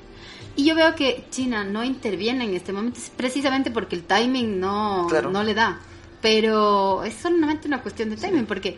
y 0.56 0.66
yo 0.66 0.76
veo 0.76 0.96
que 0.96 1.26
China 1.30 1.64
no 1.64 1.84
interviene 1.84 2.46
en 2.46 2.56
este 2.56 2.74
momento 2.74 3.00
precisamente 3.16 3.72
porque 3.72 3.96
el 3.96 4.04
timing 4.04 4.60
no 4.60 5.08
no 5.10 5.44
le 5.44 5.54
da. 5.54 5.80
Pero 6.22 7.04
es 7.04 7.14
solamente 7.14 7.68
una 7.68 7.82
cuestión 7.82 8.10
de 8.10 8.18
timing 8.18 8.46
porque 8.46 8.78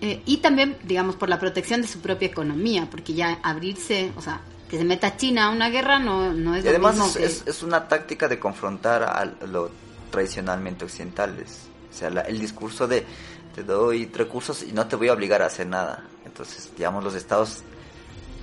eh, 0.00 0.22
y 0.26 0.38
también 0.38 0.76
digamos 0.82 1.16
por 1.16 1.28
la 1.28 1.38
protección 1.38 1.80
de 1.80 1.88
su 1.88 2.00
propia 2.00 2.26
economía 2.26 2.88
porque 2.90 3.14
ya 3.14 3.38
abrirse, 3.42 4.12
o 4.16 4.20
sea, 4.20 4.40
que 4.74 4.78
se 4.78 4.84
meta 4.84 5.16
China 5.16 5.46
a 5.46 5.50
una 5.50 5.70
guerra 5.70 6.00
no, 6.00 6.32
no 6.32 6.56
es 6.56 6.64
y 6.64 6.68
además 6.68 7.14
es, 7.14 7.44
es, 7.46 7.62
una 7.62 7.86
táctica 7.86 8.26
de 8.26 8.40
confrontar 8.40 9.04
a 9.04 9.24
lo 9.46 9.70
tradicionalmente 10.10 10.84
occidentales. 10.84 11.68
O 11.92 11.96
sea, 11.96 12.08
el 12.08 12.40
discurso 12.40 12.88
de 12.88 13.06
te 13.54 13.62
doy 13.62 14.06
recursos 14.06 14.64
y 14.64 14.72
no 14.72 14.88
te 14.88 14.96
voy 14.96 15.08
a 15.08 15.12
obligar 15.12 15.42
a 15.42 15.46
hacer 15.46 15.68
nada. 15.68 16.02
Entonces, 16.24 16.72
digamos, 16.76 17.04
los 17.04 17.14
estados 17.14 17.62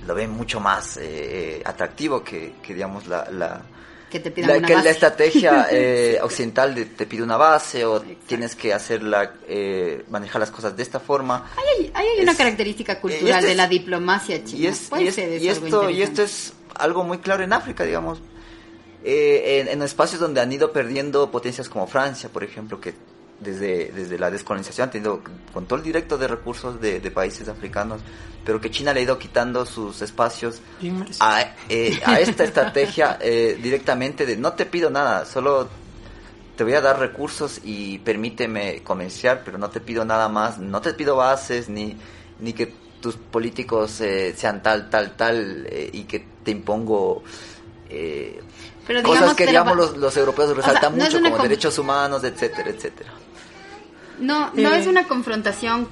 lo 0.06 0.14
ven 0.14 0.30
mucho 0.30 0.58
más 0.58 0.96
eh, 0.96 1.62
atractivo 1.66 2.24
que, 2.24 2.54
que, 2.62 2.72
digamos, 2.72 3.06
la, 3.06 3.30
la, 3.30 3.60
que, 4.12 4.20
te 4.20 4.42
la, 4.42 4.60
que 4.60 4.74
la 4.74 4.90
estrategia 4.90 5.68
eh, 5.72 6.18
occidental 6.22 6.74
de, 6.74 6.84
te 6.84 7.06
pide 7.06 7.22
una 7.22 7.38
base 7.38 7.86
o 7.86 8.00
tienes 8.00 8.54
que 8.54 8.74
hacerla, 8.74 9.34
eh, 9.48 10.04
manejar 10.10 10.40
las 10.40 10.50
cosas 10.50 10.76
de 10.76 10.82
esta 10.82 11.00
forma. 11.00 11.50
Hay, 11.56 11.90
hay, 11.94 12.22
una 12.22 12.36
característica 12.36 13.00
cultural 13.00 13.42
de 13.42 13.54
la 13.54 13.66
diplomacia 13.66 14.44
china. 14.44 14.60
Y, 14.60 14.66
esto, 14.66 15.90
y 15.90 16.02
esto 16.02 16.22
es 16.22 16.52
algo 16.74 17.04
muy 17.04 17.18
claro 17.18 17.42
en 17.42 17.54
África, 17.54 17.84
digamos. 17.84 18.20
Eh, 19.02 19.66
en, 19.68 19.82
espacios 19.82 20.20
donde 20.20 20.40
han 20.40 20.52
ido 20.52 20.72
perdiendo 20.72 21.30
potencias 21.30 21.68
como 21.68 21.86
Francia, 21.86 22.28
por 22.28 22.44
ejemplo, 22.44 22.80
que 22.80 22.94
desde, 23.42 23.92
desde 23.92 24.18
la 24.18 24.30
descolonización 24.30 24.88
ha 24.88 24.90
tenido 24.90 25.22
control 25.52 25.82
directo 25.82 26.16
de 26.18 26.28
recursos 26.28 26.80
de, 26.80 27.00
de 27.00 27.10
países 27.10 27.48
africanos, 27.48 28.00
pero 28.44 28.60
que 28.60 28.70
China 28.70 28.92
le 28.92 29.00
ha 29.00 29.02
ido 29.04 29.18
quitando 29.18 29.64
sus 29.66 30.02
espacios 30.02 30.60
a, 31.20 31.54
eh, 31.68 32.00
a, 32.04 32.20
esta 32.20 32.44
estrategia 32.44 33.18
eh, 33.20 33.58
directamente 33.62 34.26
de 34.26 34.36
no 34.36 34.52
te 34.52 34.66
pido 34.66 34.90
nada, 34.90 35.24
solo 35.24 35.68
te 36.56 36.64
voy 36.64 36.74
a 36.74 36.80
dar 36.80 36.98
recursos 36.98 37.60
y 37.64 37.98
permíteme 37.98 38.82
comerciar, 38.82 39.42
pero 39.44 39.58
no 39.58 39.70
te 39.70 39.80
pido 39.80 40.04
nada 40.04 40.28
más, 40.28 40.58
no 40.58 40.80
te 40.80 40.92
pido 40.94 41.16
bases 41.16 41.68
ni, 41.68 41.96
ni 42.40 42.52
que 42.52 42.74
tus 43.00 43.16
políticos 43.16 44.00
eh, 44.00 44.34
sean 44.36 44.62
tal, 44.62 44.90
tal, 44.90 45.16
tal 45.16 45.68
y 45.92 46.04
que 46.04 46.24
te 46.44 46.50
impongo... 46.50 47.22
Pero 48.86 49.02
cosas 49.02 49.34
que 49.34 49.46
digamos 49.46 49.76
los, 49.76 49.96
los, 49.96 50.16
europeos 50.16 50.56
resaltan 50.56 50.96
mucho 50.96 51.20
como 51.20 51.38
derechos 51.38 51.78
humanos, 51.78 52.24
etcétera, 52.24 52.70
etcétera. 52.70 53.12
No, 54.22 54.50
no 54.54 54.74
es 54.74 54.86
una 54.86 55.06
confrontación 55.06 55.88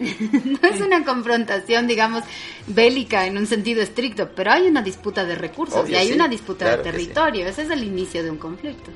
no 0.00 0.68
es 0.68 0.80
una 0.80 1.04
confrontación, 1.04 1.86
digamos, 1.86 2.24
bélica 2.66 3.26
en 3.26 3.36
un 3.36 3.46
sentido 3.46 3.82
estricto, 3.82 4.30
pero 4.34 4.50
hay 4.52 4.66
una 4.66 4.80
disputa 4.80 5.24
de 5.24 5.34
recursos 5.34 5.88
y 5.88 5.94
hay 5.94 6.12
una 6.12 6.26
disputa 6.26 6.76
de 6.76 6.82
territorio. 6.82 7.46
Ese 7.46 7.62
es 7.62 7.70
el 7.70 7.84
inicio 7.84 8.22
de 8.22 8.30
un 8.30 8.38
conflicto. 8.38 8.90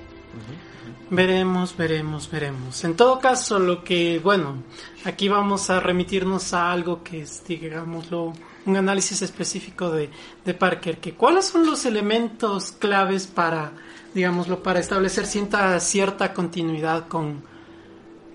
Veremos, 1.10 1.76
veremos, 1.76 2.30
veremos. 2.30 2.82
En 2.84 2.96
todo 2.96 3.20
caso, 3.20 3.58
lo 3.58 3.84
que, 3.84 4.18
bueno, 4.18 4.62
aquí 5.04 5.28
vamos 5.28 5.68
a 5.68 5.78
remitirnos 5.78 6.54
a 6.54 6.72
algo 6.72 7.02
que 7.02 7.20
es, 7.20 7.44
digámoslo, 7.46 8.32
un 8.64 8.76
análisis 8.76 9.20
específico 9.20 9.90
de, 9.90 10.08
de 10.42 10.54
Parker, 10.54 10.98
que 10.98 11.12
cuáles 11.12 11.44
son 11.44 11.66
los 11.66 11.84
elementos 11.84 12.72
claves 12.72 13.26
para, 13.26 13.72
digámoslo, 14.14 14.62
para 14.62 14.80
establecer 14.80 15.26
cierta, 15.26 15.78
cierta 15.80 16.32
continuidad 16.32 17.06
con, 17.06 17.42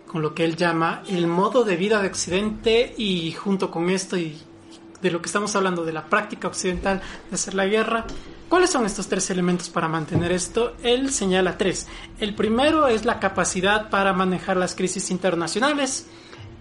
con 0.10 0.24
lo 0.24 0.34
que 0.34 0.44
él 0.44 0.56
llama 0.56 1.04
el 1.08 1.28
modo 1.28 1.64
de 1.64 1.76
vida 1.76 2.02
de 2.02 2.08
Occidente 2.08 2.96
y 2.98 3.32
junto 3.32 3.70
con 3.70 3.92
esto 3.92 4.18
y 4.18 4.36
de 5.02 5.12
lo 5.12 5.22
que 5.22 5.28
estamos 5.28 5.56
hablando 5.56 5.86
de 5.86 5.94
la 5.94 6.06
práctica 6.08 6.48
occidental 6.48 7.00
de 7.30 7.36
hacer 7.36 7.54
la 7.54 7.68
guerra, 7.68 8.06
¿cuáles 8.50 8.72
son 8.72 8.88
estos 8.88 9.08
tres 9.08 9.30
elementos 9.30 9.70
para 9.70 9.88
mantener 9.88 10.32
esto? 10.32 10.74
Él 10.82 11.12
señala 11.12 11.60
tres. 11.60 11.88
El 12.20 12.34
primero 12.34 12.88
es 12.88 13.06
la 13.06 13.20
capacidad 13.20 13.92
para 13.92 14.12
manejar 14.12 14.58
las 14.58 14.74
crisis 14.74 15.12
internacionales. 15.12 16.08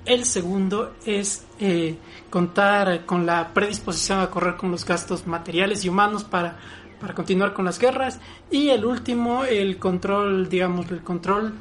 El 0.04 0.26
segundo 0.26 0.94
es 1.06 1.46
eh, 1.58 1.96
contar 2.28 3.06
con 3.06 3.24
la 3.24 3.54
predisposición 3.54 4.20
a 4.20 4.28
correr 4.28 4.56
con 4.56 4.70
los 4.70 4.84
gastos 4.84 5.26
materiales 5.26 5.86
y 5.86 5.88
humanos 5.88 6.22
para, 6.22 6.58
para 7.00 7.14
continuar 7.14 7.54
con 7.54 7.64
las 7.64 7.78
guerras. 7.78 8.20
Y 8.50 8.68
el 8.68 8.84
último, 8.84 9.44
el 9.44 9.78
control, 9.78 10.50
digamos, 10.50 10.90
el 10.90 11.02
control 11.02 11.54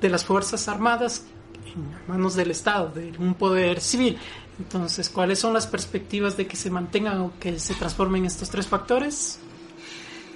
de 0.00 0.08
las 0.08 0.24
Fuerzas 0.24 0.68
Armadas 0.68 1.24
en 1.66 2.08
manos 2.08 2.34
del 2.34 2.50
Estado, 2.50 2.90
de 2.90 3.12
un 3.18 3.34
poder 3.34 3.80
civil. 3.80 4.18
Entonces, 4.58 5.08
¿cuáles 5.08 5.38
son 5.38 5.54
las 5.54 5.66
perspectivas 5.66 6.36
de 6.36 6.46
que 6.46 6.56
se 6.56 6.70
mantengan 6.70 7.20
o 7.20 7.32
que 7.40 7.58
se 7.58 7.74
transformen 7.74 8.26
estos 8.26 8.50
tres 8.50 8.66
factores? 8.66 9.38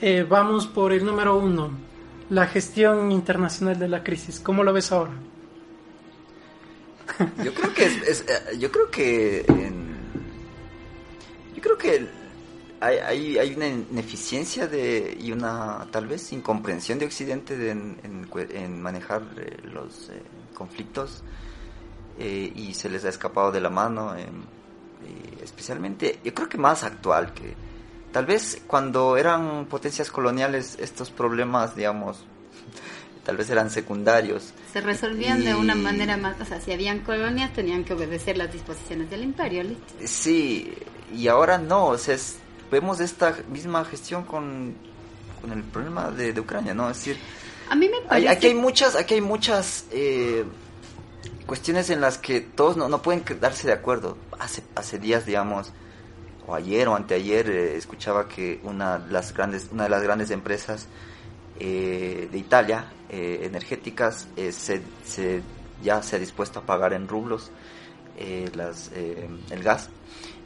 Eh, 0.01 0.27
vamos 0.29 0.67
por 0.67 0.93
el 0.93 1.05
número 1.05 1.37
uno, 1.37 1.71
la 2.31 2.47
gestión 2.47 3.12
internacional 3.12 3.79
de 3.79 3.89
la 3.89 4.03
crisis. 4.03 4.41
¿Cómo 4.41 4.65
lo 4.65 4.73
ves 4.73 4.93
ahora? 4.93 5.12
Yo 7.45 7.53
creo 7.53 7.75
que 7.75 7.85
eh, 7.87 8.59
yo 8.59 8.73
creo 8.73 8.91
que 8.91 9.45
yo 11.55 11.62
creo 11.62 11.79
que 11.79 12.24
hay, 12.81 13.39
hay, 13.39 13.55
una 13.55 13.68
ineficiencia 13.68 14.66
de, 14.66 15.16
y 15.20 15.33
una 15.33 15.87
tal 15.91 16.07
vez 16.07 16.33
incomprensión 16.33 16.99
de 16.99 17.07
Occidente 17.07 17.70
en, 17.70 18.83
manejar 18.83 19.22
eh, 19.37 19.57
los 19.64 20.11
eh, 20.11 20.22
conflictos 20.55 21.22
eh, 22.18 22.53
y 22.55 22.75
se 22.75 22.89
les 22.89 23.05
ha 23.05 23.09
escapado 23.09 23.53
de 23.53 23.61
la 23.61 23.70
mano, 23.70 24.14
especialmente 25.43 26.20
yo 26.25 26.33
creo 26.33 26.49
que 26.49 26.59
más 26.59 26.85
actual 26.85 27.35
que 27.35 27.55
tal 28.12 28.27
vez 28.27 28.62
cuando 28.66 29.16
eran 29.16 29.66
potencias 29.66 30.11
coloniales 30.11 30.77
estos 30.81 31.11
problemas, 31.11 31.77
digamos, 31.77 32.25
tal 33.25 33.37
vez 33.37 33.51
eran 33.51 33.70
secundarios. 33.70 34.55
Se 34.72 34.81
resolvían 34.81 35.45
de 35.45 35.55
una 35.55 35.75
manera 35.75 36.16
más, 36.16 36.41
o 36.41 36.45
sea, 36.45 36.61
si 36.61 36.72
habían 36.72 37.01
colonias 37.01 37.53
tenían 37.53 37.85
que 37.85 37.95
obedecer 37.95 38.37
las 38.39 38.53
disposiciones 38.53 39.11
del 39.11 39.25
imperio, 39.25 39.64
Sí, 40.05 40.72
y 41.14 41.29
ahora 41.29 41.59
no, 41.59 41.87
o 41.87 41.99
sea, 41.99 42.14
es, 42.14 42.39
vemos 42.71 43.01
esta 43.01 43.37
misma 43.51 43.85
gestión 43.85 44.25
con, 44.25 44.75
con 45.41 45.53
el 45.53 45.62
problema 45.62 46.11
de, 46.11 46.39
Ucrania, 46.39 46.75
¿no? 46.75 46.91
Es 46.91 46.99
decir, 46.99 47.19
a 47.69 47.75
mí 47.75 47.89
me 47.89 48.01
parece... 48.01 48.29
aquí 48.29 48.47
hay 48.49 48.55
muchas, 48.55 48.97
aquí 48.97 49.15
hay 49.15 49.21
muchas 49.21 49.87
eh, 49.91 50.45
cuestiones 51.47 51.91
en 51.91 52.01
las 52.01 52.19
que 52.19 52.41
todos 52.41 52.77
no, 52.77 52.89
no 52.89 53.03
pueden 53.03 53.25
darse 53.41 53.67
de 53.67 53.73
acuerdo. 53.73 54.17
Hace, 54.39 54.62
hace 54.75 54.99
días, 54.99 55.27
digamos, 55.27 55.73
o 56.47 56.55
ayer 56.55 56.89
o 56.89 56.97
anteayer, 56.97 57.49
eh, 57.49 57.77
escuchaba 57.77 58.29
que 58.29 58.61
una 58.62 58.99
de 58.99 59.12
las 59.12 59.33
grandes, 59.33 59.69
una 59.73 59.85
de 59.85 59.91
las 59.91 60.03
grandes 60.03 60.31
empresas 60.31 60.87
eh, 61.59 62.29
de 62.31 62.39
Italia, 62.39 62.91
energéticas, 63.11 64.27
se, 64.37 64.83
se, 65.05 65.41
ya 65.85 66.03
se 66.03 66.17
ha 66.17 66.19
dispuesto 66.19 66.59
a 66.59 66.62
pagar 66.62 66.93
en 66.95 67.07
rublos 67.07 67.53
las, 68.57 68.91
el 68.93 69.62
gas. 69.62 69.89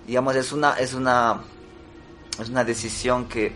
Digamos, 0.06 0.36
es 0.36 0.52
una, 0.52 0.74
es 0.74 0.92
una 0.92 1.40
es 2.38 2.48
una 2.48 2.64
decisión 2.64 3.28
que, 3.28 3.52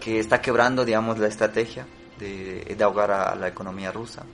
que 0.00 0.18
está 0.18 0.40
quebrando, 0.40 0.84
digamos, 0.84 1.18
la 1.18 1.28
estrategia 1.28 1.86
de, 2.18 2.76
ahogar 2.82 3.10
a, 3.10 3.34
la 3.34 3.48
economía 3.48 3.92
rusa. 3.92 4.24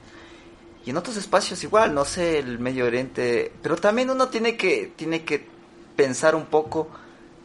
Y 0.85 0.91
en 0.91 0.97
otros 0.97 1.17
espacios 1.17 1.63
igual, 1.65 1.95
no 1.95 2.05
sé, 2.05 2.39
el 2.39 2.59
Medio 2.59 2.87
Oriente, 2.87 3.53
pero 3.63 3.77
también 3.77 4.11
uno 4.11 4.29
tiene 4.29 4.57
que, 4.57 4.93
tiene 4.97 5.25
que 5.25 5.47
pensar 5.97 6.35
un 6.35 6.47
poco 6.47 6.89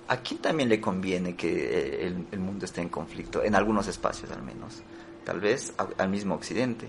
a 0.08 0.18
quién 0.18 0.42
también 0.42 0.70
le 0.70 0.80
conviene 0.80 1.36
que 1.36 2.06
eh, 2.06 2.14
el, 2.32 2.39
mundo 2.39 2.66
esté 2.66 2.82
en 2.82 2.89
conflicto, 2.89 3.44
en 3.44 3.56
algunos 3.56 3.88
espacios 3.88 4.30
al 4.32 4.44
menos, 4.44 4.82
tal 5.24 5.39
vez 5.39 5.74
al 5.98 6.10
mismo 6.10 6.36
Occidente. 6.36 6.88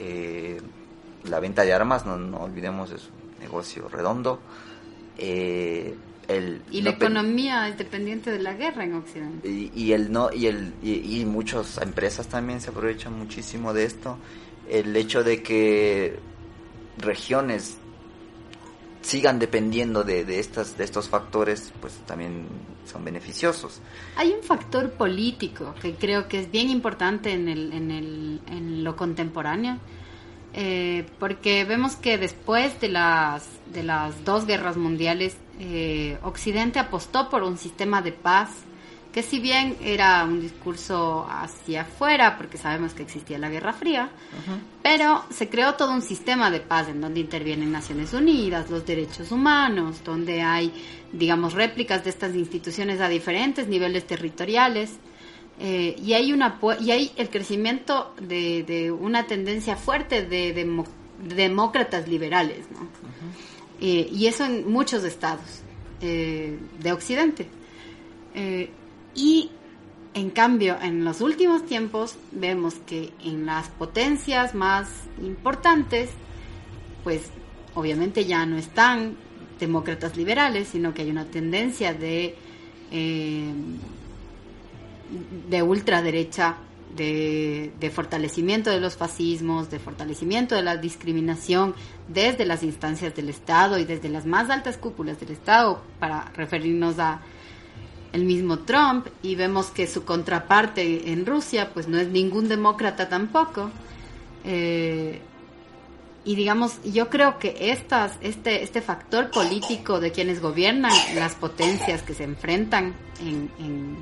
Eh, 0.00 0.60
la 1.24 1.40
venta 1.40 1.62
de 1.62 1.72
armas, 1.72 2.06
no, 2.06 2.16
no 2.16 2.38
olvidemos, 2.38 2.90
es 2.90 3.04
un 3.04 3.40
negocio 3.40 3.88
redondo. 3.88 4.40
Eh, 5.18 5.94
y 6.78 6.82
la 6.82 6.90
economía 6.90 7.68
es 7.68 7.78
dependiente 7.78 8.30
de 8.30 8.38
la 8.38 8.54
guerra 8.54 8.84
en 8.84 8.94
Occidente. 8.94 9.48
Y, 9.48 9.92
el 9.92 10.12
no 10.12 10.30
y 10.32 10.46
el 10.46 10.74
y, 10.82 11.24
muchas 11.24 11.78
empresas 11.78 12.28
también 12.28 12.60
se 12.60 12.70
aprovechan 12.70 13.18
muchísimo 13.18 13.72
de 13.72 13.84
esto 13.84 14.18
el 14.68 14.94
hecho 14.96 15.22
de 15.22 15.42
que 15.42 16.18
regiones 16.98 17.78
sigan 19.00 19.38
dependiendo 19.38 20.02
de, 20.02 20.24
de, 20.24 20.40
estas, 20.40 20.76
de 20.76 20.84
estos 20.84 21.08
factores, 21.08 21.72
pues 21.80 21.94
también 22.06 22.46
son 22.84 23.04
beneficiosos. 23.04 23.80
Hay 24.16 24.32
un 24.32 24.42
factor 24.42 24.90
político 24.90 25.74
que 25.80 25.94
creo 25.94 26.26
que 26.26 26.40
es 26.40 26.50
bien 26.50 26.70
importante 26.70 27.30
en, 27.32 27.48
el, 27.48 27.72
en, 27.72 27.90
el, 27.92 28.40
en 28.48 28.82
lo 28.82 28.96
contemporáneo, 28.96 29.78
eh, 30.54 31.06
porque 31.20 31.64
vemos 31.64 31.94
que 31.94 32.18
después 32.18 32.80
de 32.80 32.88
las, 32.88 33.48
de 33.72 33.84
las 33.84 34.24
dos 34.24 34.44
guerras 34.44 34.76
mundiales, 34.76 35.36
eh, 35.58 36.18
Occidente 36.22 36.78
apostó 36.78 37.28
por 37.28 37.42
un 37.42 37.56
sistema 37.56 38.02
de 38.02 38.12
paz 38.12 38.50
que 39.16 39.22
si 39.22 39.40
bien 39.40 39.78
era 39.82 40.22
un 40.24 40.42
discurso 40.42 41.26
hacia 41.30 41.80
afuera, 41.80 42.36
porque 42.36 42.58
sabemos 42.58 42.92
que 42.92 43.02
existía 43.02 43.38
la 43.38 43.48
Guerra 43.48 43.72
Fría, 43.72 44.10
pero 44.82 45.24
se 45.30 45.48
creó 45.48 45.72
todo 45.72 45.92
un 45.92 46.02
sistema 46.02 46.50
de 46.50 46.60
paz 46.60 46.90
en 46.90 47.00
donde 47.00 47.20
intervienen 47.20 47.72
Naciones 47.72 48.12
Unidas, 48.12 48.68
los 48.68 48.84
derechos 48.84 49.32
humanos, 49.32 50.04
donde 50.04 50.42
hay, 50.42 50.70
digamos, 51.14 51.54
réplicas 51.54 52.04
de 52.04 52.10
estas 52.10 52.34
instituciones 52.34 53.00
a 53.00 53.08
diferentes 53.08 53.68
niveles 53.68 54.06
territoriales. 54.06 54.96
Eh, 55.58 55.96
y 55.98 56.12
hay 56.12 56.34
una 56.34 56.58
y 56.78 56.90
hay 56.90 57.10
el 57.16 57.30
crecimiento 57.30 58.14
de, 58.20 58.94
una 59.00 59.26
tendencia 59.26 59.76
fuerte 59.76 60.26
de, 60.26 60.84
demócratas 61.34 62.06
liberales, 62.06 62.66
¿no? 62.70 62.86
Eh, 63.80 64.08
y 64.12 64.26
eso 64.26 64.44
en 64.44 64.70
muchos 64.70 65.04
estados 65.04 65.62
eh, 66.00 66.58
de 66.80 66.92
Occidente. 66.92 67.48
Y 69.14 69.50
en 70.16 70.30
cambio, 70.30 70.78
en 70.80 71.04
los 71.04 71.20
últimos 71.20 71.66
tiempos 71.66 72.16
vemos 72.32 72.74
que 72.86 73.12
en 73.22 73.44
las 73.44 73.68
potencias 73.68 74.54
más 74.54 74.88
importantes, 75.22 76.08
pues 77.04 77.22
obviamente 77.74 78.24
ya 78.24 78.46
no 78.46 78.56
están 78.56 79.16
demócratas 79.60 80.16
liberales, 80.16 80.68
sino 80.68 80.94
que 80.94 81.02
hay 81.02 81.10
una 81.10 81.26
tendencia 81.26 81.92
de, 81.92 82.34
eh, 82.90 83.52
de 85.50 85.62
ultraderecha, 85.62 86.56
de, 86.96 87.90
fortalecimiento 87.94 88.70
de 88.70 88.80
los 88.80 88.96
fascismos, 88.96 89.70
de 89.70 89.78
fortalecimiento 89.78 90.54
de 90.54 90.62
la 90.62 90.76
discriminación 90.76 91.74
desde 92.08 92.46
las 92.46 92.62
instancias 92.62 93.14
del 93.14 93.28
Estado 93.28 93.78
y 93.78 93.84
desde 93.84 94.08
las 94.08 94.26
más 94.26 94.50
altas 94.50 94.76
cúpulas 94.76 95.20
del 95.20 95.30
Estado, 95.30 95.82
para 96.00 96.30
referirnos 96.34 96.98
a 96.98 97.20
el 98.12 98.24
mismo 98.24 98.60
Trump 98.60 99.08
y 99.22 99.34
vemos 99.34 99.66
que 99.66 99.86
su 99.86 100.04
contraparte 100.04 101.12
en 101.12 101.26
Rusia 101.26 101.70
pues 101.74 101.86
no 101.86 101.98
es 101.98 102.08
ningún 102.08 102.48
demócrata 102.48 103.08
tampoco. 103.08 103.70
Eh, 104.44 105.20
y 106.24 106.34
digamos, 106.34 106.82
yo 106.82 107.08
creo 107.08 107.38
que 107.38 107.70
estas, 107.70 108.14
este, 108.20 108.64
este 108.64 108.82
factor 108.82 109.30
político 109.30 110.00
de 110.00 110.10
quienes 110.10 110.40
gobiernan 110.40 110.92
las 111.14 111.36
potencias 111.36 112.02
que 112.02 112.14
se 112.14 112.24
enfrentan 112.24 112.96
en, 113.20 113.48
en, 113.60 113.96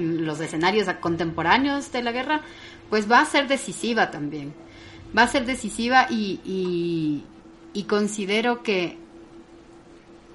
los 0.00 0.40
escenarios 0.40 0.88
contemporáneos 1.00 1.92
de 1.92 2.02
la 2.02 2.12
guerra, 2.12 2.42
pues 2.90 3.10
va 3.10 3.20
a 3.20 3.26
ser 3.26 3.48
decisiva 3.48 4.10
también. 4.10 4.54
Va 5.16 5.22
a 5.22 5.28
ser 5.28 5.46
decisiva 5.46 6.06
y, 6.10 7.22
y 7.72 7.82
considero 7.84 8.62
que, 8.62 8.98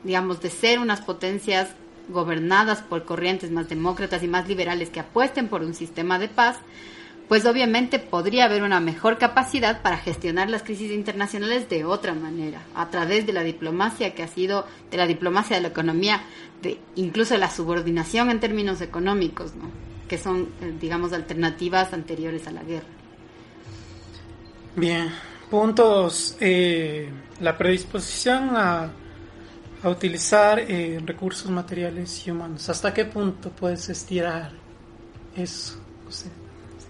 digamos, 0.03 0.41
de 0.41 0.49
ser 0.49 0.79
unas 0.79 1.01
potencias 1.01 1.69
gobernadas 2.09 2.81
por 2.81 3.05
corrientes 3.05 3.51
más 3.51 3.69
demócratas 3.69 4.23
y 4.23 4.27
más 4.27 4.47
liberales 4.47 4.89
que 4.89 4.99
apuesten 4.99 5.47
por 5.47 5.61
un 5.61 5.73
sistema 5.73 6.19
de 6.19 6.27
paz, 6.27 6.57
pues 7.31 7.45
obviamente 7.45 7.97
podría 7.97 8.43
haber 8.43 8.61
una 8.61 8.81
mejor 8.81 9.17
capacidad 9.17 9.81
para 9.81 9.95
gestionar 9.95 10.49
las 10.49 10.63
crisis 10.63 10.91
internacionales 10.91 11.69
de 11.69 11.85
otra 11.85 12.13
manera, 12.13 12.61
a 12.75 12.89
través 12.89 13.25
de 13.25 13.31
la 13.31 13.41
diplomacia 13.41 14.13
que 14.13 14.21
ha 14.21 14.27
sido, 14.27 14.67
de 14.91 14.97
la 14.97 15.07
diplomacia 15.07 15.55
de 15.55 15.61
la 15.61 15.69
economía, 15.69 16.23
de 16.61 16.81
incluso 16.95 17.37
la 17.37 17.49
subordinación 17.49 18.31
en 18.31 18.41
términos 18.41 18.81
económicos, 18.81 19.55
¿no? 19.55 19.71
que 20.09 20.17
son, 20.17 20.49
eh, 20.59 20.73
digamos, 20.77 21.13
alternativas 21.13 21.93
anteriores 21.93 22.47
a 22.47 22.51
la 22.51 22.63
guerra. 22.63 22.89
Bien, 24.75 25.09
puntos, 25.49 26.35
eh, 26.41 27.09
la 27.39 27.57
predisposición 27.57 28.57
a 28.57 28.91
a 29.83 29.89
utilizar 29.89 30.59
eh, 30.59 30.99
recursos 31.05 31.49
materiales 31.49 32.27
y 32.27 32.31
humanos. 32.31 32.67
¿Hasta 32.67 32.93
qué 32.93 33.05
punto 33.05 33.49
puedes 33.51 33.87
estirar 33.87 34.51
eso? 35.33 35.79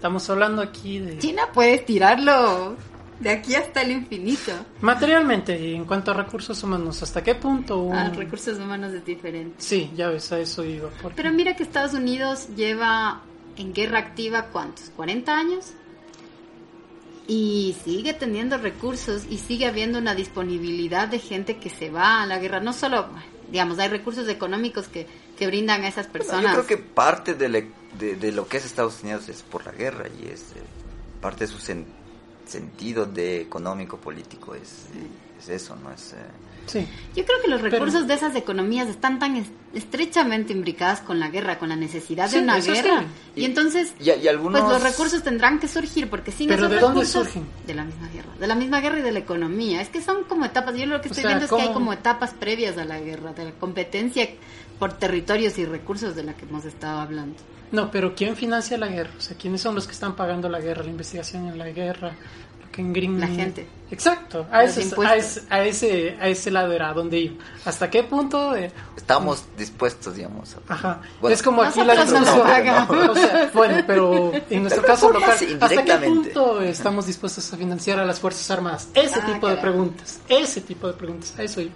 Estamos 0.02 0.28
hablando 0.30 0.62
aquí 0.62 0.98
de... 0.98 1.16
China 1.18 1.42
puede 1.54 1.74
estirarlo 1.74 2.74
de 3.20 3.30
aquí 3.30 3.54
hasta 3.54 3.82
el 3.82 3.92
infinito. 3.92 4.50
Materialmente, 4.80 5.56
y 5.56 5.76
en 5.76 5.84
cuanto 5.84 6.10
a 6.10 6.14
recursos 6.14 6.60
humanos, 6.64 7.00
¿hasta 7.04 7.22
qué 7.22 7.36
punto? 7.36 7.78
Un... 7.78 7.94
Ah, 7.94 8.10
recursos 8.10 8.58
humanos 8.58 8.92
es 8.92 9.04
diferente. 9.04 9.54
Sí, 9.58 9.92
ya 9.94 10.08
ves, 10.08 10.32
a 10.32 10.40
eso 10.40 10.64
iba. 10.64 10.90
Pero 11.14 11.30
mira 11.30 11.54
que 11.54 11.62
Estados 11.62 11.94
Unidos 11.94 12.48
lleva 12.56 13.22
en 13.56 13.72
guerra 13.72 14.00
activa, 14.00 14.46
¿cuántos? 14.46 14.90
¿40 14.96 15.28
años? 15.28 15.72
y 17.28 17.76
sigue 17.84 18.12
teniendo 18.14 18.58
recursos 18.58 19.22
y 19.30 19.38
sigue 19.38 19.66
habiendo 19.66 20.00
una 20.00 20.16
disponibilidad 20.16 21.06
de 21.06 21.20
gente 21.20 21.58
que 21.58 21.70
se 21.70 21.88
va 21.88 22.22
a 22.22 22.26
la 22.26 22.40
guerra. 22.40 22.58
No 22.58 22.72
solo, 22.72 23.06
digamos, 23.52 23.78
hay 23.78 23.88
recursos 23.88 24.28
económicos 24.28 24.88
que, 24.88 25.06
que 25.38 25.46
brindan 25.46 25.84
a 25.84 25.88
esas 25.88 26.08
personas. 26.08 26.56
yo 26.56 26.64
creo 26.64 26.66
que 26.66 26.76
parte 26.78 27.34
de, 27.34 27.70
de, 27.98 28.32
lo 28.32 28.46
que 28.46 28.56
es 28.56 28.64
Estados 28.64 29.02
Unidos 29.02 29.28
es 29.28 29.42
por 29.42 29.64
la 29.64 29.72
guerra 29.72 30.06
y 30.08 30.28
es 30.28 30.40
eh, 30.52 30.62
parte 31.20 31.46
de 31.46 31.52
su 31.52 31.58
sentido 32.46 33.06
de 33.06 33.40
económico 33.40 33.96
político 33.98 34.54
es, 34.54 34.86
es 35.38 35.48
eso, 35.48 35.76
¿no? 35.76 35.92
Es, 35.92 36.12
eh, 36.12 36.16
Sí. 36.66 36.86
Yo 37.14 37.24
creo 37.24 37.40
que 37.42 37.48
los 37.48 37.60
recursos 37.60 38.06
de 38.06 38.14
esas 38.14 38.34
economías 38.36 38.88
están 38.88 39.18
tan 39.18 39.44
estrechamente 39.74 40.52
imbricadas 40.52 41.00
con 41.00 41.18
la 41.18 41.28
guerra, 41.28 41.58
con 41.58 41.68
la 41.68 41.76
necesidad 41.76 42.30
de 42.30 42.40
una 42.40 42.60
guerra. 42.60 43.04
Y, 43.34 43.44
entonces, 43.44 43.92
pues 43.98 44.42
los 44.42 44.82
recursos 44.82 45.22
tendrán 45.22 45.58
que 45.58 45.68
surgir, 45.68 46.08
porque 46.08 46.30
sin 46.30 46.48
¿Pero 46.48 46.68
de 46.68 46.78
dónde 46.78 47.04
surgen? 47.04 47.46
De 47.66 47.74
la 47.74 47.84
misma 47.84 48.08
guerra. 48.08 48.32
De 48.38 48.46
la 48.46 48.54
misma 48.54 48.80
guerra 48.80 48.98
y 48.98 49.02
de 49.02 49.12
la 49.12 49.18
economía. 49.18 49.80
Es 49.80 49.88
que 49.88 50.00
son 50.00 50.24
como 50.24 50.44
etapas. 50.44 50.76
Yo 50.76 50.86
lo 50.86 51.00
que 51.00 51.08
estoy 51.08 51.24
viendo 51.24 51.44
es 51.44 51.50
que 51.50 51.60
hay 51.60 51.72
como 51.72 51.92
etapas 51.92 52.32
previas 52.32 52.78
a 52.78 52.84
la 52.84 53.00
guerra, 53.00 53.32
de 53.32 53.46
la 53.46 53.52
competencia 53.52 54.28
por 54.78 54.92
territorios 54.94 55.58
y 55.58 55.64
recursos 55.64 56.14
de 56.14 56.24
la 56.24 56.34
que 56.34 56.44
hemos 56.44 56.64
estado 56.64 57.00
hablando. 57.00 57.36
No, 57.72 57.90
pero 57.90 58.14
¿quién 58.14 58.36
financia 58.36 58.78
la 58.78 58.88
guerra? 58.88 59.10
O 59.18 59.20
sea, 59.20 59.36
¿quiénes 59.36 59.60
son 59.60 59.74
los 59.74 59.86
que 59.86 59.92
están 59.92 60.14
pagando 60.14 60.48
la 60.48 60.60
guerra, 60.60 60.84
la 60.84 60.90
investigación 60.90 61.48
en 61.48 61.58
la 61.58 61.70
guerra? 61.70 62.12
La 62.74 63.26
gente. 63.26 63.66
Exacto, 63.90 64.46
a 64.50 64.64
ese, 64.64 64.94
a 65.50 65.62
ese, 65.62 66.16
a, 66.18 66.28
ese, 66.28 66.50
lado 66.50 66.72
era 66.72 66.94
donde 66.94 67.18
iba. 67.18 67.44
¿Hasta 67.66 67.90
qué 67.90 68.02
punto? 68.02 68.54
Estamos 68.96 69.44
dispuestos, 69.58 70.16
digamos. 70.16 70.56
Ajá. 70.66 71.02
es 71.28 71.42
como 71.42 71.62
aquí 71.62 71.84
la 71.84 71.94
discusión. 72.02 72.40
bueno, 73.52 73.84
pero 73.86 74.32
en 74.48 74.62
nuestro 74.62 74.82
caso 74.82 75.10
local, 75.10 75.36
¿hasta 75.60 75.84
qué 75.84 75.96
punto 75.96 76.62
estamos 76.62 77.06
dispuestos 77.06 77.52
a 77.52 77.58
financiar 77.58 77.98
a 77.98 78.06
las 78.06 78.18
Fuerzas 78.18 78.50
Armadas? 78.50 78.88
Ese 78.94 79.20
ah, 79.20 79.26
tipo 79.26 79.46
de 79.48 79.56
preguntas, 79.58 80.20
ese 80.26 80.62
tipo 80.62 80.86
de 80.86 80.94
preguntas, 80.94 81.34
a 81.38 81.42
eso 81.42 81.60
iba. 81.60 81.72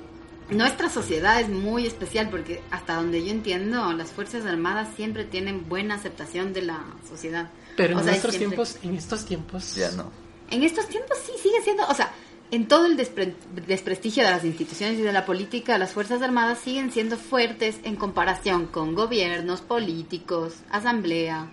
Nuestra 0.51 0.89
sociedad 0.89 1.41
es 1.41 1.49
muy 1.49 1.87
especial 1.87 2.29
porque 2.31 2.63
hasta 2.71 2.95
donde 2.95 3.25
yo 3.25 3.31
entiendo, 3.33 3.93
las 3.93 4.11
Fuerzas 4.11 4.47
Armadas 4.47 4.89
siempre 4.97 5.25
tienen 5.25 5.69
buena 5.69 5.97
aceptación 5.97 6.53
de 6.53 6.63
la 6.63 6.85
sociedad. 7.09 7.51
Pero 7.77 7.99
en 7.99 8.07
nuestros 8.07 8.39
tiempos, 8.39 8.79
en 8.83 8.95
estos 8.95 9.25
tiempos... 9.25 9.75
Ya 9.75 9.91
no 9.93 10.27
en 10.51 10.63
estos 10.63 10.89
tiempos 10.89 11.19
sí 11.25 11.33
sigue 11.43 11.61
siendo, 11.63 11.87
o 11.87 11.95
sea, 11.95 12.13
en 12.51 12.69
todo 12.69 12.87
el 12.87 12.97
desprestigio 12.97 14.25
de 14.25 14.31
las 14.31 14.45
instituciones 14.45 14.99
y 14.99 15.03
de 15.03 15.13
la 15.13 15.27
política, 15.27 15.79
las 15.79 15.93
Fuerzas 15.93 16.23
Armadas 16.23 16.59
siguen 16.61 16.93
siendo 16.93 17.17
fuertes 17.17 17.79
en 17.83 17.97
comparación 17.97 18.67
con 18.67 18.95
gobiernos, 18.95 19.63
políticos, 19.63 20.55
asamblea. 20.71 21.49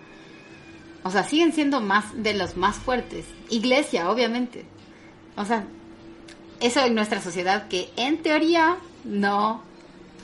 O 1.02 1.10
sea, 1.10 1.24
siguen 1.24 1.52
siendo 1.52 1.80
más 1.80 2.04
de 2.22 2.34
los 2.34 2.56
más 2.56 2.76
fuertes. 2.76 3.26
Iglesia, 3.50 4.08
obviamente. 4.08 4.64
O 5.36 5.44
sea, 5.44 5.66
eso 6.66 6.80
en 6.84 6.94
nuestra 6.94 7.20
sociedad 7.20 7.68
que 7.68 7.90
en 7.96 8.22
teoría 8.22 8.76
no 9.04 9.62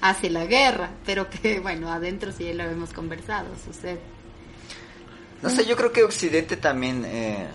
hace 0.01 0.31
la 0.31 0.47
guerra, 0.47 0.91
pero 1.05 1.29
que 1.29 1.61
bueno, 1.63 1.91
adentro 1.91 2.33
sí 2.33 2.53
lo 2.53 2.65
hemos 2.65 2.93
conversado, 2.93 3.49
sucede. 3.65 4.01
No 5.43 5.49
sé, 5.49 5.65
yo 5.65 5.77
creo 5.77 5.93
que 5.93 6.05
Occidente 6.05 6.57
también... 6.57 7.05
Eh 7.07 7.49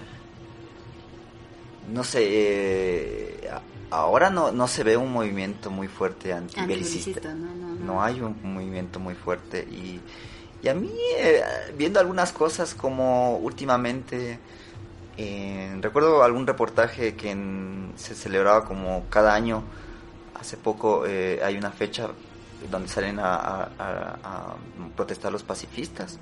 no 1.91 2.03
sé, 2.03 2.21
eh, 2.23 3.49
ahora 3.91 4.29
no, 4.29 4.51
no 4.51 4.67
se 4.67 4.83
ve 4.83 4.97
un 4.97 5.11
movimiento 5.11 5.69
muy 5.69 5.87
fuerte 5.87 6.33
antibelicista. 6.33 7.33
No, 7.33 8.01
hay 8.01 8.21
un 8.21 8.35
movimiento 8.43 8.99
muy 8.99 9.15
fuerte 9.15 9.67
y, 9.69 9.99
y 10.63 10.67
a 10.67 10.73
mí, 10.73 10.91
eh, 11.17 11.43
viendo 11.77 11.99
algunas 11.99 12.31
cosas 12.31 12.73
como 12.73 13.37
últimamente, 13.37 14.39
eh, 15.17 15.77
recuerdo 15.81 16.23
algún 16.23 16.45
reportaje 16.47 17.15
que 17.15 17.35
se 17.95 18.15
celebraba 18.15 18.65
como 18.65 19.05
cada 19.09 19.33
año, 19.33 19.63
hace 20.39 20.57
poco 20.57 21.03
hay 21.05 21.57
una 21.57 21.71
fecha 21.71 22.09
donde 22.69 22.87
salen 22.87 23.19
a, 23.19 23.69
a 23.77 24.55
protestar 24.95 25.31
los 25.31 25.43
pacifistas 25.43 26.19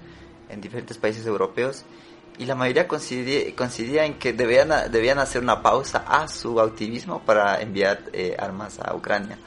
en 0.49 0.61
diferentes 0.61 0.97
países 0.97 1.25
europeos 1.25 1.85
y 2.37 2.45
la 2.45 2.55
mayoría 2.55 2.87
coincidía, 2.87 3.55
coincidía 3.55 4.05
en 4.05 4.15
que 4.15 4.33
debían, 4.33 4.91
debían 4.91 5.19
hacer 5.19 5.41
una 5.41 5.61
pausa 5.61 6.03
a 6.07 6.27
su 6.27 6.59
activismo 6.59 7.21
para 7.21 7.61
enviar 7.61 8.01
eh, 8.11 8.35
armas 8.39 8.79
a 8.79 8.95
Ucrania. 8.95 9.37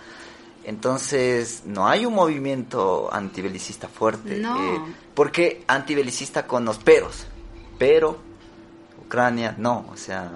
Entonces, 0.64 1.62
no 1.64 1.88
hay 1.88 2.06
un 2.06 2.14
movimiento 2.14 3.08
antibelicista 3.12 3.88
fuerte. 3.88 4.36
No. 4.36 4.56
Eh, 4.56 4.80
porque 5.14 5.64
antibelicista 5.66 6.46
con 6.46 6.64
los 6.64 6.78
peros. 6.78 7.26
Pero 7.78 8.18
Ucrania 9.06 9.54
no, 9.58 9.86
o 9.92 9.96
sea... 9.96 10.30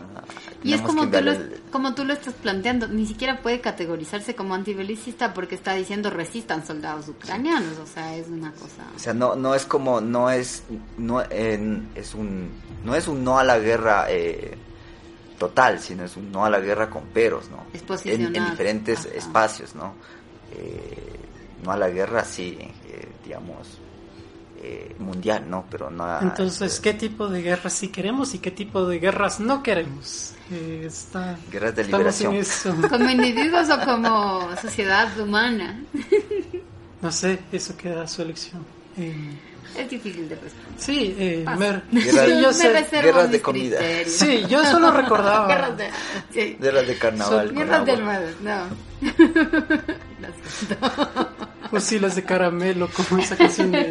Y 0.63 0.75
es 0.75 0.81
como 0.83 1.11
que 1.11 1.19
tú, 1.19 1.25
lo, 1.25 1.33
el- 1.33 1.61
como 1.73 1.95
tú 1.95 2.05
lo 2.05 2.13
estás 2.13 2.35
planteando, 2.35 2.87
ni 2.87 3.07
siquiera 3.07 3.41
puede 3.43 3.61
categorizarse 3.61 4.35
como 4.35 4.55
antibelicista 4.55 5.33
porque 5.35 5.55
está 5.55 5.75
diciendo 5.75 6.11
resistan 6.11 6.67
soldados 6.67 7.09
ucranianos, 7.09 7.79
o 7.79 7.87
sea, 7.87 8.15
es 8.15 8.29
una 8.29 8.53
cosa... 8.53 8.85
O 8.95 8.99
sea, 8.99 9.15
no, 9.15 9.35
no 9.37 9.55
es 9.55 9.65
como, 9.65 10.01
no 10.01 10.31
es, 10.31 10.63
no, 10.99 11.23
en- 11.31 11.89
es 11.95 12.15
un, 12.15 12.51
no 12.85 12.95
es 12.95 13.09
un 13.09 13.25
no 13.25 13.39
a 13.39 13.45
la 13.45 13.59
guerra 13.59 14.07
eh, 14.11 14.57
total, 15.39 15.81
sino 15.81 16.05
es 16.05 16.17
un 16.17 16.31
no 16.31 16.45
a 16.45 16.51
la 16.51 16.61
guerra 16.61 16.91
con 16.91 17.05
peros, 17.07 17.51
¿no? 17.51 17.65
Es 17.73 17.83
En, 18.07 18.37
en 18.37 18.51
diferentes 18.51 19.07
Ajá. 19.07 19.15
espacios, 19.17 19.75
¿no? 19.75 19.95
Eh, 20.53 21.17
no 21.65 21.73
a 21.73 21.77
la 21.77 21.89
guerra, 21.89 22.25
sí, 22.25 22.59
eh, 22.61 23.09
digamos, 23.25 23.79
eh, 24.63 24.95
mundial, 24.99 25.45
¿no? 25.49 25.65
Pero 25.71 25.91
no 25.91 26.05
a... 26.05 26.21
Entonces, 26.23 26.81
¿qué 26.81 26.95
tipo 26.95 27.29
de 27.29 27.43
guerras 27.43 27.73
sí 27.73 27.89
queremos 27.89 28.35
y 28.35 28.39
qué 28.39 28.51
tipo 28.51 28.85
de 28.87 28.99
guerras 28.99 29.41
no 29.41 29.63
queremos? 29.63 30.35
Eh, 30.51 30.85
está, 30.87 31.37
Guerras 31.51 31.77
de 31.77 31.85
liberación. 31.85 32.35
eso. 32.35 32.75
Como 32.91 33.09
individuos 33.09 33.69
o 33.71 33.79
como 33.85 34.49
sociedad 34.61 35.17
humana. 35.19 35.81
No 37.01 37.11
sé, 37.13 37.39
eso 37.53 37.77
queda 37.77 38.03
a 38.03 38.09
su 38.09 38.23
elección. 38.23 38.65
Eh, 38.99 39.15
Es 39.79 39.89
difícil 39.89 40.29
de 40.29 40.35
responder. 40.35 40.81
sí, 40.83 41.15
eh. 41.19 41.45
Mer- 41.57 41.83
Guerras- 41.93 42.27
sí, 42.27 42.41
yo 42.43 42.49
Me 42.49 42.53
sé. 42.53 42.73
reservo 42.73 43.07
guerras 43.07 43.31
de 43.31 43.41
comida. 43.41 43.79
criterios. 43.79 44.13
Sí, 44.13 44.45
yo 44.49 44.67
solo 44.67 44.91
recordaba. 44.91 45.47
Guerras 45.47 45.77
de... 45.79 45.91
sí. 46.33 46.57
Guerras 46.61 46.87
de 46.87 46.99
carnaval. 46.99 47.47
con 47.47 47.57
Guerras 47.57 47.87
de 47.87 47.97
no. 48.43 48.91
Siento. 51.71 51.87
Fusiles 51.87 52.15
de 52.17 52.25
caramelo, 52.25 52.89
como 52.89 53.23
esa 53.23 53.37
canción 53.37 53.73
de, 53.73 53.83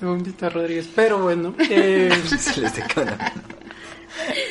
de 0.00 0.06
Bombita 0.06 0.48
Rodríguez. 0.48 0.88
Pero 0.94 1.18
bueno, 1.18 1.54
eh, 1.58 2.10
de 2.56 2.82
carnaval. 2.94 3.32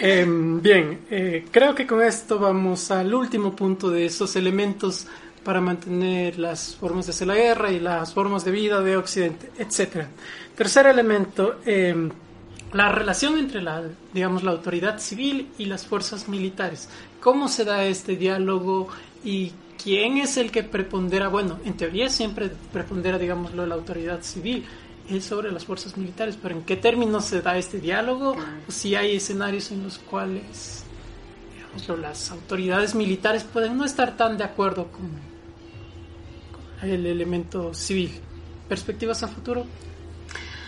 eh, 0.01 0.25
bien, 0.27 0.99
eh, 1.09 1.45
creo 1.51 1.75
que 1.75 1.85
con 1.85 2.01
esto 2.01 2.39
vamos 2.39 2.91
al 2.91 3.13
último 3.13 3.55
punto 3.55 3.89
de 3.89 4.05
esos 4.05 4.35
elementos 4.35 5.05
para 5.43 5.61
mantener 5.61 6.37
las 6.37 6.75
formas 6.75 7.05
de 7.07 7.11
hacer 7.11 7.27
la 7.27 7.35
guerra 7.35 7.71
y 7.71 7.79
las 7.79 8.13
formas 8.13 8.45
de 8.45 8.51
vida 8.51 8.81
de 8.81 8.97
Occidente, 8.97 9.51
etcétera. 9.57 10.09
Tercer 10.55 10.87
elemento, 10.87 11.59
eh, 11.65 12.09
la 12.73 12.91
relación 12.91 13.37
entre 13.37 13.61
la, 13.61 13.83
digamos, 14.13 14.43
la 14.43 14.51
autoridad 14.51 14.99
civil 14.99 15.49
y 15.57 15.65
las 15.65 15.85
fuerzas 15.85 16.27
militares. 16.27 16.89
¿Cómo 17.19 17.47
se 17.47 17.65
da 17.65 17.83
este 17.85 18.15
diálogo 18.15 18.89
y 19.23 19.51
quién 19.81 20.17
es 20.17 20.37
el 20.37 20.51
que 20.51 20.63
prepondera? 20.63 21.27
Bueno, 21.29 21.59
en 21.65 21.75
teoría 21.75 22.09
siempre 22.09 22.51
prepondera, 22.71 23.17
digámoslo, 23.17 23.65
la 23.65 23.75
autoridad 23.75 24.21
civil 24.21 24.65
es 25.09 25.25
sobre 25.25 25.51
las 25.51 25.65
fuerzas 25.65 25.97
militares, 25.97 26.37
pero 26.41 26.55
¿en 26.55 26.63
qué 26.63 26.75
términos 26.75 27.25
se 27.25 27.41
da 27.41 27.57
este 27.57 27.79
diálogo? 27.79 28.35
O 28.67 28.71
si 28.71 28.95
hay 28.95 29.15
escenarios 29.15 29.71
en 29.71 29.83
los 29.83 29.97
cuales 29.97 30.83
digámoslo, 31.55 31.97
las 31.97 32.31
autoridades 32.31 32.95
militares 32.95 33.43
pueden 33.43 33.77
no 33.77 33.85
estar 33.85 34.15
tan 34.15 34.37
de 34.37 34.43
acuerdo 34.43 34.87
con, 34.91 35.09
con 36.79 36.89
el 36.89 37.05
elemento 37.05 37.73
civil. 37.73 38.11
¿Perspectivas 38.67 39.23
a 39.23 39.27
futuro? 39.27 39.65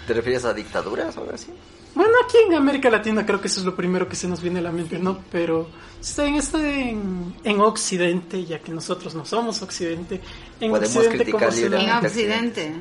¿Te 0.08 0.14
refieres 0.14 0.46
a 0.46 0.54
dictaduras 0.54 1.16
o 1.18 1.22
algo 1.22 1.34
así? 1.34 1.52
Bueno, 1.94 2.14
aquí 2.26 2.38
en 2.48 2.56
América 2.56 2.90
Latina 2.90 3.26
creo 3.26 3.42
que 3.42 3.48
eso 3.48 3.60
es 3.60 3.66
lo 3.66 3.76
primero 3.76 4.08
que 4.08 4.16
se 4.16 4.28
nos 4.28 4.42
viene 4.42 4.60
a 4.60 4.64
la 4.64 4.72
mente, 4.72 4.98
¿no? 4.98 5.20
Pero 5.32 5.68
está 6.02 6.26
en, 6.26 6.36
este, 6.36 6.90
en, 6.90 7.36
en 7.44 7.62
Occidente, 7.62 8.44
ya 8.44 8.60
que 8.60 8.72
nosotros 8.72 9.16
no 9.16 9.26
somos 9.26 9.62
Occidente, 9.62 10.20
en 10.60 10.72
Podemos 10.72 10.96
Occidente 10.96 11.18
criticar 11.18 11.50
¿cómo 11.50 11.52
se 11.52 11.70
da? 11.70 11.82
En. 11.82 12.06
Occidente. 12.06 12.74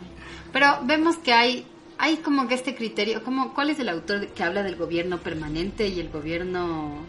Pero 0.52 0.78
vemos 0.82 1.16
que 1.18 1.32
hay 1.32 1.66
hay 1.98 2.16
como 2.16 2.48
que 2.48 2.54
este 2.54 2.74
criterio, 2.74 3.22
como 3.22 3.52
¿cuál 3.52 3.68
es 3.68 3.78
el 3.78 3.90
autor 3.90 4.28
que 4.28 4.42
habla 4.42 4.62
del 4.62 4.76
gobierno 4.76 5.18
permanente 5.18 5.86
y 5.86 6.00
el 6.00 6.08
gobierno 6.08 7.04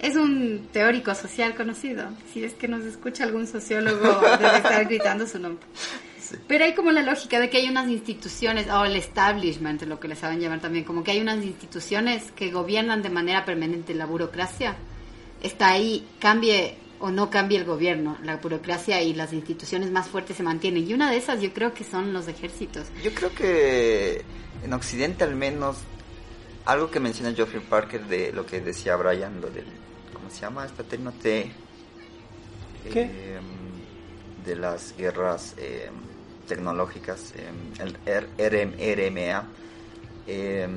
es 0.00 0.16
un 0.16 0.68
teórico 0.72 1.14
social 1.14 1.54
conocido. 1.54 2.08
Si 2.32 2.42
es 2.42 2.54
que 2.54 2.66
nos 2.66 2.84
escucha 2.84 3.24
algún 3.24 3.46
sociólogo 3.46 4.20
debe 4.38 4.56
estar 4.56 4.84
gritando 4.86 5.26
su 5.26 5.38
nombre. 5.38 5.64
Pero 6.46 6.64
hay 6.64 6.74
como 6.74 6.92
la 6.92 7.02
lógica 7.02 7.40
de 7.40 7.50
que 7.50 7.58
hay 7.58 7.68
unas 7.68 7.88
instituciones, 7.88 8.68
o 8.68 8.84
el 8.84 8.96
establishment, 8.96 9.82
lo 9.82 9.98
que 9.98 10.08
le 10.08 10.16
saben 10.16 10.40
llamar 10.40 10.60
también, 10.60 10.84
como 10.84 11.02
que 11.02 11.12
hay 11.12 11.20
unas 11.20 11.44
instituciones 11.44 12.30
que 12.32 12.50
gobiernan 12.50 13.02
de 13.02 13.10
manera 13.10 13.44
permanente 13.44 13.94
la 13.94 14.06
burocracia. 14.06 14.76
Está 15.42 15.70
ahí, 15.70 16.06
cambie 16.18 16.76
o 17.00 17.10
no 17.10 17.30
cambie 17.30 17.58
el 17.58 17.64
gobierno, 17.64 18.18
la 18.22 18.36
burocracia 18.36 19.02
y 19.02 19.14
las 19.14 19.32
instituciones 19.32 19.90
más 19.90 20.08
fuertes 20.08 20.36
se 20.36 20.42
mantienen. 20.42 20.86
Y 20.86 20.92
una 20.92 21.10
de 21.10 21.16
esas 21.16 21.40
yo 21.40 21.52
creo 21.52 21.72
que 21.72 21.82
son 21.82 22.12
los 22.12 22.28
ejércitos. 22.28 22.88
Yo 23.02 23.12
creo 23.14 23.34
que 23.34 24.22
en 24.62 24.72
Occidente 24.72 25.24
al 25.24 25.34
menos 25.34 25.78
algo 26.66 26.90
que 26.90 27.00
menciona 27.00 27.32
Geoffrey 27.32 27.62
Parker 27.62 28.06
de 28.06 28.32
lo 28.32 28.44
que 28.44 28.60
decía 28.60 28.96
Brian, 28.96 29.40
lo 29.40 29.48
del 29.48 29.64
¿cómo 30.12 30.28
se 30.30 30.42
llama 30.42 30.66
esta 30.66 30.84
término 30.84 31.12
T? 31.12 31.50
¿Qué? 32.92 33.02
Eh, 33.02 33.40
de 34.44 34.56
las 34.56 34.94
guerras 34.96 35.54
eh, 35.56 35.90
tecnológicas, 36.50 37.32
eh, 37.36 37.48
el 37.78 37.96
RMA. 38.36 39.44
Eh, 40.26 40.68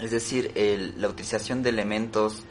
es 0.00 0.10
decir, 0.10 0.52
el- 0.54 0.94
la 1.00 1.08
utilización 1.08 1.62
de 1.62 1.70
elementos 1.70 2.44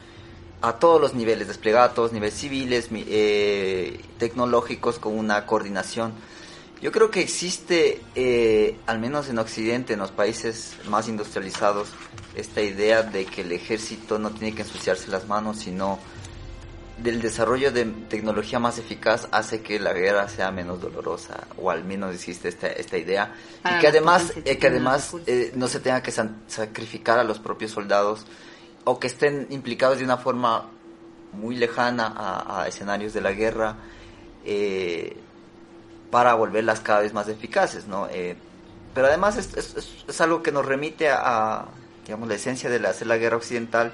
a 0.60 0.74
todos 0.74 1.00
los 1.00 1.14
niveles, 1.14 1.48
los 1.48 2.12
niveles 2.12 2.34
civiles, 2.34 2.88
eh, 2.92 3.98
tecnológicos, 4.18 4.98
con 4.98 5.18
una 5.18 5.44
coordinación. 5.46 6.12
Yo 6.80 6.92
creo 6.92 7.10
que 7.10 7.20
existe, 7.20 8.00
eh, 8.14 8.76
al 8.86 8.98
menos 9.00 9.28
en 9.28 9.38
Occidente, 9.38 9.94
en 9.94 10.00
los 10.00 10.10
países 10.10 10.74
más 10.88 11.08
industrializados, 11.08 11.88
esta 12.36 12.60
idea 12.60 13.02
de 13.02 13.24
que 13.24 13.40
el 13.42 13.52
ejército 13.52 14.18
no 14.18 14.30
tiene 14.30 14.54
que 14.54 14.62
ensuciarse 14.62 15.10
las 15.10 15.26
manos, 15.26 15.58
sino 15.58 15.98
del 17.02 17.20
desarrollo 17.20 17.70
de 17.72 17.84
tecnología 18.08 18.58
más 18.58 18.78
eficaz 18.78 19.28
hace 19.32 19.60
que 19.62 19.78
la 19.80 19.92
guerra 19.92 20.28
sea 20.28 20.50
menos 20.50 20.80
dolorosa, 20.80 21.46
o 21.56 21.70
al 21.70 21.84
menos 21.84 22.14
existe 22.14 22.48
esta, 22.48 22.68
esta 22.68 22.96
idea, 22.98 23.34
Para 23.62 23.76
y 23.76 23.80
que 23.80 23.86
además, 23.88 24.32
eh, 24.44 24.58
que 24.58 24.66
además 24.68 25.14
eh, 25.26 25.52
no 25.54 25.68
se 25.68 25.80
tenga 25.80 26.02
que 26.02 26.12
sacrificar 26.12 27.18
a 27.18 27.24
los 27.24 27.38
propios 27.38 27.70
soldados, 27.72 28.26
o 28.84 28.98
que 28.98 29.06
estén 29.08 29.46
implicados 29.50 29.98
de 29.98 30.04
una 30.04 30.16
forma 30.16 30.68
muy 31.32 31.56
lejana 31.56 32.12
a, 32.16 32.62
a 32.62 32.68
escenarios 32.68 33.12
de 33.12 33.20
la 33.20 33.32
guerra, 33.32 33.76
eh, 34.44 35.16
para 36.10 36.34
volverlas 36.34 36.80
cada 36.80 37.00
vez 37.00 37.12
más 37.14 37.28
eficaces, 37.28 37.86
¿no? 37.86 38.06
Eh, 38.10 38.36
pero 38.94 39.06
además 39.06 39.36
es, 39.38 39.56
es- 39.56 39.76
es- 39.76 40.04
es 40.06 40.20
algo 40.20 40.42
que 40.42 40.52
nos 40.52 40.66
remite 40.66 41.08
a, 41.10 41.20
a, 41.60 41.68
digamos, 42.04 42.28
la 42.28 42.34
esencia 42.34 42.68
de 42.68 42.78
la, 42.80 42.90
hacer 42.90 43.06
la 43.06 43.16
guerra 43.16 43.36
occidental, 43.38 43.92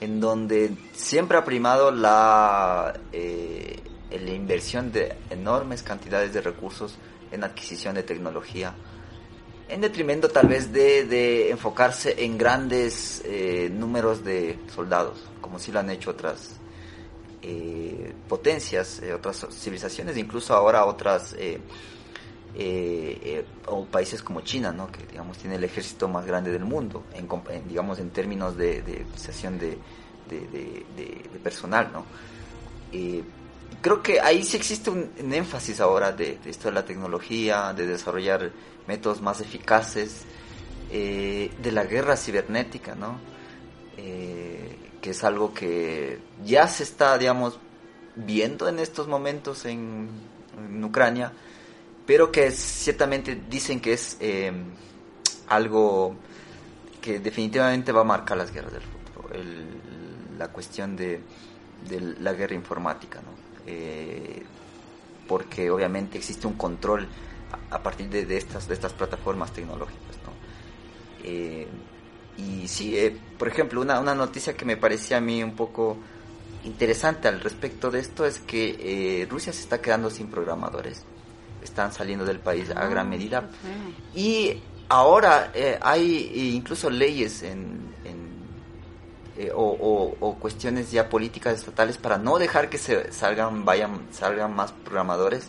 en 0.00 0.20
donde 0.20 0.74
siempre 0.92 1.38
ha 1.38 1.44
primado 1.44 1.90
la, 1.90 2.98
eh, 3.12 3.80
la 4.10 4.30
inversión 4.30 4.92
de 4.92 5.16
enormes 5.30 5.82
cantidades 5.82 6.32
de 6.32 6.40
recursos 6.40 6.96
en 7.32 7.44
adquisición 7.44 7.94
de 7.94 8.02
tecnología, 8.02 8.74
en 9.68 9.80
detrimento 9.80 10.28
tal 10.28 10.48
vez 10.48 10.72
de, 10.72 11.04
de 11.04 11.50
enfocarse 11.50 12.24
en 12.24 12.36
grandes 12.36 13.22
eh, 13.24 13.70
números 13.72 14.24
de 14.24 14.58
soldados, 14.74 15.18
como 15.40 15.58
si 15.58 15.72
lo 15.72 15.80
han 15.80 15.90
hecho 15.90 16.10
otras 16.10 16.56
eh, 17.42 18.12
potencias, 18.28 19.00
eh, 19.02 19.12
otras 19.12 19.46
civilizaciones, 19.50 20.16
incluso 20.16 20.54
ahora 20.54 20.84
otras 20.84 21.34
eh, 22.56 23.18
eh, 23.24 23.44
o 23.66 23.84
países 23.84 24.22
como 24.22 24.40
China, 24.42 24.70
¿no? 24.70 24.86
que 24.92 25.04
digamos 25.06 25.38
tiene 25.38 25.56
el 25.56 25.64
ejército 25.64 26.06
más 26.06 26.24
grande 26.24 26.52
del 26.52 26.64
mundo, 26.64 27.02
digamos 27.66 27.98
en 27.98 28.10
términos 28.10 28.56
de, 28.56 28.80
de 28.82 29.02
utilización 29.02 29.58
de, 29.58 29.76
personal, 31.42 31.90
¿no? 31.92 32.06
Creo 33.82 34.02
que 34.02 34.20
ahí 34.20 34.44
sí 34.44 34.56
existe 34.56 34.88
un, 34.88 35.10
énfasis 35.32 35.80
ahora 35.80 36.12
de, 36.12 36.38
esto 36.44 36.68
de 36.68 36.74
la 36.74 36.84
tecnología, 36.84 37.72
de 37.72 37.88
desarrollar 37.88 38.52
métodos 38.86 39.20
más 39.20 39.40
eficaces, 39.40 40.22
eh, 40.92 41.50
de 41.60 41.72
la 41.72 41.84
guerra 41.84 42.16
cibernética, 42.16 42.94
¿no? 42.94 43.18
Que 43.96 45.10
es 45.10 45.24
algo 45.24 45.52
que 45.52 46.20
ya 46.44 46.68
se 46.68 46.84
está, 46.84 47.18
digamos, 47.18 47.58
viendo 48.14 48.68
en 48.68 48.78
estos 48.78 49.08
momentos 49.08 49.64
en, 49.64 50.08
en 50.56 50.84
Ucrania, 50.84 51.32
pero 52.06 52.30
que 52.30 52.50
ciertamente 52.50 53.42
dicen 53.48 53.80
que 53.80 53.92
es 53.94 54.16
eh, 54.20 54.52
algo 55.48 56.16
que 57.00 57.18
definitivamente 57.18 57.92
va 57.92 58.02
a 58.02 58.04
marcar 58.04 58.36
las 58.36 58.52
guerras 58.52 58.72
del 58.72 58.82
futuro, 58.82 59.28
la 60.38 60.48
cuestión 60.48 60.96
de, 60.96 61.20
la 62.20 62.32
guerra 62.32 62.54
informática, 62.54 63.20
¿no? 63.20 63.32
Eh, 63.66 64.42
porque 65.28 65.70
obviamente 65.70 66.18
existe 66.18 66.46
un 66.46 66.54
control 66.54 67.08
a, 67.70 67.82
partir 67.82 68.08
de, 68.10 68.26
de 68.26 68.36
estas 68.36 68.68
de 68.68 68.74
estas 68.74 68.92
plataformas 68.92 69.52
tecnológicas, 69.52 70.16
¿no? 70.24 70.32
Eh, 71.24 71.66
y 72.36 72.68
sí, 72.68 72.96
eh, 72.96 73.16
por 73.38 73.48
ejemplo, 73.48 73.80
una, 73.80 74.00
una 74.00 74.14
noticia 74.14 74.56
que 74.56 74.64
me 74.64 74.76
parecía 74.76 75.18
a 75.18 75.20
mí 75.20 75.42
un 75.42 75.54
poco 75.54 75.96
interesante 76.64 77.28
al 77.28 77.40
respecto 77.40 77.90
de 77.90 78.00
esto 78.00 78.24
es 78.24 78.38
que 78.38 79.22
eh, 79.22 79.26
Rusia 79.26 79.52
se 79.52 79.60
está 79.60 79.80
quedando 79.80 80.10
sin 80.10 80.28
programadores. 80.28 81.04
Están 81.64 81.92
saliendo 81.92 82.24
del 82.24 82.38
país 82.38 82.70
a 82.70 82.86
gran 82.86 83.06
ah, 83.06 83.10
medida. 83.10 83.48
Y 84.14 84.60
ahora 84.88 85.50
eh, 85.54 85.78
hay 85.80 86.52
incluso 86.54 86.90
leyes 86.90 87.42
en, 87.42 87.82
o, 89.52 90.14
o, 90.20 90.34
cuestiones 90.36 90.92
ya 90.92 91.08
políticas 91.08 91.54
estatales 91.58 91.96
para 91.96 92.18
no 92.18 92.38
dejar 92.38 92.70
que 92.70 92.78
se 92.78 93.12
salgan 93.12 93.64
vayan 93.64 94.06
salgan 94.12 94.54
más 94.54 94.70
programadores 94.70 95.48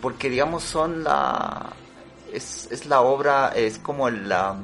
porque 0.00 0.30
digamos 0.30 0.62
son 0.62 1.04
la 1.04 1.70
es, 2.32 2.66
es 2.70 2.86
la 2.86 3.02
obra 3.02 3.52
es 3.54 3.78
como 3.78 4.08
la 4.08 4.56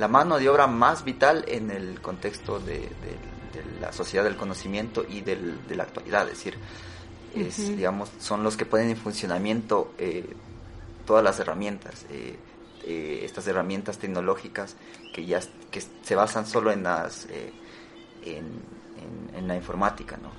la 0.00 0.08
mano 0.08 0.38
de 0.38 0.48
obra 0.48 0.66
más 0.66 1.04
vital 1.04 1.44
en 1.46 1.70
el 1.70 2.00
contexto 2.00 2.58
de, 2.58 2.88
la 3.80 3.92
sociedad 3.92 4.24
del 4.24 4.36
conocimiento 4.36 5.04
y 5.08 5.20
del, 5.20 5.66
de 5.68 5.76
la 5.76 5.82
actualidad. 5.84 6.22
Es 6.22 6.38
decir, 6.38 6.56
es, 7.34 7.76
digamos, 7.76 8.10
son 8.18 8.42
los 8.42 8.56
que 8.56 8.66
ponen 8.66 8.90
en 8.90 8.96
funcionamiento 8.96 9.92
eh, 9.98 10.24
todas 11.06 11.22
las 11.22 11.38
herramientas, 11.40 12.06
eh, 12.10 12.36
eh, 12.84 13.20
estas 13.24 13.46
herramientas 13.46 13.98
tecnológicas 13.98 14.76
que 15.14 15.26
ya 15.26 15.40
que 15.70 15.80
se 15.80 16.14
basan 16.14 16.46
solo 16.46 16.72
en 16.72 16.82
las 16.82 17.26
en, 18.22 18.80
la 19.46 19.56
informática, 19.56 20.16
¿no? 20.16 20.30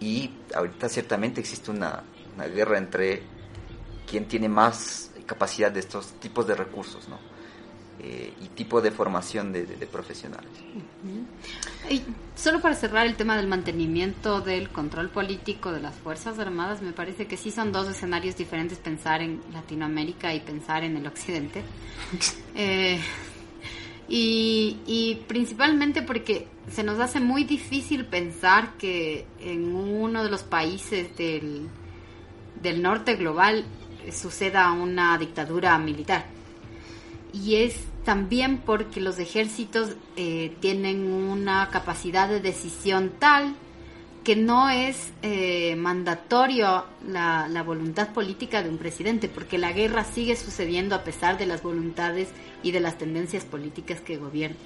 y 0.00 0.30
ahorita 0.54 0.88
ciertamente 0.88 1.40
existe 1.40 1.70
una, 1.70 2.02
una 2.34 2.46
guerra 2.46 2.76
entre 2.76 3.22
quién 4.06 4.26
tiene 4.26 4.48
más 4.48 5.12
capacidad 5.24 5.72
de 5.72 5.80
estos 5.80 6.12
tipos 6.20 6.46
de 6.46 6.54
recursos, 6.54 7.08
¿no? 7.08 7.18
Eh, 8.06 8.34
y 8.42 8.48
tipo 8.48 8.82
de 8.82 8.90
formación 8.90 9.50
de, 9.50 9.64
profesionales. 9.90 10.50
Y 11.88 12.02
solo 12.36 12.60
para 12.60 12.74
cerrar 12.74 13.06
el 13.06 13.14
tema 13.14 13.34
del 13.34 13.46
mantenimiento 13.46 14.42
del 14.42 14.68
control 14.68 15.08
político 15.08 15.72
de 15.72 15.80
las 15.80 15.94
Fuerzas 15.94 16.38
Armadas, 16.38 16.82
me 16.82 16.92
parece 16.92 17.26
que 17.26 17.38
sí 17.38 17.50
son 17.50 17.72
dos 17.72 17.88
escenarios 17.88 18.36
diferentes 18.36 18.76
pensar 18.76 19.22
en 19.22 19.40
Latinoamérica 19.54 20.34
y 20.34 20.40
pensar 20.40 20.84
en 20.84 20.98
el 20.98 21.06
Occidente. 21.06 21.62
Eh, 22.56 23.00
y, 24.08 24.76
y, 24.86 25.24
principalmente 25.26 26.02
porque 26.02 26.46
se 26.70 26.84
nos 26.84 27.00
hace 27.00 27.18
muy 27.18 27.42
difícil 27.42 28.04
pensar 28.04 28.76
que 28.76 29.26
en 29.40 29.74
uno 29.74 30.22
de 30.22 30.30
los 30.30 30.44
países 30.44 31.16
del, 31.16 31.68
del 32.62 32.80
norte 32.80 33.16
global 33.16 33.64
suceda 34.12 34.70
una 34.70 35.18
dictadura 35.18 35.76
militar. 35.78 36.26
Y 37.32 37.56
es 37.56 37.74
también 38.04 38.58
porque 38.58 39.00
los 39.00 39.18
ejércitos 39.18 39.96
eh, 40.16 40.54
tienen 40.60 41.10
una 41.10 41.68
capacidad 41.70 42.28
de 42.28 42.40
decisión 42.40 43.12
tal 43.18 43.56
que 44.22 44.36
no 44.36 44.70
es 44.70 45.12
eh, 45.22 45.76
mandatorio 45.76 46.86
la, 47.06 47.46
la, 47.48 47.62
voluntad 47.62 48.14
política 48.14 48.62
de 48.62 48.70
un 48.70 48.78
presidente, 48.78 49.28
porque 49.28 49.58
la 49.58 49.72
guerra 49.72 50.02
sigue 50.04 50.34
sucediendo 50.34 50.94
a 50.94 51.04
pesar 51.04 51.36
de 51.36 51.44
las 51.44 51.62
voluntades 51.62 52.28
y 52.62 52.72
de 52.72 52.80
las 52.80 52.96
tendencias 52.96 53.44
políticas 53.44 54.00
que 54.00 54.16
gobiernan. 54.16 54.56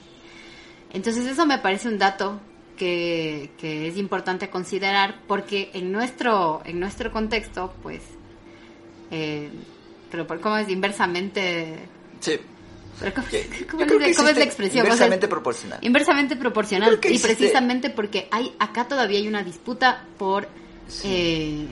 Entonces 0.92 1.26
eso 1.26 1.44
me 1.44 1.58
parece 1.58 1.88
un 1.88 1.98
dato 1.98 2.40
que, 2.76 3.50
que 3.58 3.88
es 3.88 3.96
importante 3.96 4.48
considerar, 4.48 5.22
porque 5.26 5.70
en 5.74 5.90
nuestro, 5.90 6.62
en 6.64 6.78
nuestro 6.78 7.10
contexto, 7.10 7.74
pues, 7.82 8.02
eh, 9.10 9.50
pero 10.08 10.24
¿cómo 10.40 10.56
es 10.56 10.68
inversamente? 10.68 11.80
Sí 12.20 12.38
¿Cómo, 13.70 13.82
es, 13.82 14.18
la 14.18 14.44
expresión? 14.44 14.84
Inversamente 14.84 15.28
proporcional. 15.28 15.78
Inversamente 15.82 16.36
proporcional. 16.36 16.98
Y 17.02 17.18
precisamente 17.18 17.90
porque 17.90 18.28
hay 18.30 18.54
acá 18.58 18.88
todavía 18.88 19.18
hay 19.18 19.28
una 19.28 19.42
disputa 19.42 20.04
por 20.18 20.48
eh, 21.04 21.66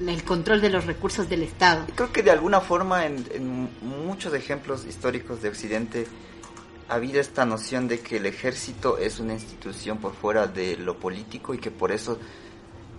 el 0.00 0.24
control 0.24 0.60
de 0.60 0.70
los 0.70 0.86
recursos 0.86 1.28
del 1.28 1.42
Estado. 1.42 1.86
Creo 1.94 2.12
que 2.12 2.22
de 2.22 2.30
alguna 2.30 2.60
forma 2.60 3.06
en, 3.06 3.68
muchos 3.82 4.32
ejemplos 4.34 4.86
históricos 4.86 5.42
de 5.42 5.48
Occidente 5.48 6.06
ha 6.88 6.94
habido 6.94 7.20
esta 7.20 7.44
noción 7.44 7.88
de 7.88 8.00
que 8.00 8.16
el 8.16 8.26
ejército 8.26 8.98
es 8.98 9.18
una 9.18 9.34
institución 9.34 9.98
por 9.98 10.14
fuera 10.14 10.46
de 10.46 10.76
lo 10.76 10.98
político 10.98 11.54
y 11.54 11.58
que 11.58 11.70
por 11.70 11.92
eso 11.92 12.18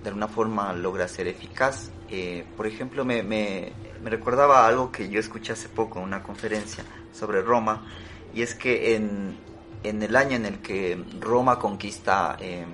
de 0.04 0.10
alguna 0.10 0.28
forma 0.28 0.74
logra 0.74 1.08
ser 1.08 1.28
eficaz. 1.28 1.90
Eh, 2.10 2.46
por 2.56 2.68
ejemplo, 2.68 3.06
me, 3.06 3.24
me, 3.24 3.72
me 4.04 4.10
recordaba 4.10 4.68
algo 4.68 4.92
que 4.92 5.10
yo 5.10 5.20
escuché 5.20 5.54
hace 5.54 5.70
poco 5.70 6.00
en 6.00 6.06
una 6.06 6.22
conferencia 6.22 6.84
sobre 7.14 7.42
Roma, 7.42 7.86
y 8.34 8.42
es 8.42 8.56
que 8.56 8.96
en, 8.96 9.38
en 9.84 10.02
el 10.02 10.16
año 10.16 10.36
en 10.36 10.46
el 10.46 10.60
que 10.60 11.02
Roma 11.20 11.60
conquista 11.60 12.38
em, 12.40 12.68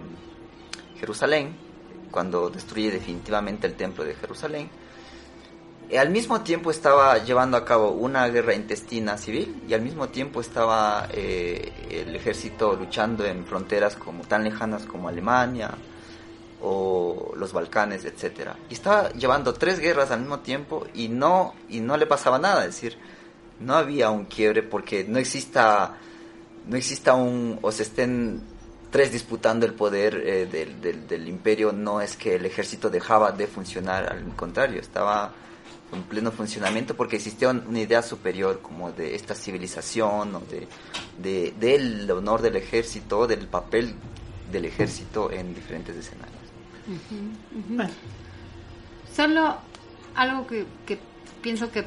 Jerusalén, 1.00 1.56
cuando 2.10 2.50
destruye 2.50 2.92
definitivamente 2.92 3.68
el 3.68 3.76
templo 3.76 4.04
de 4.04 4.16
Jerusalén, 4.16 4.70
eh, 5.90 5.98
al 5.98 6.10
mismo 6.12 6.42
tiempo 6.42 6.70
estaba 6.70 7.18
llevando 7.18 7.58
a 7.58 7.66
cabo 7.66 7.92
una 7.92 8.28
guerra 8.28 8.54
intestina 8.54 9.18
civil 9.18 9.64
y 9.68 9.74
al 9.74 9.82
mismo 9.82 10.10
tiempo 10.10 10.40
estaba 10.40 11.08
eh, 11.12 11.72
el 11.90 12.16
ejército 12.16 12.76
luchando 12.76 13.26
en 13.26 13.46
fronteras 13.46 13.96
como 13.96 14.24
tan 14.24 14.44
lejanas 14.44 14.86
como 14.86 15.10
Alemania 15.10 15.72
o 16.62 17.34
los 17.36 17.54
Balcanes, 17.54 18.06
etcétera. 18.06 18.56
Y 18.70 18.76
estaba 18.76 19.10
llevando 19.14 19.54
tres 19.54 19.80
guerras 19.80 20.12
al 20.12 20.20
mismo 20.20 20.40
tiempo 20.40 20.86
y 20.94 21.08
no 21.08 21.56
y 21.70 21.80
no 21.80 21.98
le 21.98 22.06
pasaba 22.06 22.38
nada, 22.38 22.66
es 22.66 22.76
decir, 22.76 22.98
no 23.60 23.76
había 23.76 24.10
un 24.10 24.26
quiebre 24.26 24.64
porque 24.64 25.04
no 25.04 25.20
exista, 25.20 25.98
no 26.68 26.78
exista 26.78 27.14
un, 27.14 27.60
o 27.62 27.72
se 27.72 27.84
estén 27.84 28.42
tres 28.90 29.12
disputando 29.12 29.66
el 29.66 29.74
poder 29.74 30.16
eh, 30.16 30.46
del, 30.46 31.08
del, 31.08 31.28
imperio, 31.28 31.72
no 31.72 32.02
es 32.02 32.16
que 32.16 32.36
el 32.36 32.46
ejército 32.46 32.90
dejaba 32.90 33.32
de 33.32 33.48
funcionar, 33.48 34.12
al 34.12 34.36
contrario, 34.36 34.82
estaba 34.82 35.32
en 35.92 36.04
pleno 36.04 36.32
funcionamiento 36.32 36.96
porque 36.96 37.16
existía 37.16 37.50
una 37.50 37.80
idea 37.80 38.02
superior 38.02 38.62
como 38.62 38.92
de 38.92 39.16
esta 39.16 39.36
civilización 39.36 40.36
o 40.36 40.42
de, 41.22 41.54
del 41.60 42.10
honor 42.12 42.42
del 42.42 42.56
ejército, 42.56 43.28
del 43.28 43.48
papel 43.48 43.94
del 44.52 44.66
ejército 44.66 45.32
en 45.32 45.54
diferentes 45.54 45.96
escenarios. 45.96 46.38
Solo 49.16 49.58
algo 50.16 50.48
que, 50.48 50.66
que 50.86 51.00
pienso 51.42 51.72
que 51.72 51.86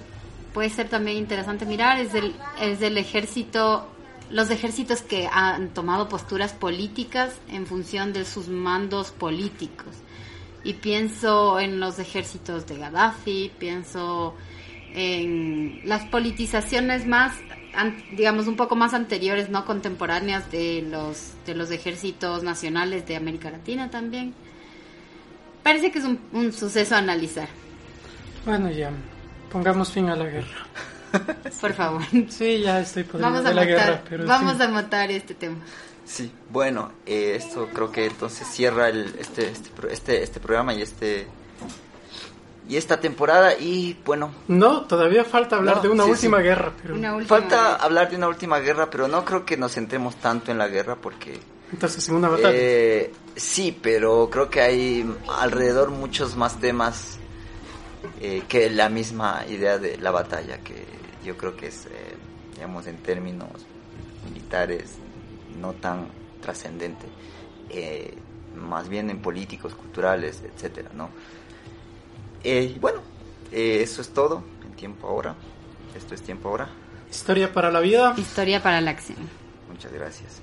puede 0.52 0.70
ser 0.70 0.88
también 0.88 1.16
interesante 1.16 1.66
mirar 1.66 1.98
es 1.98 2.12
del, 2.12 2.34
es 2.60 2.80
del 2.80 2.98
ejército, 2.98 3.88
los 4.30 4.50
ejércitos 4.50 5.02
que 5.02 5.28
han 5.30 5.68
tomado 5.70 6.08
posturas 6.08 6.52
políticas 6.52 7.34
en 7.48 7.66
función 7.66 8.12
de 8.12 8.24
sus 8.24 8.48
mandos 8.48 9.10
políticos. 9.10 9.94
Y 10.64 10.74
pienso 10.74 11.58
en 11.58 11.80
los 11.80 11.98
ejércitos 11.98 12.66
de 12.66 12.78
Gaddafi, 12.78 13.50
pienso 13.58 14.36
en 14.94 15.80
las 15.84 16.04
politizaciones 16.06 17.06
más, 17.06 17.34
digamos, 18.16 18.46
un 18.46 18.56
poco 18.56 18.76
más 18.76 18.94
anteriores, 18.94 19.48
no 19.48 19.64
contemporáneas 19.64 20.50
de 20.52 20.82
los, 20.82 21.32
de 21.46 21.54
los 21.54 21.70
ejércitos 21.70 22.42
nacionales 22.42 23.06
de 23.06 23.16
América 23.16 23.50
Latina 23.50 23.90
también. 23.90 24.34
Parece 25.62 25.90
que 25.90 25.98
es 25.98 26.04
un, 26.04 26.20
un 26.32 26.52
suceso 26.52 26.94
a 26.94 26.98
analizar. 26.98 27.48
Bueno, 28.44 28.70
ya, 28.70 28.92
Pongamos 29.52 29.92
fin 29.92 30.08
a 30.08 30.16
la 30.16 30.24
guerra. 30.24 30.66
Por 31.60 31.72
favor. 31.74 32.02
Sí, 32.30 32.62
ya 32.62 32.80
estoy 32.80 33.04
por 33.04 33.20
vamos 33.20 33.44
a 33.44 33.52
la 33.52 33.64
guerra. 33.66 34.02
Pero 34.08 34.26
vamos 34.26 34.58
a 34.60 34.68
matar 34.68 35.10
este 35.10 35.34
tema. 35.34 35.58
Sí, 36.06 36.32
bueno, 36.50 36.92
eh, 37.06 37.34
esto 37.36 37.68
creo 37.72 37.92
que 37.92 38.06
entonces 38.06 38.48
cierra 38.48 38.88
el, 38.88 39.14
este, 39.18 39.50
este, 39.50 39.70
este, 39.90 40.22
este 40.22 40.40
programa 40.40 40.74
y 40.74 40.82
este 40.82 41.28
y 42.68 42.76
esta 42.76 43.00
temporada 43.00 43.54
y 43.58 43.96
bueno 44.04 44.32
no 44.46 44.82
todavía 44.82 45.24
falta 45.24 45.56
hablar 45.56 45.82
de 45.82 45.88
una 45.88 46.04
última 46.04 46.38
guerra 46.38 46.72
pero 46.80 47.26
falta 47.26 47.74
hablar 47.74 48.08
de 48.08 48.16
una 48.16 48.28
última 48.28 48.60
guerra 48.60 48.88
pero 48.88 49.08
no 49.08 49.24
creo 49.24 49.44
que 49.44 49.56
nos 49.56 49.72
centremos 49.72 50.14
tanto 50.16 50.52
en 50.52 50.58
la 50.58 50.68
guerra 50.68 50.94
porque 50.94 51.40
entonces 51.72 52.04
segunda 52.04 52.28
batalla 52.28 52.50
eh, 52.54 53.12
sí 53.34 53.76
pero 53.82 54.30
creo 54.30 54.48
que 54.48 54.60
hay 54.60 55.04
alrededor 55.40 55.90
muchos 55.90 56.36
más 56.36 56.60
temas 56.60 57.18
eh, 58.24 58.44
que 58.46 58.70
la 58.70 58.88
misma 58.88 59.44
idea 59.48 59.78
de 59.78 59.98
la 59.98 60.12
batalla, 60.12 60.58
que 60.58 60.84
yo 61.24 61.36
creo 61.36 61.56
que 61.56 61.66
es, 61.66 61.86
eh, 61.86 62.14
digamos, 62.54 62.86
en 62.86 62.98
términos 62.98 63.50
militares, 64.24 64.98
no 65.60 65.72
tan 65.72 66.06
trascendente, 66.40 67.04
eh, 67.68 68.14
más 68.54 68.88
bien 68.88 69.10
en 69.10 69.20
políticos, 69.20 69.74
culturales, 69.74 70.40
etcétera, 70.54 70.90
¿no? 70.94 71.10
bueno, 72.80 73.00
eso 73.50 74.02
es 74.02 74.08
todo 74.10 74.44
en 74.64 74.72
tiempo 74.76 75.08
ahora. 75.08 75.34
Esto 75.96 76.14
es 76.14 76.22
tiempo 76.22 76.48
ahora. 76.48 76.68
Historia 77.10 77.52
para 77.52 77.72
la 77.72 77.80
vida. 77.80 78.14
Historia 78.16 78.62
para 78.62 78.80
la 78.80 78.92
acción. 78.92 79.18
Muchas 79.68 79.92
gracias. 79.92 80.42